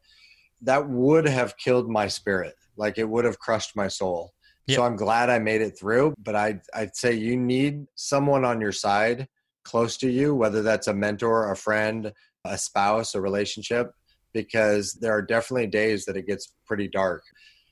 That 0.63 0.89
would 0.89 1.29
have 1.29 1.57
killed 1.57 1.91
my 1.91 2.07
spirit. 2.07 2.55
Like 2.77 2.97
it 2.97 3.09
would 3.09 3.25
have 3.25 3.39
crushed 3.39 3.77
my 3.77 3.89
soul. 3.89 4.33
Yep. 4.67 4.77
So 4.77 4.83
I'm 4.85 4.97
glad 4.97 5.31
I 5.31 5.39
made 5.39 5.63
it 5.63 5.79
through. 5.79 6.15
But 6.19 6.37
I, 6.37 6.61
I'd 6.75 6.97
say 6.97 7.15
you 7.15 7.37
need 7.37 7.87
someone 7.97 8.45
on 8.45 8.61
your 8.61 8.73
side 8.73 9.27
close 9.65 9.97
to 9.99 10.11
you, 10.11 10.35
whether 10.35 10.63
that's 10.63 10.87
a 10.87 10.95
mentor, 10.95 11.51
a 11.51 11.57
friend, 11.57 12.13
a 12.45 12.59
spouse, 12.59 13.15
a 13.15 13.21
relationship 13.21 13.93
because 14.33 14.95
there 14.95 15.13
are 15.13 15.23
definitely 15.23 15.67
days 15.67 16.05
that 16.05 16.17
it 16.17 16.27
gets 16.27 16.55
pretty 16.67 16.89
dark. 16.89 17.23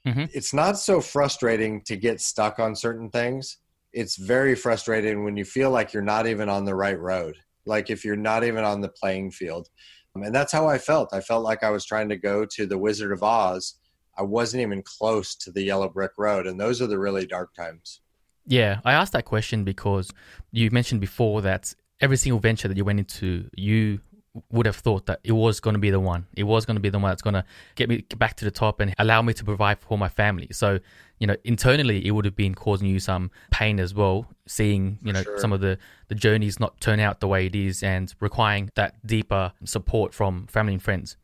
Mm-hmm. 0.07 0.25
It's 0.33 0.55
not 0.55 0.79
so 0.79 1.01
frustrating 1.01 1.83
to 1.83 1.97
get 1.97 2.21
stuck 2.21 2.59
on 2.59 2.75
certain 2.75 3.11
things. 3.11 3.59
It's 3.93 4.17
very 4.17 4.55
frustrating 4.55 5.25
when 5.25 5.37
you 5.37 5.45
feel 5.45 5.71
like 5.71 5.93
you're 5.93 6.03
not 6.03 6.27
even 6.27 6.49
on 6.49 6.65
the 6.65 6.75
right 6.75 6.99
road, 6.99 7.37
like 7.67 7.91
if 7.91 8.05
you're 8.05 8.17
not 8.17 8.45
even 8.45 8.65
on 8.65 8.81
the 8.81 8.89
playing 8.89 9.31
field. 9.31 9.69
Um, 10.15 10.23
and 10.23 10.35
that's 10.35 10.53
how 10.53 10.67
I 10.67 10.79
felt. 10.79 11.11
I 11.13 11.21
felt 11.21 11.45
like 11.45 11.63
I 11.63 11.71
was 11.71 11.85
trying 11.85 12.09
to 12.11 12.17
go 12.17 12.45
to 12.45 12.67
the 12.67 12.79
Wizard 12.79 13.13
of 13.13 13.23
Oz. 13.23 13.75
I 14.17 14.23
wasn't 14.23 14.63
even 14.63 14.83
close 14.83 15.35
to 15.37 15.53
the 15.53 15.63
yellow 15.63 15.89
brick 15.89 16.13
road. 16.19 16.47
And 16.47 16.59
those 16.59 16.83
are 16.83 16.87
the 16.87 16.99
really 16.99 17.27
dark 17.27 17.55
times. 17.55 18.01
Yeah, 18.47 18.81
I 18.85 18.95
asked 18.95 19.13
that 19.13 19.27
question 19.27 19.65
because 19.65 20.11
you 20.53 20.71
mentioned 20.71 21.01
before 21.01 21.43
that 21.43 21.75
every 22.01 22.17
single 22.17 22.41
venture 22.41 22.69
that 22.69 22.77
you 22.77 22.85
went 22.85 22.99
into, 22.99 23.49
you 23.55 24.01
would 24.50 24.66
have 24.66 24.76
thought 24.76 25.07
that 25.07 25.21
it 25.25 25.33
was 25.33 25.61
going 25.61 25.75
to 25.75 25.80
be 25.80 25.90
the 25.90 26.00
one. 26.00 26.26
It 26.37 26.45
was 26.45 26.66
going 26.66 26.76
to 26.76 26.80
be 26.80 26.90
the 26.90 26.99
one 26.99 27.11
that's 27.11 27.23
going 27.23 27.35
to 27.35 27.45
get 27.75 27.88
me 27.88 28.04
back 28.16 28.37
to 28.37 28.45
the 28.45 28.50
top 28.50 28.80
and 28.80 28.95
allow 28.99 29.23
me 29.23 29.33
to 29.35 29.45
provide 29.45 29.78
for 29.78 29.99
my 29.99 30.09
family. 30.09 30.49
So, 30.52 30.78
you 31.18 31.26
know, 31.26 31.37
internally, 31.45 32.07
it 32.07 32.12
would 32.12 32.25
have 32.25 32.37
been 32.37 32.54
causing 32.54 32.88
you 32.88 33.00
some 33.00 33.30
pain 33.50 33.80
as 33.80 33.95
well, 33.95 34.26
seeing, 34.47 34.99
you 35.02 35.12
know, 35.12 35.23
sure. 35.23 35.38
some 35.38 35.52
of 35.52 35.61
the, 35.61 35.78
the 36.09 36.14
journeys 36.14 36.61
not 36.61 36.80
turn 36.80 37.00
out 37.00 37.21
the 37.21 37.28
way 37.28 37.47
it 37.47 37.54
is 37.54 37.83
and 37.83 38.14
requiring 38.21 38.71
that 38.75 38.95
deeper 39.07 39.52
support 39.64 40.14
from 40.14 40.47
family 40.47 40.75
and 40.75 40.83
friends. 40.83 41.16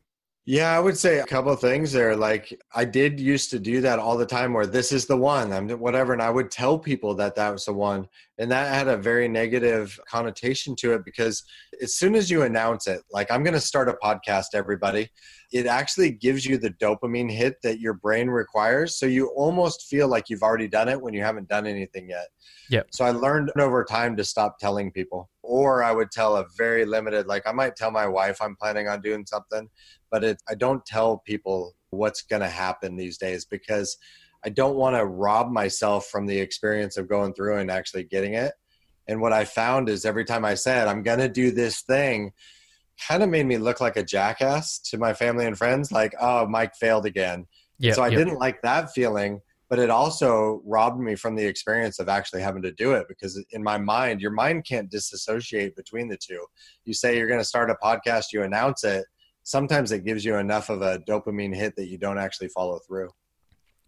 Yeah, 0.46 0.76
I 0.76 0.78
would 0.78 0.98
say 0.98 1.20
a 1.20 1.26
couple 1.26 1.52
of 1.52 1.60
things 1.60 1.90
there. 1.92 2.14
Like 2.14 2.60
I 2.74 2.84
did 2.84 3.18
used 3.18 3.50
to 3.50 3.58
do 3.58 3.80
that 3.80 3.98
all 3.98 4.18
the 4.18 4.26
time 4.26 4.52
where 4.52 4.66
this 4.66 4.92
is 4.92 5.06
the 5.06 5.16
one, 5.16 5.52
I'm 5.54 5.70
whatever. 5.70 6.12
And 6.12 6.20
I 6.20 6.28
would 6.28 6.50
tell 6.50 6.78
people 6.78 7.14
that 7.14 7.34
that 7.36 7.50
was 7.50 7.64
the 7.64 7.72
one. 7.72 8.06
And 8.38 8.50
that 8.50 8.74
had 8.74 8.88
a 8.88 8.96
very 8.96 9.28
negative 9.28 9.98
connotation 10.08 10.74
to 10.76 10.92
it 10.94 11.04
because 11.04 11.44
as 11.80 11.94
soon 11.94 12.16
as 12.16 12.30
you 12.30 12.42
announce 12.42 12.88
it, 12.88 13.00
like 13.12 13.30
I'm 13.30 13.44
going 13.44 13.54
to 13.54 13.60
start 13.60 13.88
a 13.88 13.96
podcast, 14.02 14.46
everybody, 14.54 15.08
it 15.52 15.66
actually 15.66 16.10
gives 16.10 16.44
you 16.44 16.58
the 16.58 16.70
dopamine 16.70 17.30
hit 17.30 17.62
that 17.62 17.78
your 17.78 17.94
brain 17.94 18.28
requires. 18.28 18.98
So 18.98 19.06
you 19.06 19.28
almost 19.36 19.86
feel 19.86 20.08
like 20.08 20.28
you've 20.28 20.42
already 20.42 20.66
done 20.66 20.88
it 20.88 21.00
when 21.00 21.14
you 21.14 21.22
haven't 21.22 21.48
done 21.48 21.64
anything 21.64 22.08
yet. 22.08 22.26
Yeah. 22.68 22.82
So 22.90 23.04
I 23.04 23.12
learned 23.12 23.52
over 23.56 23.84
time 23.84 24.16
to 24.16 24.24
stop 24.24 24.58
telling 24.58 24.90
people, 24.90 25.30
or 25.42 25.84
I 25.84 25.92
would 25.92 26.10
tell 26.10 26.36
a 26.36 26.46
very 26.56 26.84
limited, 26.84 27.28
like 27.28 27.46
I 27.46 27.52
might 27.52 27.76
tell 27.76 27.92
my 27.92 28.08
wife 28.08 28.42
I'm 28.42 28.56
planning 28.56 28.88
on 28.88 29.00
doing 29.00 29.24
something, 29.26 29.68
but 30.10 30.24
it, 30.24 30.42
I 30.48 30.56
don't 30.56 30.84
tell 30.84 31.18
people 31.18 31.74
what's 31.90 32.22
going 32.22 32.42
to 32.42 32.48
happen 32.48 32.96
these 32.96 33.18
days 33.18 33.44
because 33.44 33.96
I 34.44 34.50
don't 34.50 34.76
want 34.76 34.96
to 34.96 35.06
rob 35.06 35.50
myself 35.50 36.06
from 36.06 36.26
the 36.26 36.38
experience 36.38 36.96
of 36.96 37.08
going 37.08 37.32
through 37.34 37.58
and 37.58 37.70
actually 37.70 38.04
getting 38.04 38.34
it. 38.34 38.52
And 39.06 39.20
what 39.20 39.32
I 39.32 39.44
found 39.44 39.88
is 39.88 40.04
every 40.04 40.24
time 40.24 40.44
I 40.44 40.54
said, 40.54 40.88
I'm 40.88 41.02
going 41.02 41.18
to 41.18 41.28
do 41.28 41.50
this 41.50 41.80
thing, 41.82 42.32
kind 43.08 43.22
of 43.22 43.28
made 43.28 43.46
me 43.46 43.58
look 43.58 43.80
like 43.80 43.96
a 43.96 44.02
jackass 44.02 44.78
to 44.90 44.98
my 44.98 45.14
family 45.14 45.46
and 45.46 45.56
friends, 45.56 45.92
like, 45.92 46.14
oh, 46.20 46.46
Mike 46.46 46.74
failed 46.76 47.06
again. 47.06 47.46
Yep, 47.78 47.94
so 47.94 48.02
I 48.02 48.08
yep. 48.08 48.18
didn't 48.18 48.38
like 48.38 48.62
that 48.62 48.92
feeling, 48.92 49.40
but 49.68 49.78
it 49.78 49.90
also 49.90 50.62
robbed 50.64 51.00
me 51.00 51.16
from 51.16 51.34
the 51.34 51.44
experience 51.44 51.98
of 51.98 52.08
actually 52.08 52.42
having 52.42 52.62
to 52.62 52.72
do 52.72 52.92
it 52.92 53.06
because 53.08 53.42
in 53.50 53.62
my 53.62 53.78
mind, 53.78 54.20
your 54.20 54.30
mind 54.30 54.64
can't 54.64 54.90
disassociate 54.90 55.74
between 55.74 56.08
the 56.08 56.16
two. 56.16 56.44
You 56.84 56.94
say 56.94 57.18
you're 57.18 57.28
going 57.28 57.40
to 57.40 57.44
start 57.44 57.70
a 57.70 57.76
podcast, 57.82 58.26
you 58.32 58.42
announce 58.42 58.84
it. 58.84 59.04
Sometimes 59.42 59.92
it 59.92 60.04
gives 60.04 60.24
you 60.24 60.36
enough 60.36 60.70
of 60.70 60.82
a 60.82 60.98
dopamine 61.00 61.54
hit 61.54 61.76
that 61.76 61.88
you 61.88 61.98
don't 61.98 62.18
actually 62.18 62.48
follow 62.48 62.78
through. 62.86 63.10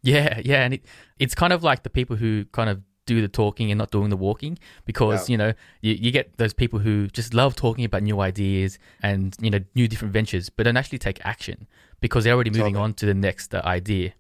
Yeah, 0.07 0.41
yeah, 0.45 0.63
and 0.65 0.75
it, 0.75 0.85
it's 1.19 1.35
kind 1.35 1.53
of 1.53 1.65
like 1.65 1.83
the 1.83 1.91
people 1.91 2.15
who 2.15 2.45
kind 2.53 2.71
of 2.71 2.81
do 3.07 3.21
the 3.21 3.29
talking 3.29 3.71
and 3.71 3.79
not 3.79 3.91
doing 3.91 4.11
the 4.11 4.17
walking 4.17 4.59
because 4.85 5.31
you 5.31 5.37
know 5.37 5.53
you, 5.81 5.95
you 5.95 6.11
get 6.11 6.37
those 6.39 6.53
people 6.53 6.81
who 6.81 7.07
just 7.09 7.35
love 7.35 7.55
talking 7.55 7.85
about 7.85 8.03
new 8.03 8.21
ideas 8.21 8.81
and 9.03 9.37
you 9.41 9.49
know 9.49 9.61
new 9.77 9.87
different 9.87 10.13
ventures 10.13 10.51
but 10.51 10.65
don't 10.65 10.77
actually 10.77 10.99
take 10.99 11.25
action 11.25 11.69
because 12.01 12.25
they're 12.25 12.35
already 12.35 12.51
moving 12.51 12.75
totally. 12.75 12.83
on 12.83 12.95
to 12.95 13.07
the 13.07 13.15
next 13.15 13.55
uh, 13.55 13.63
idea. 13.65 14.13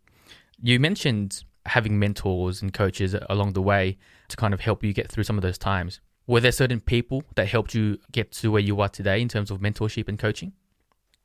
You 0.62 0.78
mentioned 0.78 1.44
having 1.66 1.98
mentors 1.98 2.62
and 2.62 2.72
coaches 2.72 3.14
along 3.28 3.54
the 3.54 3.62
way 3.62 3.98
to 4.28 4.36
kind 4.36 4.54
of 4.54 4.60
help 4.60 4.84
you 4.84 4.92
get 4.92 5.10
through 5.10 5.24
some 5.24 5.36
of 5.36 5.42
those 5.42 5.58
times. 5.58 6.00
Were 6.28 6.40
there 6.40 6.52
certain 6.52 6.80
people 6.80 7.22
that 7.34 7.48
helped 7.48 7.74
you 7.74 7.98
get 8.12 8.32
to 8.32 8.50
where 8.50 8.62
you 8.62 8.80
are 8.80 8.88
today 8.88 9.20
in 9.20 9.28
terms 9.28 9.50
of 9.50 9.60
mentorship 9.60 10.08
and 10.08 10.18
coaching 10.18 10.52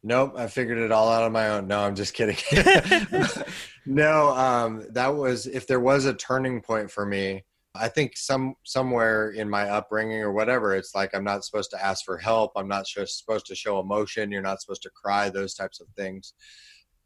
Nope, 0.04 0.34
I 0.36 0.48
figured 0.48 0.80
it 0.80 0.92
all 0.92 1.10
out 1.10 1.24
on 1.24 1.32
my 1.32 1.50
own. 1.50 1.68
No, 1.68 1.82
I'm 1.82 1.96
just 1.96 2.14
kidding. 2.14 2.38
no, 3.86 4.30
um, 4.30 4.88
that 4.92 5.16
was 5.16 5.46
if 5.46 5.68
there 5.68 5.80
was 5.80 6.06
a 6.06 6.14
turning 6.14 6.62
point 6.62 6.90
for 6.90 7.06
me, 7.06 7.44
I 7.76 7.88
think 7.88 8.18
some 8.18 8.56
somewhere 8.64 9.30
in 9.30 9.50
my 9.50 9.70
upbringing 9.70 10.22
or 10.22 10.34
whatever, 10.34 10.76
it's 10.76 10.96
like 10.96 11.14
I'm 11.14 11.24
not 11.24 11.46
supposed 11.46 11.72
to 11.72 11.84
ask 11.84 12.04
for 12.04 12.18
help. 12.18 12.52
I'm 12.56 12.68
not 12.68 12.88
supposed 12.88 13.46
to 13.46 13.56
show 13.56 13.80
emotion. 13.80 14.32
You're 14.32 14.42
not 14.42 14.62
supposed 14.62 14.84
to 14.84 14.90
cry. 14.90 15.30
Those 15.30 15.54
types 15.54 15.80
of 15.80 15.88
things. 15.96 16.34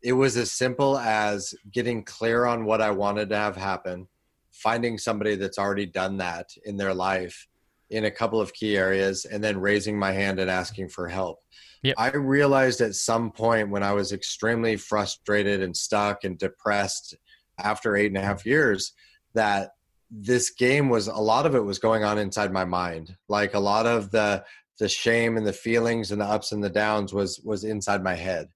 It 0.01 0.13
was 0.13 0.37
as 0.37 0.51
simple 0.51 0.97
as 0.97 1.53
getting 1.71 2.03
clear 2.03 2.45
on 2.45 2.65
what 2.65 2.81
I 2.81 2.91
wanted 2.91 3.29
to 3.29 3.37
have 3.37 3.55
happen, 3.55 4.07
finding 4.51 4.97
somebody 4.97 5.35
that's 5.35 5.57
already 5.57 5.85
done 5.85 6.17
that 6.17 6.49
in 6.63 6.77
their 6.77 6.93
life 6.93 7.47
in 7.89 8.05
a 8.05 8.11
couple 8.11 8.41
of 8.41 8.53
key 8.53 8.77
areas, 8.77 9.25
and 9.25 9.43
then 9.43 9.59
raising 9.59 9.97
my 9.97 10.11
hand 10.11 10.39
and 10.39 10.49
asking 10.49 10.89
for 10.89 11.07
help. 11.07 11.39
Yep. 11.85 11.95
I 11.99 12.11
realized 12.15 12.81
at 12.81 12.95
some 12.95 13.29
point 13.29 13.69
when 13.69 13.83
I 13.83 13.93
was 13.93 14.11
extremely 14.11 14.75
frustrated 14.75 15.61
and 15.61 15.77
stuck 15.77 16.23
and 16.23 16.35
depressed 16.35 17.15
after 17.59 17.95
eight 17.95 18.07
and 18.07 18.17
a 18.17 18.25
half 18.25 18.43
years 18.43 18.93
that 19.35 19.69
this 20.09 20.49
game 20.49 20.89
was 20.89 21.05
a 21.05 21.13
lot 21.13 21.45
of 21.45 21.53
it 21.53 21.63
was 21.63 21.77
going 21.77 22.03
on 22.03 22.17
inside 22.17 22.51
my 22.51 22.65
mind. 22.65 23.15
Like 23.29 23.53
a 23.53 23.59
lot 23.59 23.85
of 23.85 24.09
the 24.09 24.43
the 24.79 24.89
shame 24.89 25.37
and 25.37 25.45
the 25.45 25.53
feelings 25.53 26.11
and 26.11 26.19
the 26.19 26.25
ups 26.25 26.53
and 26.53 26.63
the 26.63 26.71
downs 26.71 27.13
was 27.13 27.39
was 27.43 27.63
inside 27.63 28.03
my 28.03 28.15
head. 28.15 28.47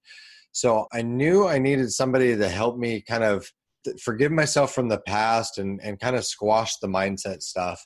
So 0.52 0.88
i 0.92 1.04
knew 1.04 1.48
i 1.48 1.60
needed 1.60 1.92
somebody 1.92 2.36
to 2.36 2.50
help 2.50 2.80
me 2.80 3.00
kind 3.00 3.24
of 3.24 3.48
forgive 4.02 4.32
myself 4.32 4.74
from 4.74 4.89
the 4.89 5.02
past 5.02 5.60
and 5.60 5.80
and 5.84 6.00
kind 6.00 6.15
of 6.15 6.26
squash 6.26 6.78
the 6.78 6.88
mindset 6.88 7.44
stuff 7.44 7.86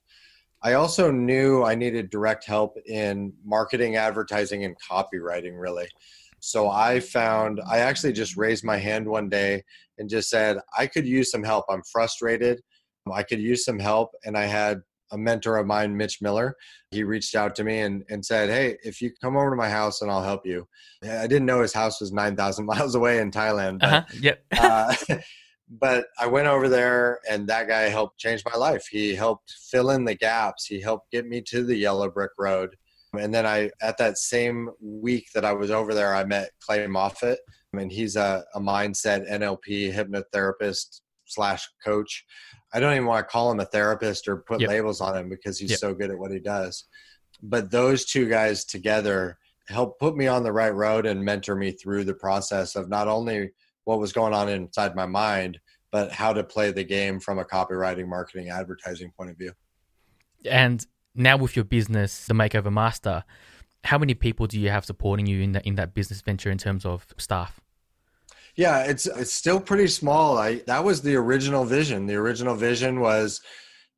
i 0.63 0.73
also 0.73 1.12
knew 1.12 1.63
i 1.63 1.76
needed 1.76 2.10
direct 2.10 2.45
help 2.45 2.78
in 2.86 3.34
marketing 3.45 3.95
advertising 3.95 4.65
and 4.65 4.76
copywriting 4.80 5.60
really 5.60 5.88
so 6.39 6.69
i 6.69 6.99
found 6.99 7.62
i 7.67 7.80
actually 7.80 8.13
just 8.13 8.36
raised 8.36 8.63
my 8.63 8.78
hand 8.78 9.08
one 9.08 9.30
day 9.30 9.63
and 9.97 10.10
just 10.10 10.30
said 10.30 10.58
i 10.78 10.88
could 10.88 11.06
use 11.06 11.32
some 11.32 11.43
help 11.43 11.65
i'm 11.69 11.84
frustrated 11.91 12.62
I 13.12 13.23
could 13.23 13.39
use 13.39 13.65
some 13.65 13.80
help. 13.80 14.12
And 14.26 14.38
I 14.38 14.45
had 14.45 14.82
a 15.12 15.17
mentor 15.17 15.58
of 15.58 15.67
mine, 15.67 15.95
Mitch 15.95 16.21
Miller. 16.21 16.56
He 16.91 17.04
reached 17.04 17.36
out 17.36 17.56
to 17.56 17.63
me 17.63 17.82
and, 17.82 18.04
and 18.10 18.26
said, 18.26 18.49
Hey, 18.49 18.78
if 18.84 19.02
you 19.02 19.12
come 19.21 19.36
over 19.36 19.49
to 19.49 19.56
my 19.56 19.69
house 19.69 20.02
and 20.02 20.10
I'll 20.10 20.23
help 20.23 20.45
you. 20.45 20.67
I 21.04 21.28
didn't 21.28 21.45
know 21.45 21.62
his 21.62 21.73
house 21.73 21.99
was 21.99 22.12
9,000 22.12 22.65
miles 22.65 22.95
away 22.95 23.19
in 23.19 23.32
Thailand. 23.32 23.80
But, 23.80 23.93
uh-huh. 23.93 24.04
Yep. 24.21 24.43
uh, 24.58 24.95
but 25.79 26.07
I 26.19 26.27
went 26.27 26.47
over 26.47 26.69
there 26.69 27.19
and 27.29 27.47
that 27.47 27.67
guy 27.67 27.83
helped 27.83 28.19
change 28.19 28.43
my 28.45 28.57
life. 28.57 28.88
He 28.89 29.15
helped 29.15 29.55
fill 29.71 29.89
in 29.89 30.05
the 30.05 30.15
gaps. 30.15 30.65
He 30.65 30.79
helped 30.79 31.12
get 31.12 31.27
me 31.27 31.41
to 31.47 31.63
the 31.63 31.75
yellow 31.75 32.09
brick 32.09 32.31
road. 32.38 32.75
And 33.19 33.33
then 33.33 33.45
I, 33.45 33.71
at 33.81 33.97
that 33.97 34.17
same 34.17 34.69
week 34.79 35.29
that 35.33 35.45
I 35.45 35.53
was 35.53 35.71
over 35.71 35.93
there, 35.93 36.15
I 36.15 36.25
met 36.25 36.51
Clay 36.59 36.86
Moffitt. 36.88 37.39
I 37.73 37.77
mean, 37.77 37.89
he's 37.89 38.15
a, 38.15 38.43
a 38.53 38.59
mindset 38.59 39.29
NLP 39.29 39.93
hypnotherapist 39.93 41.01
slash 41.25 41.67
coach. 41.83 42.25
I 42.73 42.79
don't 42.79 42.93
even 42.93 43.05
want 43.05 43.27
to 43.27 43.31
call 43.31 43.51
him 43.51 43.59
a 43.59 43.65
therapist 43.65 44.27
or 44.27 44.38
put 44.38 44.62
yep. 44.62 44.69
labels 44.69 45.01
on 45.01 45.15
him 45.15 45.29
because 45.29 45.57
he's 45.59 45.71
yep. 45.71 45.79
so 45.79 45.93
good 45.93 46.12
at 46.12 46.17
what 46.17 46.31
he 46.31 46.39
does. 46.39 46.86
But 47.41 47.71
those 47.71 48.05
two 48.05 48.29
guys 48.29 48.65
together 48.65 49.38
helped 49.67 49.99
put 49.99 50.15
me 50.15 50.27
on 50.27 50.43
the 50.43 50.51
right 50.51 50.73
road 50.73 51.05
and 51.05 51.23
mentor 51.23 51.55
me 51.55 51.71
through 51.71 52.03
the 52.03 52.13
process 52.13 52.75
of 52.75 52.89
not 52.89 53.07
only 53.07 53.51
what 53.86 53.99
was 53.99 54.13
going 54.13 54.33
on 54.33 54.49
inside 54.49 54.95
my 54.95 55.05
mind, 55.05 55.59
but 55.93 56.12
how 56.12 56.34
to 56.34 56.43
play 56.43 56.71
the 56.71 56.84
game 56.84 57.19
from 57.19 57.38
a 57.38 57.45
copywriting, 57.45 58.08
marketing, 58.08 58.49
advertising 58.49 59.12
point 59.15 59.29
of 59.29 59.38
view. 59.38 59.51
And 60.43 60.86
now 61.13 61.38
with 61.38 61.56
your 61.56 61.65
business, 61.65 62.25
the 62.25 62.34
Makeover 62.34 62.73
Master, 62.73 63.23
how 63.84 63.99
many 63.99 64.15
people 64.15 64.47
do 64.47 64.60
you 64.60 64.71
have 64.71 64.86
supporting 64.86 65.27
you 65.27 65.41
in 65.41 65.51
that 65.51 65.67
in 65.67 65.75
that 65.75 65.93
business 65.93 66.19
venture 66.21 66.49
in 66.49 66.58
terms 66.58 66.84
of 66.84 67.06
staff? 67.19 67.62
Yeah, 68.56 68.86
it's 68.86 69.06
it's 69.06 69.32
still 69.34 69.60
pretty 69.60 69.88
small. 69.88 70.39
I 70.39 70.63
that 70.65 70.84
was 70.84 71.03
the 71.03 71.15
original 71.15 71.63
vision. 71.63 72.08
The 72.08 72.15
original 72.15 72.56
vision 72.56 72.99
was 72.99 73.39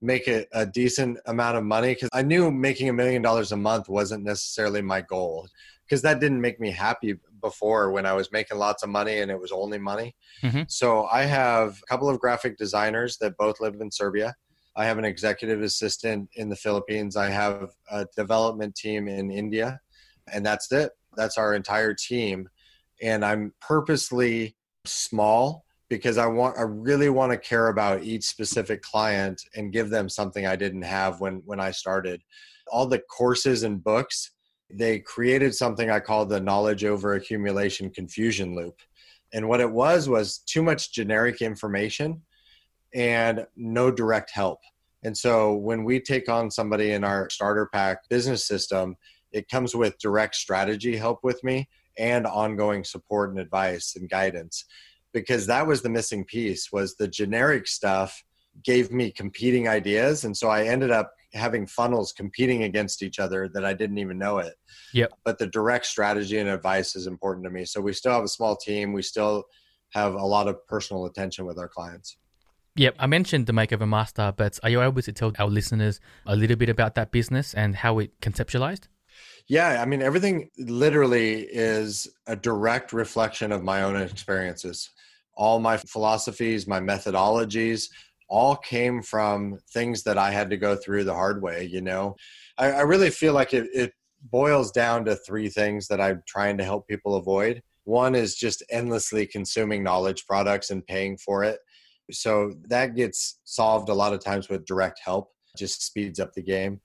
make 0.02 0.28
it 0.28 0.50
a 0.52 0.66
decent 0.66 1.18
amount 1.28 1.58
of 1.58 1.64
money 1.64 1.94
because 1.94 2.10
I 2.12 2.24
knew 2.24 2.52
making 2.52 2.90
a 2.90 2.94
million 2.94 3.22
dollars 3.22 3.54
a 3.54 3.58
month 3.58 3.88
wasn't 3.88 4.26
necessarily 4.26 4.82
my 4.82 5.00
goal 5.00 5.48
because 5.88 6.02
that 6.02 6.20
didn't 6.20 6.42
make 6.42 6.60
me 6.60 6.72
happy 6.72 7.16
before 7.42 7.92
when 7.92 8.06
I 8.06 8.14
was 8.14 8.32
making 8.32 8.58
lots 8.58 8.84
of 8.84 8.90
money 8.90 9.20
and 9.20 9.30
it 9.30 9.40
was 9.40 9.52
only 9.52 9.78
money. 9.78 10.16
Mm-hmm. 10.42 10.64
So 10.68 11.06
I 11.06 11.24
have 11.24 11.78
a 11.84 11.86
couple 11.88 12.10
of 12.10 12.20
graphic 12.20 12.58
designers 12.58 13.18
that 13.18 13.38
both 13.38 13.60
live 13.60 13.76
in 13.80 13.92
Serbia. 13.92 14.36
I 14.76 14.86
have 14.86 14.98
an 14.98 15.06
executive 15.06 15.62
assistant 15.62 16.30
in 16.36 16.50
the 16.50 16.56
Philippines. 16.56 17.16
I 17.16 17.30
have 17.30 17.72
a 17.92 18.06
development 18.16 18.76
team 18.76 19.08
in 19.08 19.32
India, 19.32 19.80
and 20.34 20.46
that's 20.46 20.72
it. 20.72 20.92
That's 21.16 21.38
our 21.38 21.54
entire 21.54 21.94
team 21.94 22.50
and 23.02 23.26
I'm 23.26 23.54
purposely 23.62 24.56
small 24.86 25.66
because 25.90 26.18
I 26.18 26.26
want 26.26 26.58
I 26.58 26.64
really 26.64 27.10
want 27.10 27.32
to 27.32 27.38
care 27.38 27.68
about 27.68 28.04
each 28.04 28.24
specific 28.24 28.82
client 28.82 29.42
and 29.56 29.72
give 29.72 29.90
them 29.90 30.10
something 30.10 30.46
I 30.46 30.56
didn't 30.56 30.84
have 30.84 31.20
when 31.20 31.42
when 31.46 31.60
I 31.60 31.72
started. 31.72 32.22
All 32.72 32.88
the 32.88 33.00
courses 33.00 33.64
and 33.64 33.84
books, 33.84 34.32
they 34.70 35.00
created 35.00 35.54
something 35.54 35.90
I 35.90 36.00
call 36.00 36.26
the 36.26 36.40
knowledge 36.40 36.84
over 36.84 37.14
accumulation 37.14 37.90
confusion 37.90 38.56
loop. 38.56 38.80
And 39.34 39.48
what 39.48 39.62
it 39.62 39.72
was 39.72 40.10
was 40.10 40.40
too 40.40 40.64
much 40.64 40.92
generic 40.94 41.42
information 41.42 42.22
and 42.94 43.46
no 43.56 43.92
direct 43.92 44.32
help. 44.32 44.60
And 45.04 45.16
so 45.16 45.54
when 45.54 45.84
we 45.84 46.00
take 46.00 46.30
on 46.30 46.50
somebody 46.50 46.92
in 46.92 47.04
our 47.04 47.30
starter 47.30 47.68
pack 47.72 48.10
business 48.10 48.48
system, 48.48 48.96
it 49.32 49.50
comes 49.50 49.76
with 49.76 50.00
direct 50.00 50.36
strategy 50.36 50.96
help 50.96 51.20
with 51.24 51.44
me 51.44 51.68
and 51.98 52.26
ongoing 52.26 52.84
support 52.84 53.30
and 53.30 53.40
advice 53.40 53.96
and 53.96 54.10
guidance 54.10 54.66
because 55.14 55.48
that 55.48 55.66
was 55.66 55.82
the 55.82 55.90
missing 55.90 56.26
piece 56.26 56.72
was 56.72 56.96
the 56.96 57.08
generic 57.08 57.68
stuff 57.68 58.24
gave 58.64 58.92
me 58.92 59.12
competing 59.12 59.68
ideas 59.68 60.26
and 60.26 60.36
so 60.36 60.50
i 60.50 60.64
ended 60.64 60.92
up 60.92 61.14
having 61.36 61.68
funnels 61.68 62.14
competing 62.14 62.64
against 62.64 63.04
each 63.04 63.20
other 63.20 63.50
that 63.54 63.66
I 63.66 63.74
didn't 63.74 63.98
even 64.00 64.18
know 64.18 64.40
it. 64.40 64.54
Yep. 64.94 65.14
But 65.24 65.38
the 65.38 65.48
direct 65.48 65.86
strategy 65.86 66.40
and 66.40 66.50
advice 66.50 66.96
is 66.96 67.08
important 67.08 67.44
to 67.46 67.52
me. 67.52 67.66
So 67.66 67.82
we 67.82 67.94
still 67.94 68.14
have 68.14 68.24
a 68.24 68.30
small 68.30 68.56
team. 68.56 68.94
We 68.94 69.02
still 69.02 69.44
have 69.92 70.14
a 70.16 70.26
lot 70.26 70.48
of 70.48 70.66
personal 70.68 71.06
attention 71.06 71.46
with 71.46 71.60
our 71.60 71.68
clients. 71.68 72.18
Yep, 72.78 72.96
I 73.00 73.08
mentioned 73.08 73.46
the 73.46 73.54
Makeover 73.54 73.88
Master, 73.88 74.34
but 74.36 74.60
are 74.62 74.70
you 74.70 74.82
able 74.82 75.02
to 75.02 75.14
tell 75.14 75.32
our 75.40 75.48
listeners 75.48 76.02
a 76.26 76.36
little 76.36 76.58
bit 76.58 76.68
about 76.68 76.96
that 76.96 77.12
business 77.12 77.54
and 77.54 77.74
how 77.74 78.00
it 78.00 78.20
conceptualized? 78.20 78.88
Yeah, 79.48 79.82
I 79.82 79.86
mean, 79.86 80.02
everything 80.02 80.50
literally 80.58 81.44
is 81.44 82.08
a 82.28 82.36
direct 82.36 82.92
reflection 82.92 83.54
of 83.54 83.64
my 83.64 83.84
own 83.84 83.96
experiences. 83.96 84.90
All 85.36 85.60
my 85.60 85.78
philosophies, 85.78 86.68
my 86.68 86.82
methodologies, 86.82 87.90
all 88.28 88.56
came 88.56 89.02
from 89.02 89.60
things 89.72 90.04
that 90.04 90.18
I 90.18 90.32
had 90.32 90.50
to 90.50 90.58
go 90.58 90.76
through 90.76 91.04
the 91.04 91.14
hard 91.14 91.42
way. 91.42 91.66
You 91.66 91.82
know, 91.82 92.16
I, 92.58 92.72
I 92.72 92.82
really 92.82 93.10
feel 93.10 93.34
like 93.34 93.54
it, 93.54 93.68
it 93.74 93.94
boils 94.32 94.72
down 94.72 95.06
to 95.06 95.16
three 95.16 95.50
things 95.50 95.88
that 95.88 96.02
I'm 96.02 96.24
trying 96.28 96.58
to 96.58 96.64
help 96.64 96.88
people 96.88 97.16
avoid. 97.16 97.62
One 97.84 98.16
is 98.16 98.36
just 98.36 98.64
endlessly 98.72 99.28
consuming 99.28 99.84
knowledge 99.84 100.26
products 100.26 100.72
and 100.72 100.86
paying 100.86 101.18
for 101.18 101.44
it. 101.44 101.60
So 102.12 102.54
that 102.68 102.96
gets 102.96 103.40
solved 103.44 103.90
a 103.90 103.94
lot 103.94 104.14
of 104.14 104.24
times 104.24 104.50
with 104.50 104.66
direct 104.66 105.00
help, 105.04 105.32
just 105.58 105.86
speeds 105.86 106.20
up 106.20 106.34
the 106.34 106.42
game. 106.42 106.82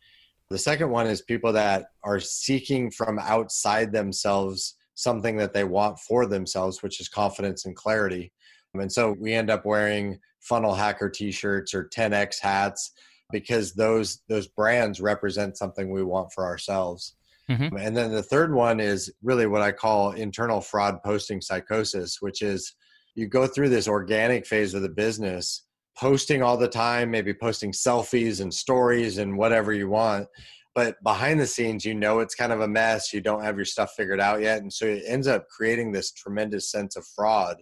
The 0.51 0.59
second 0.59 0.91
one 0.91 1.07
is 1.07 1.23
people 1.23 1.53
that 1.53 1.87
are 2.03 2.21
seeking 2.21 2.91
from 2.91 3.19
outside 3.19 3.93
themselves 3.93 4.77
something 4.95 5.37
that 5.37 5.55
they 5.55 5.65
want 5.65 5.99
for 5.99 6.27
themselves, 6.27 6.83
which 6.83 7.01
is 7.01 7.09
confidence 7.09 7.65
and 7.65 7.75
clarity. 7.75 8.33
And 8.75 8.93
so 8.93 9.17
we 9.19 9.33
end 9.33 9.51
up 9.51 9.65
wearing 9.65 10.19
funnel 10.41 10.75
hacker 10.75 11.11
t-shirts 11.11 11.75
or 11.75 11.85
10x 11.95 12.41
hats 12.41 12.93
because 13.33 13.75
those 13.75 14.23
those 14.29 14.47
brands 14.49 15.01
represent 15.01 15.57
something 15.57 15.91
we 15.91 16.03
want 16.03 16.33
for 16.33 16.45
ourselves. 16.45 17.15
Mm-hmm. 17.51 17.77
And 17.77 17.97
then 17.97 18.13
the 18.13 18.23
third 18.23 18.55
one 18.55 18.79
is 18.79 19.13
really 19.23 19.47
what 19.47 19.63
I 19.63 19.73
call 19.73 20.13
internal 20.13 20.61
fraud 20.61 21.03
posting 21.05 21.41
psychosis, 21.41 22.19
which 22.21 22.43
is 22.43 22.75
you 23.17 23.27
go 23.27 23.47
through 23.47 23.71
this 23.71 23.89
organic 23.89 24.47
phase 24.47 24.73
of 24.73 24.83
the 24.83 24.89
business, 24.89 25.65
posting 25.99 26.43
all 26.43 26.57
the 26.57 26.69
time, 26.69 27.11
maybe 27.11 27.35
posting 27.35 27.73
selfies 27.73 28.41
and 28.41 28.55
stories 28.55 29.19
and 29.19 29.37
whatever 29.37 29.73
you 29.73 29.89
want. 29.89 30.29
But 30.77 31.03
behind 31.03 31.41
the 31.41 31.47
scenes, 31.47 31.85
you 31.85 31.95
know 31.95 32.21
it's 32.21 32.37
kind 32.37 32.53
of 32.53 32.61
a 32.61 32.69
mess. 32.69 33.13
You 33.13 33.21
don't 33.21 33.43
have 33.43 33.57
your 33.57 33.65
stuff 33.65 33.95
figured 33.97 34.21
out 34.21 34.41
yet. 34.41 34.63
And 34.63 34.73
so 34.73 34.87
it 34.87 35.03
ends 35.05 35.27
up 35.27 35.49
creating 35.49 35.91
this 35.91 36.13
tremendous 36.13 36.71
sense 36.71 36.95
of 36.95 37.05
fraud 37.05 37.57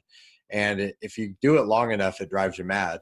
and 0.50 0.92
if 1.00 1.18
you 1.18 1.34
do 1.40 1.58
it 1.58 1.66
long 1.66 1.92
enough, 1.92 2.20
it 2.20 2.30
drives 2.30 2.58
you 2.58 2.64
mad. 2.64 3.00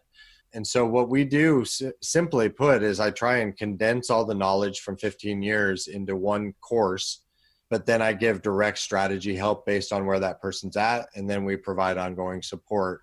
And 0.55 0.67
so, 0.67 0.87
what 0.87 1.11
we 1.11 1.25
do, 1.25 1.65
simply 2.01 2.49
put, 2.49 2.83
is 2.83 3.01
I 3.01 3.11
try 3.11 3.39
and 3.39 3.57
condense 3.57 4.11
all 4.11 4.25
the 4.25 4.35
knowledge 4.35 4.81
from 4.81 4.97
15 4.97 5.43
years 5.43 5.89
into 5.89 6.17
one 6.17 6.55
course, 6.61 7.23
but 7.69 7.85
then 7.85 8.01
I 8.01 8.13
give 8.13 8.43
direct 8.43 8.79
strategy 8.79 9.37
help 9.37 9.67
based 9.67 9.93
on 9.93 10.07
where 10.07 10.21
that 10.21 10.41
person's 10.41 10.77
at. 10.77 11.09
And 11.15 11.29
then 11.29 11.45
we 11.45 11.57
provide 11.57 11.99
ongoing 11.99 12.43
support. 12.43 13.03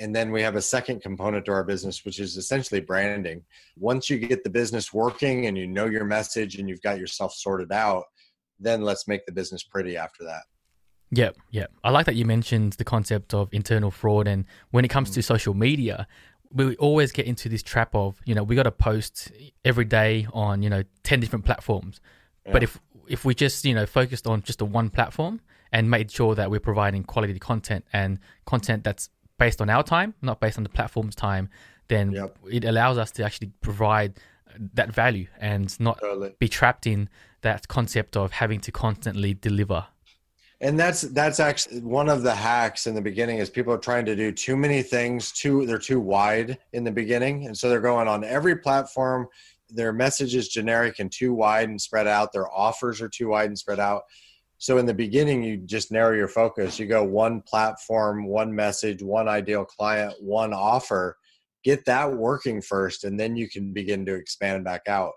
And 0.00 0.14
then 0.14 0.30
we 0.30 0.40
have 0.42 0.54
a 0.54 0.62
second 0.62 1.02
component 1.02 1.44
to 1.46 1.52
our 1.52 1.64
business, 1.64 2.04
which 2.04 2.20
is 2.20 2.36
essentially 2.36 2.80
branding. 2.80 3.42
Once 3.76 4.08
you 4.08 4.18
get 4.18 4.44
the 4.44 4.50
business 4.50 4.92
working 4.92 5.46
and 5.46 5.58
you 5.58 5.66
know 5.66 5.86
your 5.86 6.04
message 6.04 6.54
and 6.54 6.68
you've 6.68 6.82
got 6.82 7.00
yourself 7.00 7.34
sorted 7.34 7.72
out, 7.72 8.04
then 8.60 8.82
let's 8.82 9.08
make 9.08 9.26
the 9.26 9.32
business 9.32 9.64
pretty 9.64 9.96
after 9.96 10.22
that. 10.24 10.42
Yep, 11.10 11.36
yep. 11.50 11.72
I 11.82 11.90
like 11.90 12.06
that 12.06 12.16
you 12.16 12.24
mentioned 12.24 12.74
the 12.74 12.84
concept 12.84 13.32
of 13.32 13.48
internal 13.52 13.90
fraud. 13.90 14.28
And 14.28 14.44
when 14.70 14.84
it 14.84 14.88
comes 14.88 15.10
to 15.12 15.20
mm. 15.20 15.24
social 15.24 15.54
media, 15.54 16.06
we 16.52 16.76
always 16.76 17.12
get 17.12 17.26
into 17.26 17.48
this 17.48 17.62
trap 17.62 17.94
of, 17.94 18.20
you 18.24 18.34
know, 18.34 18.42
we 18.42 18.56
got 18.56 18.64
to 18.64 18.70
post 18.70 19.32
every 19.64 19.84
day 19.84 20.26
on, 20.32 20.62
you 20.62 20.70
know, 20.70 20.82
10 21.04 21.20
different 21.20 21.44
platforms. 21.44 22.00
Yeah. 22.46 22.52
But 22.52 22.62
if 22.62 22.80
if 23.08 23.24
we 23.24 23.34
just, 23.34 23.64
you 23.64 23.74
know, 23.74 23.86
focused 23.86 24.26
on 24.26 24.42
just 24.42 24.60
a 24.60 24.66
one 24.66 24.90
platform 24.90 25.40
and 25.72 25.90
made 25.90 26.10
sure 26.10 26.34
that 26.34 26.50
we're 26.50 26.60
providing 26.60 27.04
quality 27.04 27.38
content 27.38 27.86
and 27.92 28.18
content 28.44 28.84
that's 28.84 29.08
based 29.38 29.62
on 29.62 29.70
our 29.70 29.82
time, 29.82 30.14
not 30.20 30.40
based 30.40 30.58
on 30.58 30.62
the 30.62 30.68
platform's 30.68 31.14
time, 31.14 31.48
then 31.88 32.12
yep. 32.12 32.36
it 32.50 32.64
allows 32.64 32.98
us 32.98 33.10
to 33.12 33.24
actually 33.24 33.50
provide 33.62 34.14
that 34.74 34.92
value 34.92 35.26
and 35.38 35.78
not 35.80 35.98
totally. 36.00 36.34
be 36.38 36.48
trapped 36.48 36.86
in 36.86 37.08
that 37.42 37.68
concept 37.68 38.16
of 38.16 38.32
having 38.32 38.60
to 38.60 38.72
constantly 38.72 39.32
deliver 39.32 39.86
and 40.60 40.78
that's 40.78 41.02
that's 41.02 41.38
actually 41.38 41.80
one 41.80 42.08
of 42.08 42.22
the 42.22 42.34
hacks 42.34 42.88
in 42.88 42.94
the 42.94 43.00
beginning 43.00 43.38
is 43.38 43.48
people 43.48 43.72
are 43.72 43.78
trying 43.78 44.04
to 44.06 44.16
do 44.16 44.32
too 44.32 44.56
many 44.56 44.82
things 44.82 45.30
too 45.30 45.64
they're 45.66 45.78
too 45.78 46.00
wide 46.00 46.58
in 46.72 46.82
the 46.82 46.90
beginning. 46.90 47.46
And 47.46 47.56
so 47.56 47.68
they're 47.68 47.80
going 47.80 48.08
on 48.08 48.24
every 48.24 48.56
platform. 48.56 49.28
Their 49.70 49.92
message 49.92 50.34
is 50.34 50.48
generic 50.48 50.98
and 50.98 51.12
too 51.12 51.32
wide 51.32 51.68
and 51.68 51.80
spread 51.80 52.08
out. 52.08 52.32
Their 52.32 52.50
offers 52.50 53.00
are 53.00 53.08
too 53.08 53.28
wide 53.28 53.48
and 53.48 53.58
spread 53.58 53.78
out. 53.78 54.02
So 54.56 54.78
in 54.78 54.86
the 54.86 54.94
beginning 54.94 55.44
you 55.44 55.58
just 55.58 55.92
narrow 55.92 56.16
your 56.16 56.26
focus. 56.26 56.76
You 56.76 56.86
go 56.86 57.04
one 57.04 57.40
platform 57.42 58.26
one 58.26 58.52
message 58.52 59.00
one 59.00 59.28
ideal 59.28 59.64
client 59.64 60.14
one 60.20 60.52
offer. 60.52 61.18
Get 61.62 61.84
that 61.84 62.12
working 62.12 62.60
first 62.62 63.04
and 63.04 63.18
then 63.18 63.36
you 63.36 63.48
can 63.48 63.72
begin 63.72 64.04
to 64.06 64.14
expand 64.14 64.64
back 64.64 64.82
out. 64.88 65.12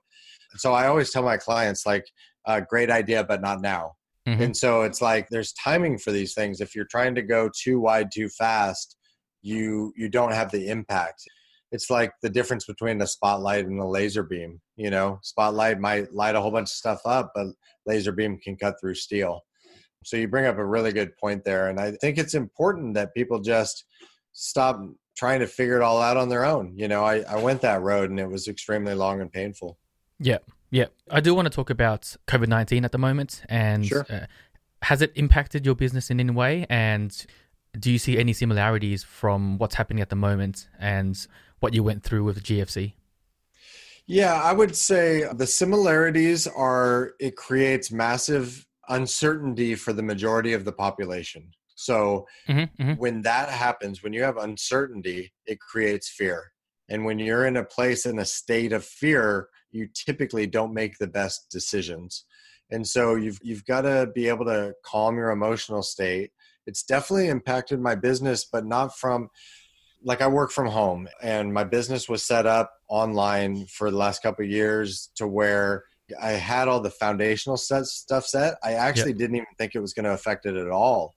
So 0.58 0.74
i 0.74 0.86
always 0.86 1.10
tell 1.10 1.24
my 1.24 1.38
clients 1.38 1.88
like 1.88 2.06
uh, 2.46 2.60
great 2.60 2.92
idea 2.92 3.24
but 3.24 3.42
not 3.42 3.62
now 3.62 3.94
Mm-hmm. 4.28 4.42
And 4.42 4.58
so 4.58 4.84
it's 4.84 5.02
like 5.02 5.28
there's 5.30 5.54
timing 5.54 5.98
for 5.98 6.12
these 6.12 6.34
things. 6.34 6.62
If 6.62 6.76
you're 6.76 6.86
trying 6.86 7.16
to 7.16 7.22
go 7.22 7.50
too 7.56 7.80
wide 7.80 8.10
too 8.14 8.30
fast, 8.30 8.98
you 9.42 9.94
you 9.96 10.10
don't 10.10 10.34
have 10.34 10.52
the 10.52 10.70
impact. 10.70 11.24
It's 11.72 11.90
like 11.90 12.12
the 12.22 12.30
difference 12.30 12.66
between 12.66 13.02
a 13.02 13.08
spotlight 13.08 13.66
and 13.66 13.80
a 13.80 13.86
laser 13.86 14.24
beam. 14.24 14.62
You 14.76 14.92
know, 14.92 15.20
spotlight 15.24 15.80
might 15.80 16.14
light 16.14 16.36
a 16.36 16.42
whole 16.42 16.52
bunch 16.52 16.70
of 16.70 16.76
stuff 16.76 17.02
up, 17.06 17.32
but 17.34 17.48
laser 17.86 18.12
beam 18.12 18.38
can 18.38 18.58
cut 18.58 18.76
through 18.80 18.96
steel. 18.96 19.42
So 20.04 20.18
you 20.18 20.28
bring 20.28 20.46
up 20.46 20.58
a 20.58 20.66
really 20.66 20.92
good 20.92 21.16
point 21.18 21.44
there, 21.44 21.70
and 21.70 21.80
I 21.80 21.92
think 21.92 22.18
it's 22.18 22.34
important 22.34 22.94
that 22.96 23.14
people 23.14 23.40
just 23.40 23.86
stop 24.34 24.80
trying 25.16 25.40
to 25.40 25.48
figure 25.48 25.76
it 25.76 25.84
all 25.84 26.02
out 26.02 26.18
on 26.18 26.30
their 26.30 26.46
own. 26.46 26.74
You 26.76 26.88
know, 26.88 27.04
I, 27.04 27.20
I 27.22 27.42
went 27.42 27.62
that 27.62 27.82
road 27.82 28.10
and 28.10 28.20
it 28.20 28.28
was 28.30 28.48
extremely 28.48 28.96
long 28.96 29.22
and 29.22 29.32
painful. 29.32 29.78
Yeah. 30.20 30.40
Yeah, 30.72 30.86
I 31.10 31.20
do 31.20 31.36
want 31.36 31.46
to 31.46 31.50
talk 31.50 31.70
about 31.70 32.16
COVID 32.28 32.48
19 32.48 32.86
at 32.86 32.92
the 32.92 32.98
moment. 32.98 33.44
And 33.50 33.86
sure. 33.86 34.06
uh, 34.10 34.26
has 34.84 35.02
it 35.02 35.12
impacted 35.16 35.66
your 35.66 35.76
business 35.76 36.10
in 36.10 36.20
any 36.20 36.32
way? 36.32 36.66
And 36.70 37.14
do 37.78 37.92
you 37.92 38.00
see 38.00 38.18
any 38.18 38.34
similarities 38.34 39.04
from 39.04 39.58
what's 39.58 39.76
happening 39.76 40.02
at 40.02 40.10
the 40.10 40.16
moment 40.16 40.70
and 40.80 41.16
what 41.60 41.74
you 41.74 41.84
went 41.84 42.04
through 42.04 42.24
with 42.24 42.36
the 42.36 42.42
GFC? 42.42 42.94
Yeah, 44.08 44.34
I 44.34 44.54
would 44.54 44.76
say 44.76 45.26
the 45.34 45.48
similarities 45.48 46.48
are 46.48 47.14
it 47.20 47.36
creates 47.36 47.92
massive 47.92 48.66
uncertainty 48.90 49.76
for 49.76 49.94
the 49.94 50.04
majority 50.04 50.54
of 50.54 50.66
the 50.66 50.72
population. 50.72 51.52
So 51.76 52.28
mm-hmm, 52.48 52.82
mm-hmm. 52.82 52.94
when 52.94 53.22
that 53.24 53.50
happens, 53.50 54.04
when 54.04 54.14
you 54.14 54.24
have 54.24 54.38
uncertainty, 54.38 55.32
it 55.46 55.60
creates 55.60 56.10
fear. 56.10 56.52
And 56.90 57.06
when 57.06 57.20
you're 57.20 57.46
in 57.46 57.58
a 57.58 57.64
place 57.64 58.06
in 58.06 58.20
a 58.20 58.26
state 58.26 58.74
of 58.74 58.84
fear, 58.84 59.48
you 59.72 59.88
typically 59.94 60.48
don't 60.48 60.74
make 60.74 60.98
the 60.98 61.08
best 61.08 61.50
decisions. 61.50 62.26
And 62.72 62.88
so 62.88 63.16
you've 63.16 63.40
you've 63.42 63.66
got 63.66 63.82
to 63.82 64.10
be 64.14 64.28
able 64.30 64.46
to 64.46 64.74
calm 64.86 65.18
your 65.18 65.32
emotional 65.32 65.84
state. 65.84 66.32
It's 66.66 66.84
definitely 66.84 67.28
impacted 67.28 67.80
my 67.80 67.96
business, 67.96 68.46
but 68.46 68.66
not 68.66 68.98
from 68.98 69.30
like 70.04 70.22
I 70.22 70.28
work 70.28 70.52
from 70.52 70.68
home 70.68 71.08
and 71.22 71.54
my 71.54 71.64
business 71.64 72.10
was 72.10 72.24
set 72.24 72.46
up 72.48 72.74
online 72.90 73.68
for 73.68 73.92
the 73.92 73.98
last 73.98 74.24
couple 74.24 74.46
years 74.46 75.12
to 75.16 75.28
where 75.28 75.84
I 76.20 76.32
had 76.32 76.68
all 76.68 76.82
the 76.82 76.90
foundational 76.90 77.58
set 77.58 77.86
stuff 77.86 78.26
set. 78.26 78.56
I 78.64 78.74
actually 78.74 79.12
yep. 79.12 79.20
didn't 79.20 79.36
even 79.38 79.48
think 79.58 79.76
it 79.76 79.80
was 79.80 79.94
going 79.94 80.06
to 80.06 80.14
affect 80.14 80.46
it 80.46 80.56
at 80.56 80.70
all 80.70 81.16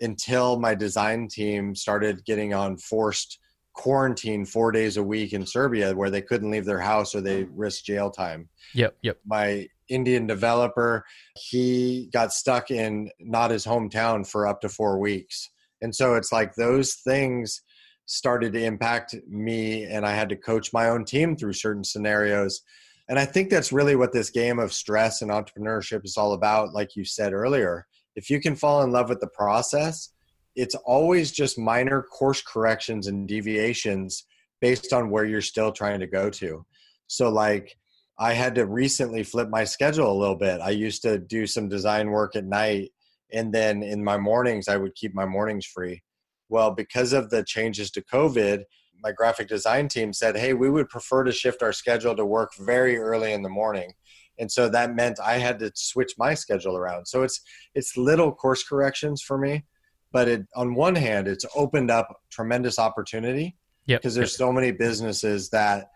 until 0.00 0.58
my 0.58 0.74
design 0.74 1.28
team 1.28 1.74
started 1.74 2.24
getting 2.24 2.54
on 2.54 2.76
forced 2.76 3.38
quarantine 3.78 4.44
four 4.44 4.72
days 4.72 4.96
a 4.96 5.02
week 5.02 5.32
in 5.32 5.46
Serbia 5.46 5.94
where 5.94 6.10
they 6.10 6.20
couldn't 6.20 6.50
leave 6.50 6.64
their 6.64 6.80
house 6.80 7.14
or 7.14 7.20
they 7.20 7.44
risked 7.44 7.86
jail 7.86 8.10
time. 8.10 8.48
Yep, 8.74 8.96
yep. 9.02 9.18
My 9.24 9.68
Indian 9.88 10.26
developer, 10.26 11.04
he 11.36 12.10
got 12.12 12.32
stuck 12.32 12.72
in 12.72 13.08
not 13.20 13.52
his 13.52 13.64
hometown 13.64 14.28
for 14.28 14.48
up 14.48 14.60
to 14.62 14.68
four 14.68 14.98
weeks. 14.98 15.48
And 15.80 15.94
so 15.94 16.16
it's 16.16 16.32
like 16.32 16.56
those 16.56 16.94
things 16.94 17.62
started 18.06 18.52
to 18.54 18.64
impact 18.64 19.14
me, 19.28 19.84
and 19.84 20.04
I 20.04 20.12
had 20.12 20.28
to 20.30 20.36
coach 20.36 20.72
my 20.72 20.88
own 20.88 21.04
team 21.04 21.36
through 21.36 21.52
certain 21.52 21.84
scenarios. 21.84 22.62
And 23.08 23.16
I 23.16 23.26
think 23.26 23.48
that's 23.48 23.72
really 23.72 23.94
what 23.94 24.12
this 24.12 24.28
game 24.28 24.58
of 24.58 24.72
stress 24.72 25.22
and 25.22 25.30
entrepreneurship 25.30 26.04
is 26.04 26.16
all 26.16 26.32
about, 26.32 26.74
like 26.74 26.96
you 26.96 27.04
said 27.04 27.32
earlier. 27.32 27.86
If 28.16 28.28
you 28.28 28.40
can 28.40 28.56
fall 28.56 28.82
in 28.82 28.90
love 28.90 29.08
with 29.08 29.20
the 29.20 29.28
process, 29.28 30.10
it's 30.58 30.74
always 30.74 31.30
just 31.30 31.56
minor 31.56 32.02
course 32.02 32.42
corrections 32.42 33.06
and 33.06 33.28
deviations 33.28 34.24
based 34.60 34.92
on 34.92 35.08
where 35.08 35.24
you're 35.24 35.40
still 35.40 35.70
trying 35.70 36.00
to 36.00 36.06
go 36.08 36.28
to. 36.28 36.66
So, 37.06 37.28
like, 37.28 37.76
I 38.18 38.32
had 38.32 38.56
to 38.56 38.66
recently 38.66 39.22
flip 39.22 39.48
my 39.50 39.62
schedule 39.62 40.10
a 40.10 40.18
little 40.18 40.34
bit. 40.34 40.60
I 40.60 40.70
used 40.70 41.02
to 41.02 41.16
do 41.16 41.46
some 41.46 41.68
design 41.68 42.10
work 42.10 42.34
at 42.34 42.44
night, 42.44 42.90
and 43.32 43.54
then 43.54 43.84
in 43.84 44.02
my 44.02 44.18
mornings, 44.18 44.66
I 44.66 44.76
would 44.76 44.96
keep 44.96 45.14
my 45.14 45.26
mornings 45.26 45.64
free. 45.64 46.02
Well, 46.48 46.72
because 46.72 47.12
of 47.12 47.30
the 47.30 47.44
changes 47.44 47.92
to 47.92 48.02
COVID, 48.02 48.64
my 49.00 49.12
graphic 49.12 49.46
design 49.46 49.86
team 49.86 50.12
said, 50.12 50.36
"Hey, 50.36 50.54
we 50.54 50.70
would 50.70 50.88
prefer 50.88 51.22
to 51.22 51.30
shift 51.30 51.62
our 51.62 51.72
schedule 51.72 52.16
to 52.16 52.24
work 52.24 52.50
very 52.58 52.98
early 52.98 53.32
in 53.32 53.42
the 53.42 53.48
morning." 53.48 53.92
And 54.40 54.50
so 54.50 54.68
that 54.70 54.96
meant 54.96 55.20
I 55.20 55.38
had 55.38 55.60
to 55.60 55.70
switch 55.76 56.14
my 56.18 56.34
schedule 56.34 56.76
around. 56.76 57.06
So 57.06 57.22
it's 57.22 57.40
it's 57.76 57.96
little 57.96 58.32
course 58.32 58.64
corrections 58.64 59.22
for 59.22 59.38
me, 59.38 59.64
but 60.12 60.28
it 60.28 60.46
on 60.54 60.74
one 60.74 60.94
hand, 60.94 61.28
it's 61.28 61.44
opened 61.54 61.90
up 61.90 62.20
tremendous 62.30 62.78
opportunity 62.78 63.56
because 63.86 64.14
there's 64.14 64.32
yep. 64.32 64.38
so 64.38 64.52
many 64.52 64.70
businesses 64.70 65.48
that 65.50 65.90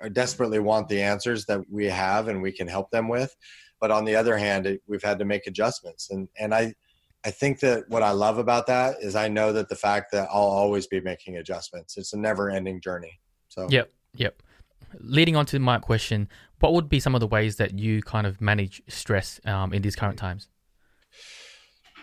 are 0.00 0.08
desperately 0.08 0.58
want 0.60 0.88
the 0.88 1.02
answers 1.02 1.44
that 1.46 1.60
we 1.70 1.86
have 1.86 2.28
and 2.28 2.40
we 2.40 2.52
can 2.52 2.68
help 2.68 2.90
them 2.90 3.08
with. 3.08 3.34
But 3.80 3.90
on 3.90 4.04
the 4.04 4.16
other 4.16 4.36
hand, 4.36 4.66
it, 4.66 4.82
we've 4.86 5.02
had 5.02 5.18
to 5.18 5.24
make 5.24 5.46
adjustments. 5.46 6.10
And 6.10 6.28
and 6.38 6.54
I 6.54 6.74
I 7.24 7.30
think 7.30 7.60
that 7.60 7.88
what 7.88 8.02
I 8.02 8.10
love 8.10 8.38
about 8.38 8.66
that 8.68 8.96
is 9.00 9.16
I 9.16 9.28
know 9.28 9.52
that 9.52 9.68
the 9.68 9.76
fact 9.76 10.12
that 10.12 10.28
I'll 10.32 10.42
always 10.42 10.86
be 10.86 11.00
making 11.00 11.36
adjustments. 11.36 11.96
It's 11.96 12.12
a 12.12 12.18
never 12.18 12.50
ending 12.50 12.80
journey. 12.80 13.20
So 13.48 13.66
Yep. 13.68 13.90
Yep. 14.14 14.42
Leading 15.00 15.36
on 15.36 15.44
to 15.46 15.58
my 15.58 15.78
question, 15.78 16.28
what 16.60 16.72
would 16.72 16.88
be 16.88 17.00
some 17.00 17.14
of 17.14 17.20
the 17.20 17.26
ways 17.26 17.56
that 17.56 17.78
you 17.78 18.02
kind 18.02 18.26
of 18.26 18.40
manage 18.40 18.82
stress 18.88 19.40
um, 19.44 19.72
in 19.72 19.82
these 19.82 19.96
current 19.96 20.18
times? 20.18 20.48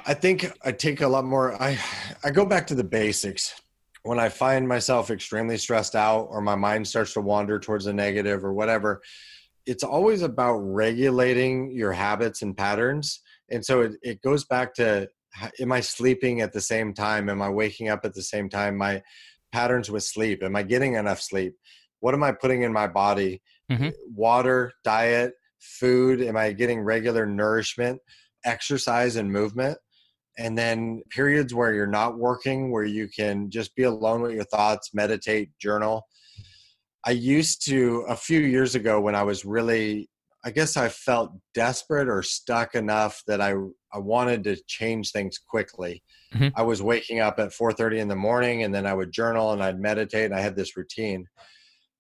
I 0.07 0.13
think 0.13 0.51
I 0.63 0.71
take 0.71 1.01
a 1.01 1.07
lot 1.07 1.25
more 1.25 1.61
I 1.61 1.79
I 2.23 2.31
go 2.31 2.45
back 2.45 2.67
to 2.67 2.75
the 2.75 2.83
basics. 2.83 3.59
When 4.03 4.19
I 4.19 4.29
find 4.29 4.67
myself 4.67 5.09
extremely 5.09 5.57
stressed 5.57 5.95
out 5.95 6.27
or 6.29 6.39
my 6.39 6.53
mind 6.53 6.87
starts 6.87 7.13
to 7.13 7.21
wander 7.21 7.59
towards 7.59 7.85
the 7.85 7.93
negative 7.93 8.45
or 8.45 8.53
whatever, 8.53 9.01
it's 9.65 9.83
always 9.83 10.21
about 10.21 10.57
regulating 10.57 11.71
your 11.71 11.91
habits 11.91 12.43
and 12.43 12.55
patterns. 12.55 13.21
And 13.49 13.65
so 13.65 13.81
it, 13.81 13.93
it 14.03 14.21
goes 14.21 14.45
back 14.45 14.75
to 14.75 15.09
am 15.59 15.71
I 15.71 15.81
sleeping 15.81 16.41
at 16.41 16.53
the 16.53 16.61
same 16.61 16.93
time? 16.93 17.29
Am 17.29 17.41
I 17.41 17.49
waking 17.49 17.89
up 17.89 18.05
at 18.05 18.13
the 18.13 18.21
same 18.21 18.47
time? 18.47 18.77
My 18.77 19.01
patterns 19.51 19.89
with 19.89 20.03
sleep. 20.03 20.43
Am 20.43 20.55
I 20.55 20.61
getting 20.61 20.93
enough 20.93 21.21
sleep? 21.21 21.55
What 21.99 22.13
am 22.13 22.23
I 22.23 22.31
putting 22.31 22.61
in 22.61 22.71
my 22.71 22.87
body? 22.87 23.41
Mm-hmm. 23.71 23.89
Water, 24.13 24.71
diet, 24.83 25.33
food. 25.59 26.21
Am 26.21 26.37
I 26.37 26.51
getting 26.51 26.81
regular 26.81 27.25
nourishment, 27.25 27.99
exercise, 28.45 29.15
and 29.15 29.31
movement? 29.31 29.77
And 30.38 30.58
then 30.58 31.02
periods 31.10 31.54
where 31.54 31.74
you're 31.74 31.88
not 31.88 32.17
working 32.17 32.71
where 32.71 32.84
you 32.84 33.08
can 33.08 33.50
just 33.50 33.76
be 33.76 33.84
alone 33.84 34.21
with 34.21 34.34
your 34.34 34.43
thoughts 34.45 34.93
meditate 34.93 35.50
journal. 35.60 36.06
I 37.06 37.12
used 37.12 37.65
to 37.67 38.06
a 38.10 38.15
few 38.15 38.39
years 38.39 38.76
ago 38.76 39.00
when 39.00 39.15
i 39.15 39.24
was 39.24 39.45
really 39.45 40.10
i 40.43 40.52
guess 40.52 40.76
i 40.76 40.89
felt 40.89 41.32
desperate 41.54 42.10
or 42.10 42.24
stuck 42.24 42.76
enough 42.76 43.21
that 43.28 43.41
i 43.41 43.54
i 43.93 43.98
wanted 44.00 44.43
to 44.45 44.58
change 44.67 45.12
things 45.12 45.38
quickly. 45.38 46.04
Mhm. 46.34 46.52
i 46.56 46.63
was 46.63 46.82
waking 46.82 47.19
up 47.19 47.39
at 47.39 47.54
4.30 47.54 48.00
in 48.00 48.08
the 48.08 48.15
morning 48.15 48.63
and 48.63 48.74
then 48.74 48.86
i 48.86 48.93
would 48.93 49.12
journal 49.12 49.54
and 49.54 49.62
i'd 49.63 49.80
meditate 49.80 50.26
and 50.26 50.36
i 50.36 50.41
had 50.41 50.56
this 50.56 50.76
routine. 50.76 51.28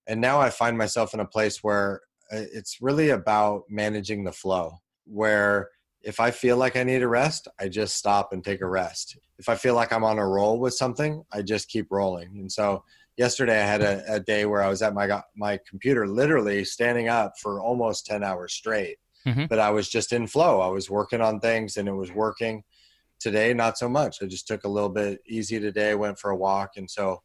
And 0.07 0.21
now 0.21 0.39
i 0.41 0.49
find 0.49 0.77
myself 0.77 1.13
in 1.13 1.19
a 1.19 1.25
place 1.25 1.63
where 1.63 2.01
uh, 2.33 2.41
it's 2.53 2.77
really 2.81 3.11
about 3.11 3.63
managing 3.69 4.23
the 4.23 4.31
flow 4.31 4.79
where 5.05 5.69
if 6.05 6.19
I 6.19 6.29
feel 6.29 6.55
like 6.55 6.77
I 6.77 6.83
need 6.83 7.01
a 7.01 7.07
rest, 7.07 7.47
I 7.59 7.67
just 7.67 7.95
stop 7.97 8.31
and 8.31 8.43
take 8.43 8.61
a 8.61 8.67
rest. 8.67 9.17
If 9.39 9.49
I 9.49 9.55
feel 9.55 9.73
like 9.73 9.91
I'm 9.91 10.03
on 10.03 10.19
a 10.19 10.27
roll 10.27 10.59
with 10.59 10.75
something, 10.75 11.23
I 11.33 11.41
just 11.41 11.67
keep 11.67 11.87
rolling. 11.89 12.37
And 12.37 12.49
so 12.49 12.83
yesterday 13.17 13.59
I 13.59 13.65
had 13.65 13.81
a, 13.81 14.03
a 14.07 14.19
day 14.19 14.45
where 14.45 14.61
I 14.61 14.69
was 14.69 14.83
at 14.83 14.93
my 14.93 15.21
my 15.35 15.59
computer 15.67 16.07
literally 16.07 16.63
standing 16.63 17.09
up 17.09 17.33
for 17.41 17.59
almost 17.59 18.05
10 18.05 18.23
hours 18.23 18.53
straight. 18.53 18.97
Mhm. 19.25 19.49
But 19.49 19.57
I 19.57 19.71
was 19.71 19.89
just 19.89 20.13
in 20.13 20.27
flow. 20.27 20.61
I 20.61 20.67
was 20.67 20.91
working 20.91 21.21
on 21.21 21.39
things 21.39 21.75
and 21.75 21.89
it 21.89 21.93
was 21.93 22.11
working. 22.11 22.63
Today 23.19 23.53
not 23.55 23.77
so 23.77 23.89
much. 23.89 24.21
I 24.21 24.27
just 24.27 24.47
took 24.47 24.63
a 24.63 24.69
little 24.69 24.89
bit 24.89 25.21
easy 25.27 25.59
today, 25.59 25.95
went 25.95 26.19
for 26.19 26.29
a 26.29 26.37
walk 26.37 26.71
and 26.77 26.89
so 26.89 27.21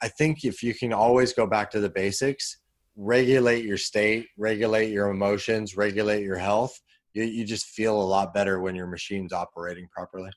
I 0.00 0.08
think 0.08 0.44
if 0.44 0.64
you 0.64 0.74
can 0.74 0.92
always 0.92 1.32
go 1.32 1.46
back 1.46 1.70
to 1.72 1.80
the 1.80 1.90
basics, 1.90 2.56
regulate 2.96 3.64
your 3.64 3.76
state, 3.76 4.26
regulate 4.36 4.90
your 4.90 5.08
emotions, 5.10 5.76
regulate 5.76 6.24
your 6.24 6.38
health, 6.38 6.80
you, 7.14 7.24
you 7.24 7.44
just 7.44 7.66
feel 7.66 8.00
a 8.00 8.02
lot 8.02 8.32
better 8.32 8.60
when 8.60 8.74
your 8.74 8.86
machine's 8.86 9.32
operating 9.32 9.88
properly. 9.88 10.30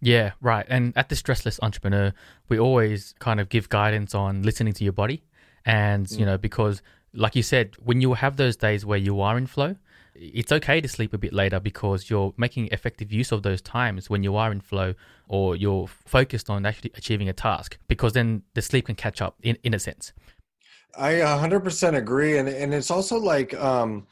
Yeah, 0.00 0.32
right. 0.40 0.66
And 0.68 0.92
at 0.96 1.08
the 1.08 1.14
Stressless 1.14 1.58
Entrepreneur, 1.62 2.12
we 2.48 2.58
always 2.58 3.14
kind 3.20 3.40
of 3.40 3.48
give 3.48 3.68
guidance 3.68 4.14
on 4.14 4.42
listening 4.42 4.74
to 4.74 4.84
your 4.84 4.92
body. 4.92 5.24
And, 5.64 6.10
you 6.10 6.18
Mm. 6.18 6.26
know, 6.26 6.38
because 6.38 6.82
like 7.14 7.34
you 7.34 7.42
said, 7.42 7.76
when 7.82 8.00
you 8.00 8.14
have 8.14 8.36
those 8.36 8.56
days 8.56 8.84
where 8.84 8.98
you 8.98 9.20
are 9.20 9.38
in 9.38 9.46
flow, 9.46 9.76
it's 10.14 10.52
okay 10.52 10.80
to 10.80 10.88
sleep 10.88 11.14
a 11.14 11.18
bit 11.18 11.32
later 11.32 11.58
because 11.58 12.10
you're 12.10 12.34
making 12.36 12.68
effective 12.70 13.12
use 13.12 13.32
of 13.32 13.42
those 13.42 13.62
times 13.62 14.10
when 14.10 14.22
you 14.22 14.36
are 14.36 14.52
in 14.52 14.60
flow 14.60 14.94
or 15.26 15.56
you're 15.56 15.88
focused 15.88 16.50
on 16.50 16.66
actually 16.66 16.92
achieving 16.94 17.28
a 17.28 17.32
task 17.32 17.78
because 17.88 18.12
then 18.12 18.42
the 18.54 18.62
sleep 18.62 18.86
can 18.86 18.94
catch 18.94 19.22
up 19.22 19.36
in, 19.42 19.56
in 19.64 19.74
a 19.74 19.78
sense. 19.78 20.12
I 20.96 21.14
100% 21.14 21.96
agree. 21.96 22.38
And, 22.38 22.48
and 22.48 22.74
it's 22.74 22.90
also 22.90 23.18
like, 23.18 23.54
um, 23.54 24.06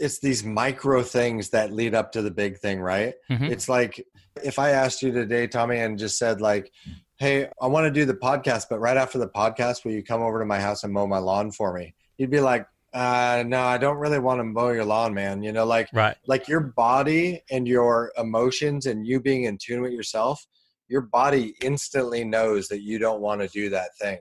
it's 0.00 0.18
these 0.20 0.44
micro 0.44 1.02
things 1.02 1.50
that 1.50 1.72
lead 1.72 1.94
up 1.94 2.12
to 2.12 2.22
the 2.22 2.30
big 2.30 2.58
thing, 2.58 2.80
right? 2.80 3.14
Mhm. 3.30 3.50
It's 3.50 3.68
like 3.68 4.04
if 4.44 4.58
I 4.58 4.70
asked 4.70 5.02
you 5.02 5.10
today, 5.12 5.46
Tommy, 5.46 5.78
and 5.78 5.98
just 5.98 6.18
said 6.18 6.40
like, 6.40 6.70
"Hey, 7.18 7.48
I 7.60 7.66
want 7.66 7.86
to 7.86 7.90
do 7.90 8.04
the 8.04 8.14
podcast, 8.14 8.66
but 8.70 8.78
right 8.78 8.96
after 8.96 9.18
the 9.18 9.28
podcast, 9.28 9.84
will 9.84 9.92
you 9.92 10.02
come 10.04 10.22
over 10.22 10.38
to 10.38 10.44
my 10.46 10.60
house 10.60 10.84
and 10.84 10.92
mow 10.92 11.06
my 11.06 11.18
lawn 11.18 11.50
for 11.50 11.72
me?" 11.74 11.94
You'd 12.18 12.30
be 12.30 12.40
like, 12.40 12.66
uh, 12.94 13.42
"No, 13.46 13.62
I 13.62 13.78
don't 13.78 13.96
really 13.98 14.18
want 14.18 14.38
to 14.40 14.44
mow 14.44 14.70
your 14.70 14.84
lawn, 14.84 15.12
man." 15.14 15.42
You 15.42 15.52
know, 15.52 15.64
like 15.66 15.88
Right. 15.92 16.16
like 16.26 16.46
your 16.48 16.60
body 16.60 17.42
and 17.50 17.66
your 17.66 18.12
emotions 18.16 18.86
and 18.86 19.06
you 19.06 19.20
being 19.20 19.44
in 19.44 19.58
tune 19.58 19.82
with 19.82 19.92
yourself, 19.92 20.46
your 20.88 21.02
body 21.02 21.54
instantly 21.62 22.24
knows 22.24 22.68
that 22.68 22.82
you 22.82 22.98
don't 22.98 23.20
want 23.20 23.40
to 23.40 23.48
do 23.48 23.68
that 23.70 23.90
thing. 24.00 24.18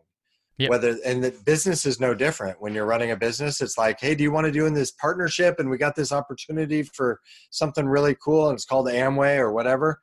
Yep. 0.59 0.71
Whether 0.71 0.97
and 1.05 1.23
the 1.23 1.31
business 1.45 1.85
is 1.85 1.99
no 1.99 2.15
different. 2.15 2.59
When 2.59 2.73
you're 2.73 2.87
running 2.87 3.11
a 3.11 3.15
business, 3.15 3.61
it's 3.61 3.77
like, 3.77 3.99
hey, 3.99 4.15
do 4.15 4.23
you 4.23 4.31
want 4.31 4.45
to 4.45 4.51
do 4.51 4.65
in 4.65 4.73
this 4.73 4.91
partnership? 4.91 5.59
And 5.59 5.69
we 5.69 5.77
got 5.77 5.95
this 5.95 6.11
opportunity 6.11 6.81
for 6.81 7.19
something 7.51 7.87
really 7.87 8.15
cool, 8.23 8.49
and 8.49 8.55
it's 8.55 8.65
called 8.65 8.87
Amway 8.87 9.37
or 9.37 9.51
whatever. 9.53 9.99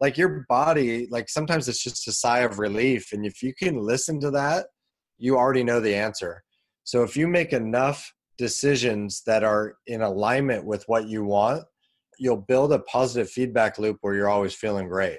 Like 0.00 0.16
your 0.16 0.46
body, 0.48 1.08
like 1.10 1.28
sometimes 1.28 1.68
it's 1.68 1.82
just 1.82 2.08
a 2.08 2.12
sigh 2.12 2.40
of 2.40 2.58
relief, 2.58 3.12
and 3.12 3.26
if 3.26 3.42
you 3.42 3.52
can 3.54 3.76
listen 3.76 4.18
to 4.20 4.30
that, 4.30 4.66
you 5.18 5.36
already 5.36 5.64
know 5.64 5.80
the 5.80 5.94
answer. 5.94 6.42
So 6.84 7.02
if 7.02 7.14
you 7.14 7.28
make 7.28 7.52
enough 7.52 8.10
decisions 8.38 9.22
that 9.26 9.44
are 9.44 9.76
in 9.86 10.00
alignment 10.00 10.64
with 10.64 10.84
what 10.86 11.06
you 11.06 11.24
want, 11.24 11.64
you'll 12.18 12.44
build 12.48 12.72
a 12.72 12.78
positive 12.80 13.28
feedback 13.28 13.78
loop 13.78 13.98
where 14.00 14.14
you're 14.14 14.30
always 14.30 14.54
feeling 14.54 14.88
great. 14.88 15.18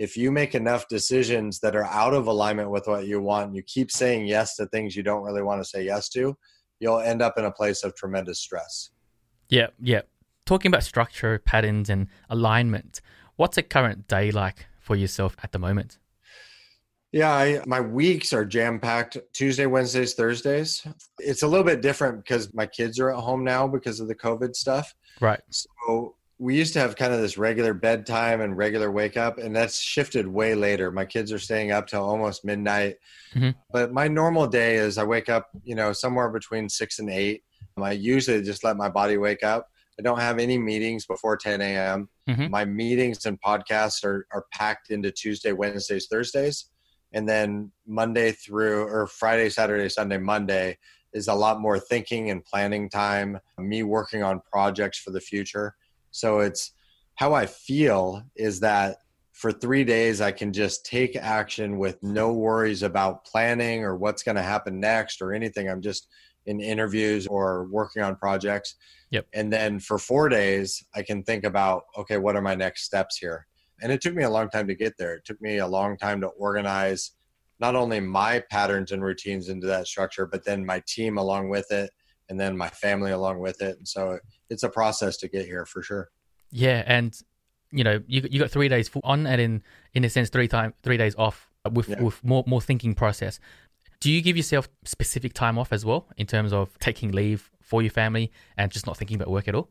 If 0.00 0.16
you 0.16 0.32
make 0.32 0.54
enough 0.54 0.88
decisions 0.88 1.60
that 1.60 1.76
are 1.76 1.84
out 1.84 2.14
of 2.14 2.26
alignment 2.26 2.70
with 2.70 2.88
what 2.88 3.06
you 3.06 3.20
want, 3.20 3.48
and 3.48 3.54
you 3.54 3.62
keep 3.62 3.90
saying 3.90 4.26
yes 4.26 4.56
to 4.56 4.64
things 4.64 4.96
you 4.96 5.02
don't 5.02 5.22
really 5.22 5.42
want 5.42 5.62
to 5.62 5.68
say 5.68 5.84
yes 5.84 6.08
to, 6.10 6.34
you'll 6.78 7.00
end 7.00 7.20
up 7.20 7.36
in 7.36 7.44
a 7.44 7.52
place 7.52 7.84
of 7.84 7.94
tremendous 7.94 8.38
stress. 8.38 8.92
Yeah, 9.50 9.66
yeah. 9.78 10.00
Talking 10.46 10.70
about 10.70 10.84
structure, 10.84 11.38
patterns, 11.38 11.90
and 11.90 12.08
alignment, 12.30 13.02
what's 13.36 13.58
a 13.58 13.62
current 13.62 14.08
day 14.08 14.30
like 14.30 14.66
for 14.80 14.96
yourself 14.96 15.36
at 15.42 15.52
the 15.52 15.58
moment? 15.58 15.98
Yeah, 17.12 17.30
I, 17.30 17.60
my 17.66 17.80
weeks 17.80 18.32
are 18.32 18.46
jam 18.46 18.80
packed 18.80 19.18
Tuesday, 19.34 19.66
Wednesdays, 19.66 20.14
Thursdays. 20.14 20.82
It's 21.18 21.42
a 21.42 21.46
little 21.46 21.64
bit 21.64 21.82
different 21.82 22.24
because 22.24 22.54
my 22.54 22.64
kids 22.66 22.98
are 23.00 23.10
at 23.10 23.20
home 23.20 23.44
now 23.44 23.68
because 23.68 24.00
of 24.00 24.08
the 24.08 24.14
COVID 24.14 24.56
stuff. 24.56 24.94
Right. 25.20 25.40
So 25.50 26.14
we 26.40 26.56
used 26.56 26.72
to 26.72 26.78
have 26.80 26.96
kind 26.96 27.12
of 27.12 27.20
this 27.20 27.36
regular 27.36 27.74
bedtime 27.74 28.40
and 28.40 28.56
regular 28.56 28.90
wake 28.90 29.18
up, 29.18 29.36
and 29.36 29.54
that's 29.54 29.78
shifted 29.78 30.26
way 30.26 30.54
later. 30.54 30.90
My 30.90 31.04
kids 31.04 31.32
are 31.32 31.38
staying 31.38 31.70
up 31.70 31.86
till 31.86 32.02
almost 32.02 32.46
midnight. 32.46 32.96
Mhm. 33.34 33.54
But 33.70 33.92
my 33.92 34.08
normal 34.08 34.46
day 34.46 34.76
is 34.76 34.96
I 34.96 35.04
wake 35.04 35.28
up, 35.28 35.50
you 35.62 35.74
know, 35.74 35.92
somewhere 35.92 36.30
between 36.30 36.70
six 36.70 36.98
and 36.98 37.10
eight. 37.10 37.44
I 37.76 37.92
usually 37.92 38.42
just 38.42 38.64
let 38.64 38.78
my 38.78 38.88
body 38.88 39.18
wake 39.18 39.42
up. 39.42 39.68
I 39.98 40.02
don't 40.02 40.20
have 40.20 40.38
any 40.38 40.56
meetings 40.56 41.04
before 41.04 41.36
10 41.36 41.60
a.m. 41.60 42.08
Mhm. 42.26 42.48
My 42.48 42.64
meetings 42.64 43.26
and 43.26 43.40
podcasts 43.40 44.02
are, 44.02 44.26
are 44.32 44.46
packed 44.52 44.90
into 44.90 45.10
Tuesday, 45.10 45.52
Wednesdays, 45.52 46.06
Thursdays. 46.06 46.70
And 47.12 47.28
then 47.28 47.70
Monday 47.86 48.32
through 48.32 48.84
or 48.84 49.06
Friday, 49.06 49.50
Saturday, 49.50 49.90
Sunday, 49.90 50.16
Monday 50.16 50.78
is 51.12 51.28
a 51.28 51.34
lot 51.34 51.60
more 51.60 51.78
thinking 51.78 52.30
and 52.30 52.42
planning 52.44 52.88
time, 52.88 53.38
me 53.58 53.82
working 53.82 54.22
on 54.22 54.40
projects 54.50 54.98
for 54.98 55.10
the 55.10 55.20
future. 55.20 55.74
So 56.10 56.40
it's 56.40 56.72
how 57.14 57.34
I 57.34 57.46
feel 57.46 58.22
is 58.36 58.60
that 58.60 58.98
for 59.32 59.52
three 59.52 59.84
days, 59.84 60.20
I 60.20 60.32
can 60.32 60.52
just 60.52 60.84
take 60.84 61.16
action 61.16 61.78
with 61.78 62.02
no 62.02 62.32
worries 62.32 62.82
about 62.82 63.24
planning 63.24 63.84
or 63.84 63.96
what's 63.96 64.22
going 64.22 64.36
to 64.36 64.42
happen 64.42 64.80
next 64.80 65.22
or 65.22 65.32
anything. 65.32 65.68
I'm 65.68 65.80
just 65.80 66.08
in 66.46 66.60
interviews 66.60 67.26
or 67.26 67.66
working 67.70 68.02
on 68.02 68.16
projects. 68.16 68.74
Yep. 69.10 69.26
And 69.32 69.52
then 69.52 69.78
for 69.78 69.98
four 69.98 70.28
days, 70.28 70.84
I 70.94 71.02
can 71.02 71.22
think 71.22 71.44
about, 71.44 71.84
okay, 71.96 72.18
what 72.18 72.36
are 72.36 72.42
my 72.42 72.54
next 72.54 72.84
steps 72.84 73.16
here? 73.16 73.46
And 73.82 73.90
it 73.90 74.00
took 74.00 74.14
me 74.14 74.24
a 74.24 74.30
long 74.30 74.50
time 74.50 74.66
to 74.68 74.74
get 74.74 74.98
there. 74.98 75.14
It 75.14 75.24
took 75.24 75.40
me 75.40 75.58
a 75.58 75.66
long 75.66 75.96
time 75.96 76.20
to 76.20 76.28
organize 76.28 77.12
not 77.60 77.76
only 77.76 78.00
my 78.00 78.42
patterns 78.50 78.92
and 78.92 79.02
routines 79.02 79.48
into 79.48 79.66
that 79.66 79.86
structure, 79.86 80.26
but 80.26 80.44
then 80.44 80.64
my 80.64 80.82
team 80.86 81.18
along 81.18 81.50
with 81.50 81.70
it, 81.70 81.90
and 82.30 82.40
then 82.40 82.56
my 82.56 82.68
family 82.70 83.10
along 83.10 83.40
with 83.40 83.60
it. 83.60 83.76
And 83.76 83.86
so 83.86 84.18
it's 84.48 84.62
a 84.62 84.68
process 84.70 85.18
to 85.18 85.28
get 85.28 85.44
here 85.44 85.66
for 85.66 85.82
sure. 85.82 86.08
Yeah, 86.50 86.82
and 86.86 87.14
you 87.72 87.84
know, 87.84 88.00
you 88.06 88.26
you 88.30 88.40
got 88.40 88.50
three 88.50 88.68
days 88.68 88.90
on, 89.04 89.26
and 89.26 89.40
in 89.40 89.62
in 89.92 90.04
a 90.04 90.08
sense, 90.10 90.30
three 90.30 90.48
time 90.48 90.72
three 90.82 90.96
days 90.96 91.14
off 91.16 91.50
with 91.70 91.88
Yeah. 91.88 92.02
with 92.02 92.24
more 92.24 92.44
more 92.46 92.60
thinking 92.60 92.94
process. 92.94 93.38
Do 94.00 94.10
you 94.10 94.22
give 94.22 94.36
yourself 94.36 94.68
specific 94.84 95.34
time 95.34 95.58
off 95.58 95.72
as 95.72 95.84
well 95.84 96.08
in 96.16 96.26
terms 96.26 96.52
of 96.54 96.78
taking 96.78 97.12
leave 97.12 97.50
for 97.60 97.82
your 97.82 97.90
family 97.90 98.32
and 98.56 98.72
just 98.72 98.86
not 98.86 98.96
thinking 98.96 99.16
about 99.16 99.28
work 99.28 99.46
at 99.46 99.54
all? 99.54 99.68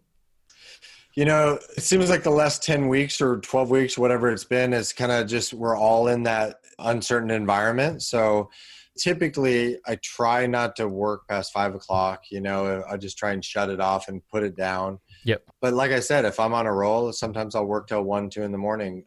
You 1.15 1.25
know, 1.25 1.57
it 1.75 1.81
seems 1.81 2.09
like 2.11 2.21
the 2.21 2.29
last 2.29 2.63
10 2.63 2.87
weeks 2.87 3.19
or 3.19 3.39
12 3.39 3.71
weeks, 3.71 3.97
whatever 3.97 4.29
it's 4.29 4.43
been, 4.43 4.71
is 4.73 4.93
kind 4.93 5.11
of 5.11 5.27
just 5.27 5.53
we're 5.53 5.75
all 5.75 6.07
in 6.07 6.21
that 6.23 6.59
uncertain 6.77 7.31
environment. 7.31 8.03
So 8.03 8.51
typically 8.99 9.79
I 9.87 9.95
try 10.03 10.45
not 10.45 10.75
to 10.75 10.87
work 10.87 11.27
past 11.27 11.51
five 11.53 11.73
o'clock. 11.73 12.23
You 12.29 12.41
know, 12.41 12.83
I 12.89 12.97
just 12.97 13.17
try 13.17 13.31
and 13.31 13.43
shut 13.43 13.69
it 13.69 13.79
off 13.79 14.07
and 14.07 14.21
put 14.27 14.43
it 14.43 14.55
down. 14.55 14.99
Yep. 15.25 15.43
But 15.61 15.73
like 15.73 15.91
I 15.91 15.99
said, 15.99 16.25
if 16.25 16.39
I'm 16.39 16.53
on 16.53 16.67
a 16.67 16.73
roll, 16.73 17.11
sometimes 17.13 17.55
I'll 17.55 17.65
work 17.65 17.87
till 17.87 18.03
one, 18.03 18.29
two 18.29 18.43
in 18.43 18.51
the 18.51 18.57
morning. 18.57 19.05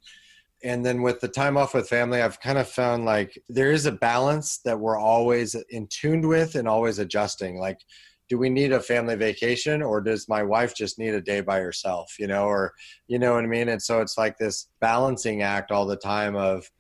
And 0.65 0.85
then 0.85 1.03
with 1.03 1.21
the 1.21 1.29
time 1.29 1.57
off 1.57 1.75
with 1.75 1.89
family, 1.89 2.23
I've 2.23 2.41
kind 2.41 2.59
of 2.59 2.69
found 2.69 3.05
like 3.05 3.37
there 3.49 3.73
is 3.73 3.87
a 3.87 3.93
balance 3.93 4.59
that 4.65 4.79
we're 4.79 4.99
always 4.99 5.57
in 5.71 5.89
tuned 5.89 6.27
with 6.27 6.55
and 6.55 6.69
always 6.69 6.99
adjusting. 6.99 7.59
Like, 7.59 7.81
do 8.29 8.39
we 8.39 8.49
need 8.49 8.73
a 8.73 8.81
family 8.81 9.17
vacation 9.17 9.83
or 9.83 10.01
does 10.01 10.29
my 10.29 10.43
wife 10.43 10.75
just 10.75 10.99
need 10.99 11.15
a 11.15 11.21
day 11.21 11.41
by 11.41 11.59
herself, 11.59 12.15
you 12.19 12.27
know, 12.27 12.45
or, 12.45 12.73
you 13.09 13.19
know 13.19 13.35
what 13.35 13.45
I 13.45 13.49
mean? 13.49 13.69
And 13.69 13.83
so 13.83 14.01
it's 14.01 14.17
like 14.17 14.39
this 14.39 14.69
balancing 14.81 15.43
act 15.43 15.73
all 15.73 15.85
the 15.85 15.97
time 15.97 16.37
of, 16.37 16.71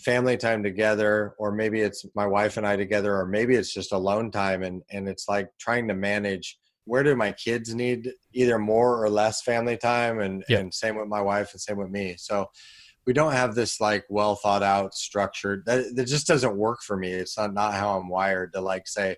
family 0.00 0.36
time 0.36 0.62
together 0.62 1.34
or 1.38 1.52
maybe 1.52 1.80
it's 1.80 2.04
my 2.14 2.26
wife 2.26 2.56
and 2.56 2.66
i 2.66 2.76
together 2.76 3.16
or 3.16 3.26
maybe 3.26 3.54
it's 3.54 3.72
just 3.72 3.92
alone 3.92 4.30
time 4.30 4.62
and 4.62 4.82
and 4.90 5.08
it's 5.08 5.28
like 5.28 5.48
trying 5.58 5.86
to 5.86 5.94
manage 5.94 6.58
where 6.90 7.04
do 7.04 7.14
my 7.14 7.30
kids 7.30 7.72
need 7.72 8.10
either 8.32 8.58
more 8.58 9.02
or 9.02 9.08
less 9.08 9.42
family 9.42 9.76
time 9.76 10.18
and 10.18 10.44
and 10.48 10.74
same 10.74 10.96
with 10.96 11.08
my 11.08 11.20
wife 11.20 11.52
and 11.52 11.60
same 11.60 11.76
with 11.76 11.88
me. 11.88 12.16
So 12.18 12.46
we 13.06 13.12
don't 13.12 13.32
have 13.32 13.54
this 13.54 13.80
like 13.80 14.04
well 14.08 14.34
thought 14.34 14.64
out 14.64 14.94
structured 14.94 15.64
that, 15.66 15.94
that 15.94 16.06
just 16.06 16.26
doesn't 16.26 16.56
work 16.56 16.80
for 16.82 16.96
me. 16.96 17.12
It's 17.12 17.38
not, 17.38 17.54
not 17.54 17.74
how 17.74 17.98
i'm 17.98 18.08
wired 18.08 18.52
to 18.54 18.60
like 18.60 18.88
say 18.88 19.16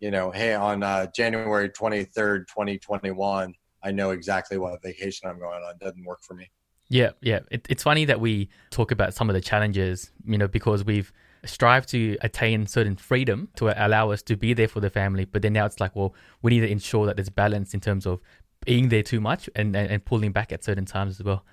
you 0.00 0.10
know 0.10 0.30
hey 0.30 0.54
on 0.54 0.82
uh, 0.84 1.08
january 1.14 1.68
23rd 1.70 2.46
2021 2.46 3.52
i 3.82 3.90
know 3.90 4.10
exactly 4.10 4.56
what 4.56 4.80
vacation 4.82 5.28
i'm 5.28 5.40
going 5.40 5.62
on. 5.62 5.72
It 5.72 5.84
doesn't 5.84 6.04
work 6.04 6.20
for 6.22 6.34
me 6.34 6.48
yeah, 6.88 7.10
yeah. 7.20 7.40
It, 7.50 7.66
it's 7.68 7.82
funny 7.82 8.04
that 8.06 8.20
we 8.20 8.48
talk 8.70 8.90
about 8.90 9.14
some 9.14 9.28
of 9.28 9.34
the 9.34 9.40
challenges, 9.40 10.10
you 10.24 10.38
know, 10.38 10.48
because 10.48 10.84
we've 10.84 11.12
strived 11.44 11.88
to 11.90 12.16
attain 12.22 12.66
certain 12.66 12.96
freedom 12.96 13.48
to 13.56 13.72
allow 13.86 14.10
us 14.10 14.22
to 14.22 14.36
be 14.36 14.54
there 14.54 14.68
for 14.68 14.80
the 14.80 14.90
family. 14.90 15.24
But 15.24 15.42
then 15.42 15.52
now 15.52 15.66
it's 15.66 15.80
like, 15.80 15.94
well, 15.94 16.14
we 16.42 16.50
need 16.50 16.60
to 16.60 16.70
ensure 16.70 17.06
that 17.06 17.16
there's 17.16 17.28
balance 17.28 17.74
in 17.74 17.80
terms 17.80 18.06
of 18.06 18.20
being 18.64 18.88
there 18.88 19.02
too 19.02 19.20
much 19.20 19.48
and, 19.54 19.76
and, 19.76 19.90
and 19.90 20.04
pulling 20.04 20.32
back 20.32 20.52
at 20.52 20.64
certain 20.64 20.84
times 20.84 21.20
as 21.20 21.24
well. 21.24 21.44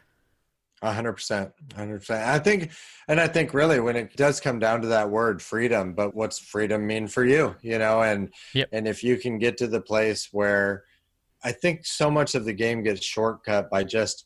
A 0.81 0.91
hundred 0.91 1.13
percent, 1.13 1.51
hundred 1.75 1.99
percent. 1.99 2.27
I 2.27 2.39
think, 2.39 2.71
and 3.07 3.19
I 3.19 3.27
think 3.27 3.53
really 3.53 3.79
when 3.79 3.95
it 3.95 4.15
does 4.15 4.39
come 4.39 4.59
down 4.59 4.81
to 4.81 4.87
that 4.89 5.09
word 5.09 5.41
freedom, 5.41 5.93
but 5.93 6.15
what's 6.15 6.39
freedom 6.39 6.85
mean 6.85 7.07
for 7.07 7.23
you, 7.23 7.55
you 7.61 7.77
know? 7.77 8.01
And, 8.01 8.33
yep. 8.53 8.69
and 8.71 8.87
if 8.87 9.03
you 9.03 9.17
can 9.17 9.37
get 9.37 9.57
to 9.57 9.67
the 9.67 9.81
place 9.81 10.29
where 10.31 10.83
I 11.43 11.51
think 11.51 11.85
so 11.85 12.09
much 12.09 12.35
of 12.35 12.45
the 12.45 12.53
game 12.53 12.83
gets 12.83 13.03
shortcut 13.03 13.69
by 13.69 13.83
just, 13.83 14.25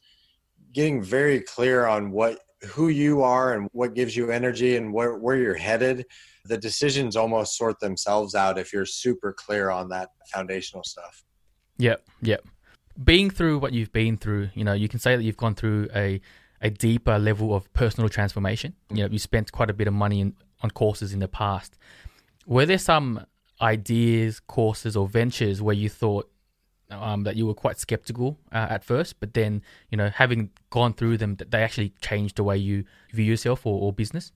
getting 0.74 1.02
very 1.02 1.42
clear 1.42 1.86
on 1.86 2.12
what 2.12 2.40
who 2.64 2.90
you 2.90 3.22
are 3.22 3.54
and 3.54 3.70
what 3.72 3.94
gives 3.94 4.18
you 4.18 4.32
energy 4.32 4.76
and 4.76 4.94
where, 4.94 5.18
where 5.18 5.38
you're 5.38 5.56
headed 5.56 6.06
the 6.46 6.58
decisions 6.58 7.16
almost 7.16 7.58
sort 7.58 7.80
themselves 7.80 8.36
out 8.36 8.58
if 8.58 8.74
you're 8.74 8.86
super 8.86 9.32
clear 9.32 9.70
on 9.70 9.88
that 9.90 10.10
foundational 10.34 10.84
stuff. 10.84 11.24
Yep 11.78 12.04
yep. 12.22 12.46
Being 13.02 13.30
through 13.30 13.60
what 13.60 13.72
you've 13.72 13.94
been 13.94 14.18
through 14.18 14.50
you 14.56 14.64
know 14.64 14.74
you 14.74 14.90
can 14.90 15.00
say 15.00 15.16
that 15.16 15.24
you've 15.24 15.38
gone 15.38 15.56
through 15.56 15.88
a 15.96 16.20
a 16.62 16.70
deeper 16.70 17.18
level 17.18 17.56
of 17.56 17.72
personal 17.74 18.10
transformation. 18.10 18.74
You 18.90 19.04
know 19.04 19.10
you 19.10 19.20
spent 19.20 19.52
quite 19.52 19.70
a 19.70 19.74
bit 19.74 19.88
of 19.88 19.94
money 19.94 20.20
in, 20.20 20.36
on 20.62 20.72
courses 20.72 21.14
in 21.14 21.20
the 21.20 21.28
past. 21.28 21.78
Were 22.46 22.66
there 22.66 22.78
some 22.78 23.26
ideas 23.62 24.40
courses 24.40 24.96
or 24.96 25.08
ventures 25.08 25.62
where 25.62 25.76
you 25.76 25.90
thought 25.90 26.30
um, 26.90 27.24
that 27.24 27.36
you 27.36 27.46
were 27.46 27.54
quite 27.54 27.80
skeptical 27.80 28.38
uh, 28.52 28.68
at 28.70 28.84
first, 28.84 29.20
but 29.20 29.34
then 29.34 29.62
you 29.90 29.98
know 29.98 30.10
having 30.10 30.52
gone 30.70 30.94
through 30.94 31.18
them, 31.18 31.36
that 31.36 31.52
they 31.52 31.64
actually 31.64 31.94
changed 32.02 32.38
the 32.38 32.44
way 32.44 32.58
you 32.58 32.86
view 33.12 33.26
yourself 33.26 33.66
or, 33.66 33.80
or 33.80 33.94
business. 33.94 34.32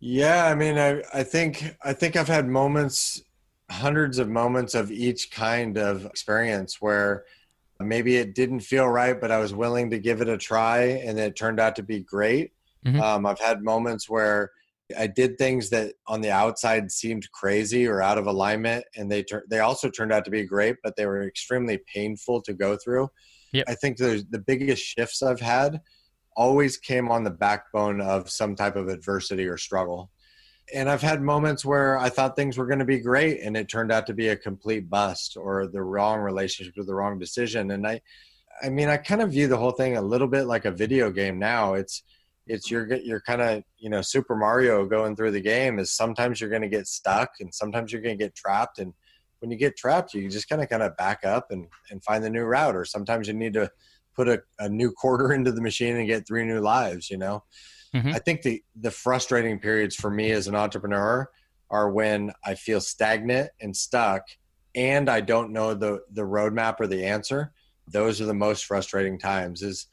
Yeah, 0.00 0.46
I 0.46 0.54
mean, 0.54 0.78
I 0.78 1.02
I 1.12 1.22
think 1.22 1.76
I 1.82 1.92
think 1.92 2.16
I've 2.16 2.28
had 2.28 2.48
moments, 2.48 3.22
hundreds 3.70 4.18
of 4.18 4.28
moments 4.28 4.74
of 4.74 4.90
each 4.90 5.30
kind 5.30 5.76
of 5.76 6.06
experience 6.06 6.80
where 6.80 7.24
maybe 7.78 8.16
it 8.16 8.34
didn't 8.34 8.60
feel 8.60 8.86
right, 8.86 9.18
but 9.20 9.30
I 9.30 9.38
was 9.38 9.54
willing 9.54 9.90
to 9.90 9.98
give 9.98 10.20
it 10.20 10.28
a 10.28 10.38
try, 10.38 10.82
and 10.82 11.18
it 11.18 11.36
turned 11.36 11.60
out 11.60 11.76
to 11.76 11.82
be 11.82 12.00
great. 12.00 12.52
Mm-hmm. 12.84 13.00
Um, 13.00 13.26
I've 13.26 13.40
had 13.40 13.62
moments 13.62 14.08
where 14.08 14.52
I 14.98 15.06
did 15.06 15.38
things 15.38 15.70
that 15.70 15.94
on 16.06 16.20
the 16.20 16.30
outside 16.30 16.90
seemed 16.90 17.30
crazy 17.32 17.86
or 17.86 18.02
out 18.02 18.18
of 18.18 18.26
alignment, 18.26 18.84
and 18.96 19.10
they 19.10 19.22
tur- 19.22 19.44
they 19.50 19.60
also 19.60 19.90
turned 19.90 20.12
out 20.12 20.24
to 20.24 20.30
be 20.30 20.44
great, 20.44 20.76
but 20.82 20.96
they 20.96 21.06
were 21.06 21.26
extremely 21.26 21.80
painful 21.92 22.42
to 22.42 22.52
go 22.52 22.76
through. 22.76 23.08
Yep. 23.52 23.64
I 23.68 23.74
think 23.74 23.96
the 23.96 24.24
the 24.30 24.38
biggest 24.38 24.82
shifts 24.82 25.22
I've 25.22 25.40
had 25.40 25.80
always 26.36 26.76
came 26.76 27.10
on 27.10 27.24
the 27.24 27.30
backbone 27.30 28.00
of 28.00 28.30
some 28.30 28.54
type 28.54 28.76
of 28.76 28.88
adversity 28.88 29.46
or 29.46 29.56
struggle. 29.56 30.10
And 30.72 30.88
I've 30.88 31.02
had 31.02 31.20
moments 31.20 31.64
where 31.64 31.98
I 31.98 32.08
thought 32.08 32.36
things 32.36 32.56
were 32.56 32.66
going 32.66 32.78
to 32.78 32.84
be 32.84 33.00
great, 33.00 33.40
and 33.40 33.56
it 33.56 33.68
turned 33.68 33.90
out 33.90 34.06
to 34.06 34.14
be 34.14 34.28
a 34.28 34.36
complete 34.36 34.88
bust 34.88 35.36
or 35.36 35.66
the 35.66 35.82
wrong 35.82 36.20
relationship 36.20 36.74
or 36.78 36.84
the 36.84 36.94
wrong 36.94 37.18
decision. 37.18 37.72
And 37.72 37.86
I, 37.86 38.00
I 38.62 38.68
mean, 38.68 38.88
I 38.88 38.96
kind 38.96 39.20
of 39.20 39.32
view 39.32 39.48
the 39.48 39.56
whole 39.56 39.72
thing 39.72 39.96
a 39.96 40.02
little 40.02 40.28
bit 40.28 40.44
like 40.44 40.64
a 40.64 40.70
video 40.70 41.10
game 41.10 41.38
now. 41.38 41.74
It's 41.74 42.04
it's 42.46 42.70
you're 42.70 42.92
you're 42.96 43.20
kind 43.20 43.40
of 43.40 43.62
you 43.78 43.90
know 43.90 44.02
Super 44.02 44.36
Mario 44.36 44.86
going 44.86 45.16
through 45.16 45.32
the 45.32 45.40
game 45.40 45.78
is 45.78 45.92
sometimes 45.92 46.40
you're 46.40 46.50
going 46.50 46.62
to 46.62 46.68
get 46.68 46.86
stuck 46.86 47.30
and 47.40 47.54
sometimes 47.54 47.92
you're 47.92 48.02
going 48.02 48.16
to 48.18 48.24
get 48.24 48.34
trapped. 48.34 48.78
And 48.78 48.92
when 49.40 49.50
you 49.50 49.56
get 49.56 49.76
trapped 49.76 50.14
you 50.14 50.28
just 50.28 50.48
kind 50.48 50.62
of 50.62 50.68
kind 50.68 50.82
of 50.82 50.96
back 50.96 51.24
up 51.24 51.46
and 51.50 51.66
and 51.90 52.02
find 52.02 52.24
the 52.24 52.30
new 52.30 52.44
route. 52.44 52.76
Or 52.76 52.84
sometimes 52.84 53.28
you 53.28 53.34
need 53.34 53.54
to 53.54 53.70
put 54.14 54.28
a, 54.28 54.42
a 54.58 54.68
new 54.68 54.90
quarter 54.90 55.32
into 55.34 55.52
the 55.52 55.62
machine 55.62 55.96
and 55.96 56.06
get 56.06 56.26
three 56.26 56.44
new 56.44 56.60
lives 56.60 57.10
you 57.10 57.18
know? 57.18 57.44
Mm-hmm. 57.94 58.10
I 58.10 58.18
think 58.18 58.42
the 58.42 58.62
the 58.80 58.90
frustrating 58.90 59.58
periods 59.58 59.96
for 59.96 60.10
me 60.10 60.30
as 60.30 60.46
an 60.46 60.54
entrepreneur 60.54 61.28
are 61.70 61.90
when 61.90 62.32
I 62.44 62.54
feel 62.54 62.80
stagnant 62.80 63.50
and 63.60 63.76
stuck 63.76 64.22
and 64.74 65.08
I 65.08 65.20
don't 65.20 65.52
know 65.52 65.74
the 65.74 66.00
the 66.12 66.22
roadmap 66.22 66.76
or 66.80 66.86
the 66.86 67.04
answer. 67.04 67.52
Those 67.88 68.20
are 68.20 68.26
the 68.26 68.34
most 68.34 68.66
frustrating 68.66 69.18
times 69.18 69.62
is 69.62 69.86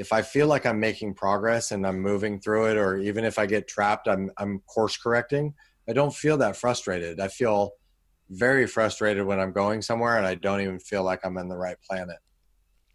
if 0.00 0.14
I 0.14 0.22
feel 0.22 0.46
like 0.46 0.64
I'm 0.64 0.80
making 0.80 1.12
progress 1.12 1.72
and 1.72 1.86
I'm 1.86 2.00
moving 2.00 2.40
through 2.40 2.70
it, 2.70 2.78
or 2.78 2.96
even 2.96 3.22
if 3.22 3.38
I 3.38 3.44
get 3.44 3.68
trapped, 3.68 4.08
I'm 4.08 4.30
I'm 4.38 4.60
course 4.60 4.96
correcting. 4.96 5.52
I 5.86 5.92
don't 5.92 6.14
feel 6.14 6.38
that 6.38 6.56
frustrated. 6.56 7.20
I 7.20 7.28
feel 7.28 7.72
very 8.30 8.66
frustrated 8.66 9.26
when 9.26 9.38
I'm 9.38 9.52
going 9.52 9.82
somewhere 9.82 10.16
and 10.16 10.26
I 10.26 10.36
don't 10.36 10.62
even 10.62 10.78
feel 10.78 11.04
like 11.04 11.20
I'm 11.22 11.36
in 11.36 11.48
the 11.48 11.56
right 11.56 11.76
planet. 11.86 12.16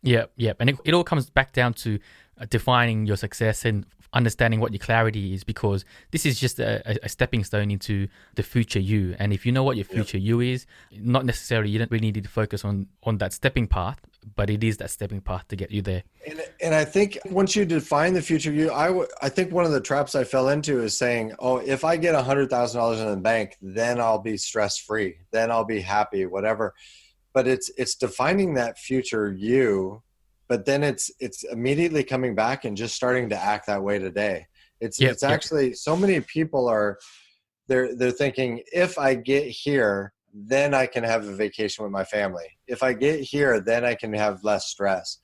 Yeah, 0.01 0.25
yeah, 0.35 0.53
and 0.59 0.71
it, 0.71 0.77
it 0.83 0.93
all 0.95 1.03
comes 1.03 1.29
back 1.29 1.53
down 1.53 1.73
to 1.85 1.99
uh, 2.39 2.45
defining 2.49 3.05
your 3.05 3.17
success 3.17 3.65
and 3.65 3.85
understanding 4.15 4.59
what 4.59 4.71
your 4.71 4.79
clarity 4.79 5.33
is 5.33 5.43
because 5.43 5.85
this 6.11 6.25
is 6.25 6.39
just 6.39 6.59
a, 6.59 6.97
a, 7.05 7.09
stepping 7.09 7.43
stone 7.43 7.69
into 7.69 8.07
the 8.35 8.43
future 8.43 8.79
you 8.79 9.15
and 9.19 9.33
if 9.33 9.45
you 9.45 9.51
know 9.51 9.63
what 9.63 9.75
your 9.75 9.85
future 9.85 10.17
yep. 10.17 10.27
you 10.27 10.39
is 10.39 10.65
not 10.91 11.25
necessarily 11.25 11.69
you 11.69 11.77
don't 11.77 11.91
really 11.91 12.09
need 12.11 12.23
to 12.23 12.29
focus 12.29 12.63
on 12.63 12.87
on 13.03 13.17
that 13.17 13.33
stepping 13.33 13.67
path 13.67 13.99
but 14.35 14.49
it 14.49 14.63
is 14.63 14.77
that 14.77 14.89
stepping 14.89 15.21
path 15.21 15.47
to 15.49 15.55
get 15.55 15.71
you 15.71 15.81
there. 15.81 16.03
And, 16.27 16.41
and 16.61 16.75
I 16.75 16.85
think 16.85 17.17
once 17.25 17.55
you 17.55 17.65
define 17.65 18.13
the 18.13 18.21
future 18.21 18.51
you, 18.51 18.71
I, 18.71 18.87
w- 18.87 19.07
I 19.21 19.29
think 19.29 19.51
one 19.51 19.65
of 19.65 19.71
the 19.71 19.81
traps 19.81 20.15
I 20.15 20.23
fell 20.23 20.49
into 20.49 20.81
is 20.81 20.97
saying, 20.97 21.33
oh, 21.39 21.57
if 21.57 21.83
I 21.83 21.97
get 21.97 22.15
a 22.15 22.23
hundred 22.23 22.49
thousand 22.49 22.79
dollars 22.79 22.99
in 22.99 23.09
the 23.09 23.17
bank, 23.17 23.57
then 23.61 23.99
I'll 23.99 24.19
be 24.19 24.37
stress 24.37 24.77
free, 24.77 25.17
then 25.31 25.51
I'll 25.51 25.65
be 25.65 25.81
happy, 25.81 26.25
whatever. 26.25 26.73
But 27.33 27.47
it's 27.47 27.69
it's 27.77 27.95
defining 27.95 28.53
that 28.55 28.79
future 28.79 29.31
you, 29.31 30.01
but 30.47 30.65
then 30.65 30.83
it's 30.83 31.11
it's 31.19 31.43
immediately 31.43 32.03
coming 32.03 32.35
back 32.35 32.65
and 32.65 32.77
just 32.77 32.95
starting 32.95 33.29
to 33.29 33.35
act 33.35 33.67
that 33.67 33.83
way 33.83 33.99
today. 33.99 34.45
It's 34.79 34.99
yep, 34.99 35.13
it's 35.13 35.23
actually 35.23 35.73
so 35.73 35.95
many 35.95 36.19
people 36.21 36.67
are 36.67 36.99
they're 37.67 37.95
they're 37.95 38.11
thinking 38.11 38.61
if 38.71 38.99
I 38.99 39.15
get 39.15 39.45
here, 39.45 40.13
then 40.33 40.73
I 40.73 40.85
can 40.85 41.03
have 41.03 41.27
a 41.27 41.35
vacation 41.35 41.83
with 41.83 41.91
my 41.91 42.03
family. 42.03 42.45
If 42.67 42.83
I 42.83 42.93
get 42.93 43.21
here, 43.21 43.59
then 43.59 43.85
I 43.85 43.95
can 43.95 44.13
have 44.13 44.43
less 44.43 44.67
stress. 44.67 45.17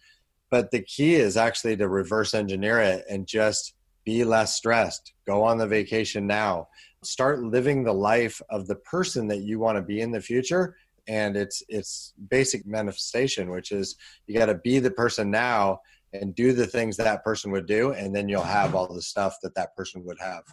But 0.50 0.72
the 0.72 0.82
key 0.82 1.16
is 1.16 1.38
actually 1.38 1.78
to 1.78 1.88
reverse 1.88 2.34
engineer 2.34 2.80
it 2.80 3.06
and 3.10 3.28
just 3.28 3.74
be 4.04 4.24
less 4.24 4.56
stressed. 4.56 5.14
Go 5.28 5.44
on 5.44 5.58
the 5.58 5.68
vacation 5.68 6.28
now. 6.28 6.68
Start 7.04 7.42
living 7.42 7.84
the 7.84 7.94
life 7.94 8.42
of 8.50 8.68
the 8.68 8.76
person 8.76 9.28
that 9.28 9.42
you 9.42 9.60
want 9.60 9.78
to 9.78 9.82
be 9.82 10.02
in 10.02 10.12
the 10.12 10.22
future. 10.22 10.76
And 11.08 11.36
it's 11.36 11.64
it's 11.68 12.14
basic 12.30 12.66
manifestation, 12.66 13.50
which 13.50 13.72
is 13.72 13.96
you 14.28 14.38
got 14.38 14.48
to 14.48 14.56
be 14.56 14.80
the 14.80 14.92
person 14.92 15.32
now 15.32 15.80
and 16.14 16.36
do 16.36 16.54
the 16.54 16.68
things 16.68 16.98
that 16.98 17.24
person 17.24 17.52
would 17.52 17.66
do, 17.66 17.92
and 17.92 18.16
then 18.16 18.28
you'll 18.28 18.42
have 18.42 18.76
all 18.76 18.94
the 18.94 19.02
stuff 19.02 19.38
that 19.44 19.56
that 19.56 19.76
person 19.76 20.04
would 20.06 20.20
have. 20.20 20.44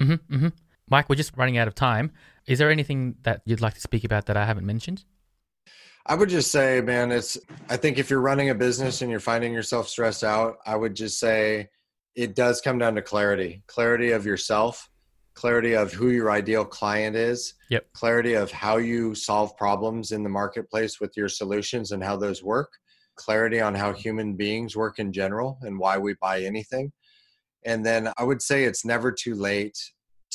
Mm-hmm, 0.00 0.34
mm-hmm. 0.34 0.48
Mike, 0.88 1.08
we're 1.08 1.16
just 1.16 1.36
running 1.36 1.58
out 1.58 1.68
of 1.68 1.74
time. 1.74 2.12
Is 2.46 2.58
there 2.58 2.70
anything 2.70 3.16
that 3.22 3.42
you'd 3.44 3.60
like 3.60 3.74
to 3.74 3.80
speak 3.80 4.04
about 4.04 4.26
that 4.26 4.36
I 4.36 4.44
haven't 4.44 4.66
mentioned? 4.66 5.04
I 6.08 6.14
would 6.14 6.28
just 6.28 6.52
say, 6.52 6.80
man, 6.80 7.10
it's, 7.10 7.36
I 7.68 7.76
think 7.76 7.98
if 7.98 8.10
you're 8.10 8.20
running 8.20 8.50
a 8.50 8.54
business 8.54 9.02
and 9.02 9.10
you're 9.10 9.18
finding 9.18 9.52
yourself 9.52 9.88
stressed 9.88 10.22
out, 10.22 10.58
I 10.64 10.76
would 10.76 10.94
just 10.94 11.18
say 11.18 11.68
it 12.14 12.36
does 12.36 12.60
come 12.60 12.78
down 12.78 12.94
to 12.94 13.02
clarity 13.02 13.62
clarity 13.66 14.12
of 14.12 14.24
yourself, 14.24 14.88
clarity 15.36 15.74
of 15.74 15.92
who 15.92 16.08
your 16.10 16.30
ideal 16.30 16.64
client 16.64 17.14
is, 17.14 17.54
Yep. 17.70 17.86
clarity 17.92 18.34
of 18.34 18.50
how 18.50 18.78
you 18.78 19.14
solve 19.14 19.56
problems 19.56 20.10
in 20.10 20.22
the 20.22 20.28
marketplace 20.28 20.98
with 20.98 21.12
your 21.16 21.28
solutions 21.28 21.92
and 21.92 22.02
how 22.02 22.16
those 22.16 22.42
work, 22.42 22.72
clarity 23.16 23.60
on 23.60 23.74
how 23.74 23.92
human 23.92 24.34
beings 24.34 24.74
work 24.74 24.98
in 24.98 25.12
general 25.12 25.58
and 25.62 25.78
why 25.78 25.98
we 25.98 26.14
buy 26.20 26.40
anything. 26.42 26.90
And 27.64 27.84
then 27.84 28.12
I 28.16 28.24
would 28.24 28.42
say 28.42 28.64
it's 28.64 28.84
never 28.84 29.12
too 29.12 29.34
late 29.34 29.78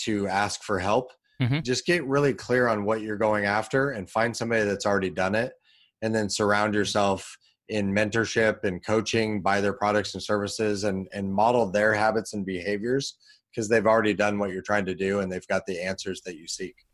to 0.04 0.28
ask 0.28 0.64
for 0.64 0.80
help. 0.80 1.12
Mhm. 1.42 1.64
Just 1.64 1.86
get 1.86 2.06
really 2.06 2.34
clear 2.34 2.68
on 2.68 2.86
what 2.86 3.02
you're 3.02 3.18
going 3.18 3.46
after 3.46 3.90
and 3.92 4.10
find 4.10 4.36
somebody 4.38 4.64
that's 4.64 4.86
already 4.86 5.10
done 5.10 5.34
it 5.36 5.54
and 6.02 6.14
then 6.14 6.30
surround 6.30 6.74
yourself 6.76 7.36
in 7.70 7.92
mentorship 7.92 8.64
and 8.64 8.86
coaching 8.86 9.42
by 9.42 9.62
their 9.62 9.74
products 9.74 10.14
and 10.14 10.22
services 10.22 10.84
and 10.84 11.08
and 11.14 11.34
model 11.34 11.72
their 11.72 11.94
habits 11.94 12.34
and 12.34 12.46
behaviors 12.46 13.16
because 13.52 13.68
they've 13.68 13.86
already 13.86 14.14
done 14.14 14.40
what 14.40 14.52
you're 14.52 14.62
trying 14.62 14.86
to 14.86 14.96
do 14.96 15.20
and 15.20 15.32
they've 15.32 15.48
got 15.48 15.66
the 15.66 15.82
answers 15.82 16.22
that 16.22 16.38
you 16.38 16.48
seek. 16.48 16.86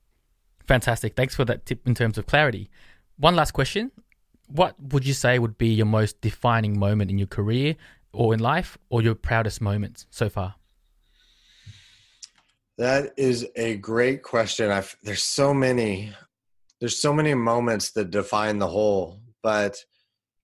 Fantastic. 0.67 1.15
Thanks 1.15 1.35
for 1.35 1.45
that 1.45 1.65
tip 1.65 1.87
in 1.87 1.95
terms 1.95 2.17
of 2.17 2.25
clarity. 2.25 2.69
One 3.17 3.35
last 3.35 3.51
question. 3.51 3.91
What 4.47 4.75
would 4.79 5.05
you 5.05 5.13
say 5.13 5.39
would 5.39 5.57
be 5.57 5.69
your 5.69 5.85
most 5.85 6.21
defining 6.21 6.79
moment 6.79 7.11
in 7.11 7.17
your 7.17 7.27
career 7.27 7.75
or 8.11 8.33
in 8.33 8.39
life 8.39 8.77
or 8.89 9.01
your 9.01 9.15
proudest 9.15 9.61
moments 9.61 10.05
so 10.09 10.29
far? 10.29 10.55
That 12.77 13.13
is 13.17 13.47
a 13.55 13.77
great 13.77 14.23
question. 14.23 14.71
I've, 14.71 14.95
there's 15.03 15.23
so 15.23 15.53
many, 15.53 16.13
there's 16.79 16.97
so 16.97 17.11
many 17.11 17.33
moments 17.33 17.91
that 17.91 18.11
define 18.11 18.59
the 18.59 18.67
whole. 18.67 19.19
But 19.41 19.83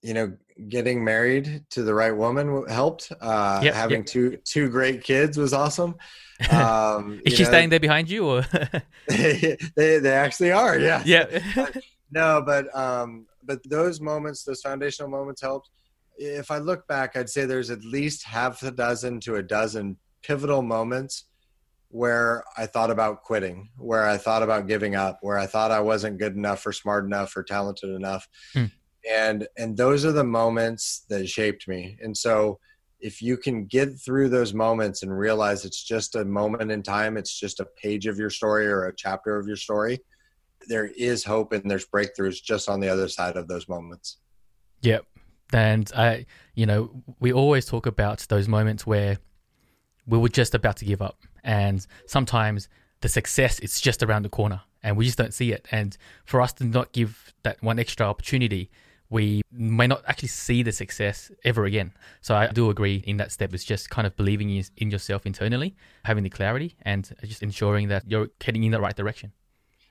you 0.02 0.14
know, 0.14 0.34
getting 0.70 1.04
married 1.04 1.66
to 1.72 1.84
the 1.84 1.94
right 1.94 2.16
woman 2.16 2.66
helped. 2.68 3.12
Uh, 3.20 3.62
Yep, 3.64 3.74
having 3.74 3.98
yep. 4.00 4.06
two 4.06 4.38
two 4.46 4.70
great 4.70 5.04
kids 5.04 5.38
was 5.38 5.54
awesome. 5.54 5.96
Um, 6.52 7.22
Is 7.26 7.36
she 7.36 7.44
know, 7.44 7.50
staying 7.50 7.70
there 7.70 7.80
behind 7.80 8.10
you 8.10 8.28
or 8.28 8.46
they 9.08 9.56
they 9.78 10.12
actually 10.12 10.52
are. 10.52 10.78
Yeah. 10.78 11.02
Yeah. 11.06 11.40
no, 12.12 12.44
but 12.46 12.76
um, 12.76 13.28
but 13.44 13.60
those 13.70 14.02
moments, 14.02 14.44
those 14.44 14.62
foundational 14.62 15.10
moments 15.10 15.42
helped. 15.42 15.70
If 16.18 16.52
I 16.52 16.58
look 16.58 16.86
back, 16.88 17.16
I'd 17.16 17.30
say 17.30 17.46
there's 17.46 17.70
at 17.70 17.84
least 17.86 18.26
half 18.26 18.62
a 18.64 18.72
dozen 18.72 19.20
to 19.22 19.36
a 19.36 19.44
dozen 19.44 19.98
pivotal 20.22 20.64
moments 20.64 21.26
where 21.90 22.44
I 22.58 22.66
thought 22.66 22.90
about 22.90 23.22
quitting, 23.22 23.70
where 23.78 24.08
I 24.08 24.18
thought 24.18 24.42
about 24.42 24.68
giving 24.68 24.96
up, 24.96 25.20
where 25.22 25.38
I 25.38 25.46
thought 25.46 25.70
I 25.72 25.80
wasn't 25.80 26.18
good 26.18 26.36
enough 26.36 26.66
or 26.66 26.74
smart 26.74 27.06
enough 27.06 27.38
or 27.38 27.44
talented 27.44 27.92
enough. 27.92 28.28
Hmm. 28.54 28.66
And 29.10 29.48
and 29.58 29.76
those 29.76 30.06
are 30.06 30.12
the 30.12 30.24
moments 30.24 31.06
that 31.10 31.28
shaped 31.28 31.68
me. 31.68 31.98
And 32.02 32.16
so 32.16 32.60
if 33.00 33.22
you 33.22 33.36
can 33.36 33.66
get 33.66 34.00
through 34.00 34.30
those 34.30 34.54
moments 34.54 35.04
and 35.04 35.18
realize 35.18 35.66
it's 35.66 35.84
just 35.84 36.16
a 36.16 36.24
moment 36.24 36.72
in 36.72 36.82
time, 36.82 37.18
it's 37.18 37.38
just 37.38 37.60
a 37.60 37.66
page 37.66 38.08
of 38.08 38.18
your 38.18 38.30
story 38.30 38.66
or 38.66 38.86
a 38.86 38.96
chapter 38.96 39.38
of 39.38 39.46
your 39.46 39.58
story, 39.58 40.00
there 40.70 40.86
is 40.86 41.24
hope 41.26 41.52
and 41.52 41.70
there's 41.70 41.86
breakthroughs 41.86 42.42
just 42.42 42.70
on 42.70 42.80
the 42.80 42.88
other 42.88 43.10
side 43.10 43.36
of 43.36 43.50
those 43.50 43.68
moments. 43.68 44.20
Yep. 44.82 45.06
And 45.52 45.92
I, 45.96 46.26
you 46.56 46.66
know, 46.66 47.04
we 47.20 47.34
always 47.34 47.66
talk 47.66 47.86
about 47.86 48.26
those 48.30 48.48
moments 48.48 48.88
where 48.88 49.18
we 50.08 50.18
were 50.18 50.30
just 50.30 50.56
about 50.56 50.78
to 50.78 50.86
give 50.86 51.02
up, 51.02 51.20
and 51.44 51.86
sometimes 52.08 52.70
the 53.02 53.10
success 53.10 53.60
is 53.60 53.80
just 53.80 54.02
around 54.02 54.24
the 54.24 54.30
corner, 54.30 54.62
and 54.82 54.98
we 54.98 55.06
just 55.06 55.18
don't 55.18 55.34
see 55.34 55.52
it. 55.52 55.68
And 55.72 55.96
for 56.26 56.42
us 56.42 56.54
to 56.54 56.64
not 56.64 56.92
give 56.92 57.34
that 57.44 57.62
one 57.62 57.80
extra 57.80 58.06
opportunity, 58.08 58.72
we 59.14 59.44
may 59.52 59.86
not 59.86 60.02
actually 60.08 60.30
see 60.30 60.64
the 60.64 60.72
success 60.72 61.32
ever 61.46 61.66
again. 61.66 61.94
So 62.22 62.34
I 62.34 62.48
do 62.48 62.72
agree 62.72 63.04
in 63.06 63.18
that 63.18 63.32
step. 63.32 63.54
It's 63.54 63.64
just 63.64 63.92
kind 63.92 64.08
of 64.08 64.16
believing 64.18 64.50
in 64.78 64.90
yourself 64.90 65.28
internally, 65.28 65.76
having 66.04 66.24
the 66.24 66.32
clarity, 66.32 66.76
and 66.82 67.08
just 67.24 67.44
ensuring 67.44 67.90
that 67.90 68.04
you're 68.08 68.30
heading 68.44 68.64
in 68.64 68.72
the 68.72 68.82
right 68.82 68.96
direction. 68.96 69.32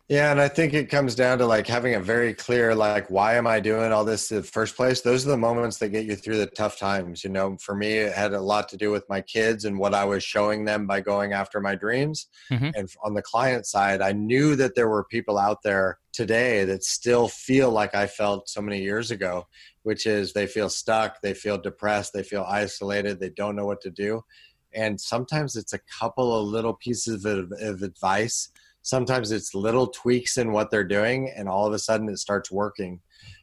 Yeah, 0.09 0.31
and 0.31 0.41
I 0.41 0.49
think 0.49 0.75
it 0.75 0.91
comes 0.91 1.15
down 1.15 1.39
to 1.39 1.47
like 1.47 1.67
having 1.67 1.95
a 1.95 2.01
very 2.01 2.35
clear 2.35 2.75
like 2.75 3.09
why 3.09 3.37
am 3.37 3.47
I 3.47 3.61
doing 3.61 3.93
all 3.93 4.05
this 4.05 4.31
in 4.31 4.39
the 4.39 4.43
first 4.43 4.77
place? 4.77 5.01
Those 5.01 5.25
are 5.27 5.31
the 5.31 5.37
moments 5.37 5.79
that 5.79 5.89
get 5.89 6.05
you 6.05 6.17
through 6.17 6.39
the 6.39 6.47
tough 6.47 6.77
times. 6.77 7.23
You 7.25 7.31
know, 7.31 7.57
for 7.61 7.75
me 7.75 7.93
it 7.95 8.13
had 8.13 8.35
a 8.35 8.41
lot 8.41 8.69
to 8.71 8.77
do 8.77 8.91
with 8.91 9.09
my 9.09 9.21
kids 9.21 9.65
and 9.65 9.79
what 9.79 9.95
I 9.95 10.05
was 10.05 10.23
showing 10.25 10.65
them 10.65 10.87
by 10.87 11.01
going 11.01 11.33
after 11.33 11.61
my 11.61 11.77
dreams. 11.77 12.27
Mhm. 12.51 12.73
And 12.75 12.89
on 13.05 13.15
the 13.15 13.23
client 13.23 13.65
side, 13.67 14.03
I 14.03 14.13
knew 14.13 14.57
that 14.57 14.75
there 14.75 14.89
were 14.89 15.05
people 15.05 15.39
out 15.39 15.63
there 15.63 15.99
today 16.13 16.65
that 16.65 16.83
still 16.85 17.29
feel 17.29 17.71
like 17.71 17.95
I 17.95 18.07
felt 18.07 18.49
so 18.51 18.61
many 18.61 18.83
years 18.83 19.11
ago, 19.13 19.47
which 19.83 20.07
is 20.07 20.33
they 20.33 20.47
feel 20.49 20.69
stuck, 20.69 21.23
they 21.23 21.33
feel 21.33 21.59
depressed, 21.59 22.13
they 22.13 22.25
feel 22.25 22.45
isolated, 22.47 23.19
they 23.21 23.31
don't 23.31 23.57
know 23.57 23.67
what 23.67 23.81
to 23.83 23.91
do. 23.91 24.23
And 24.75 25.01
sometimes 25.01 25.55
it's 25.55 25.73
a 25.73 25.81
couple 26.01 26.35
of 26.35 26.47
little 26.49 26.75
pieces 26.75 27.25
of, 27.25 27.53
of 27.61 27.83
advice 27.83 28.49
sometimes 28.83 29.33
it's 29.33 29.55
little 29.55 29.87
tweaks 29.89 30.37
in 30.37 30.53
what 30.53 30.71
they're 30.71 30.85
doing 30.85 31.33
and 31.37 31.49
all 31.49 31.67
of 31.67 31.73
a 31.73 31.79
sudden 31.79 32.09
it 32.09 32.19
starts 32.19 32.51
working 32.51 33.01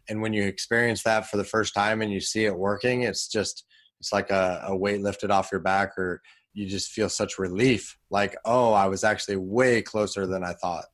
and 0.08 0.22
when 0.22 0.34
you 0.34 0.44
experience 0.44 1.04
that 1.04 1.30
for 1.30 1.38
the 1.38 1.44
first 1.44 1.74
time 1.74 2.02
and 2.02 2.12
you 2.12 2.20
see 2.20 2.46
it 2.46 2.56
working 2.56 3.04
it's 3.04 3.28
just 3.28 3.66
it's 4.00 4.14
like 4.14 4.30
a, 4.30 4.64
a 4.68 4.76
weight 4.76 5.02
lifted 5.02 5.32
off 5.32 5.52
your 5.52 5.62
back 5.62 5.98
or 5.98 6.22
you 6.54 6.68
just 6.68 6.92
feel 6.92 7.10
such 7.10 7.40
relief 7.40 7.98
like 8.10 8.36
oh 8.46 8.74
i 8.74 8.88
was 8.88 9.04
actually 9.04 9.36
way 9.36 9.82
closer 9.82 10.26
than 10.26 10.44
i 10.44 10.54
thought 10.54 10.86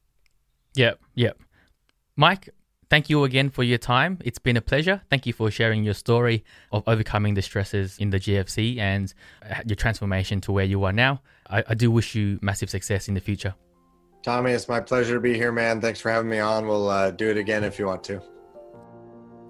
Yep, 0.76 1.00
yep. 1.16 1.40
Mike, 2.16 2.50
thank 2.90 3.10
you 3.10 3.24
again 3.24 3.50
for 3.50 3.64
your 3.64 3.78
time. 3.78 4.20
It's 4.24 4.40
been 4.40 4.58
a 4.58 4.62
pleasure. 4.62 5.02
Thank 5.10 5.26
you 5.26 5.34
for 5.34 5.50
sharing 5.50 5.84
your 5.84 5.94
story 5.94 6.44
of 6.72 6.84
overcoming 6.88 7.34
the 7.34 7.42
stresses 7.42 7.98
in 7.98 8.10
the 8.10 8.20
GFC 8.20 8.78
and 8.78 9.14
uh, 9.50 9.62
your 9.66 9.76
transformation 9.76 10.42
to 10.42 10.52
where 10.52 10.66
you 10.66 10.84
are 10.84 10.94
now. 10.94 11.22
I, 11.50 11.64
I 11.68 11.74
do 11.74 11.90
wish 11.90 12.16
you 12.16 12.40
massive 12.42 12.70
success 12.70 13.08
in 13.08 13.14
the 13.14 13.22
future. 13.22 13.56
Tommy 14.26 14.52
it's 14.52 14.68
my 14.68 14.82
pleasure 14.82 15.14
to 15.14 15.20
be 15.20 15.36
here 15.36 15.52
man 15.52 15.80
thanks 15.80 16.02
for 16.02 16.10
having 16.10 16.30
me 16.30 16.40
on 16.40 16.68
we'll 16.68 16.90
uh, 16.90 17.12
do 17.12 17.30
it 17.30 17.38
again 17.38 17.64
if 17.64 17.78
you 17.78 17.86
want 17.86 18.04
to 18.04 18.20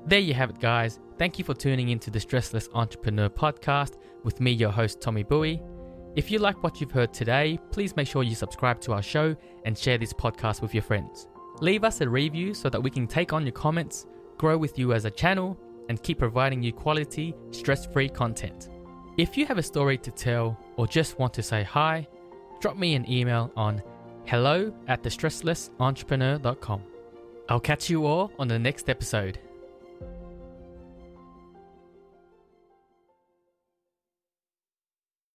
There 0.08 0.20
you 0.20 0.36
have 0.36 0.52
it, 0.52 0.60
guys. 0.60 1.00
Thank 1.18 1.40
you 1.40 1.44
for 1.44 1.56
tuning 1.56 1.90
into 1.90 2.12
the 2.12 2.20
Stressless 2.20 2.70
Entrepreneur 2.76 3.28
podcast 3.28 3.94
with 4.24 4.40
me, 4.40 4.52
your 4.52 4.70
host, 4.70 5.02
Tommy 5.02 5.24
Bowie. 5.24 5.64
If 6.16 6.30
you 6.30 6.38
like 6.38 6.62
what 6.62 6.80
you've 6.80 6.92
heard 6.92 7.12
today, 7.12 7.58
please 7.72 7.96
make 7.96 8.08
sure 8.08 8.22
you 8.22 8.36
subscribe 8.36 8.80
to 8.82 8.94
our 8.94 9.02
show 9.02 9.36
and 9.66 9.76
share 9.76 9.98
this 9.98 10.14
podcast 10.14 10.62
with 10.62 10.76
your 10.76 10.84
friends. 10.84 11.28
Leave 11.60 11.84
us 11.84 12.02
a 12.02 12.08
review 12.08 12.54
so 12.54 12.70
that 12.70 12.84
we 12.84 12.92
can 12.92 13.08
take 13.08 13.34
on 13.34 13.46
your 13.48 13.54
comments, 13.54 14.06
grow 14.38 14.60
with 14.60 14.78
you 14.78 14.94
as 14.94 15.06
a 15.06 15.10
channel, 15.10 15.58
and 15.90 16.04
keep 16.04 16.20
providing 16.20 16.62
you 16.62 16.72
quality, 16.72 17.34
stress 17.50 17.88
free 17.88 18.10
content. 18.10 18.70
If 19.18 19.38
you 19.38 19.48
have 19.48 19.58
a 19.58 19.64
story 19.64 19.98
to 19.98 20.12
tell 20.12 20.56
or 20.78 20.86
just 20.86 21.18
want 21.18 21.34
to 21.34 21.42
say 21.42 21.64
hi, 21.64 22.08
drop 22.60 22.78
me 22.78 22.94
an 22.94 23.10
email 23.10 23.52
on 23.56 23.82
hello 24.26 24.74
at 24.88 25.04
thestresslessentrepreneur.com. 25.04 26.82
I'll 27.48 27.60
catch 27.60 27.90
you 27.90 28.06
all 28.06 28.32
on 28.40 28.48
the 28.48 28.58
next 28.58 28.90
episode. 28.90 29.40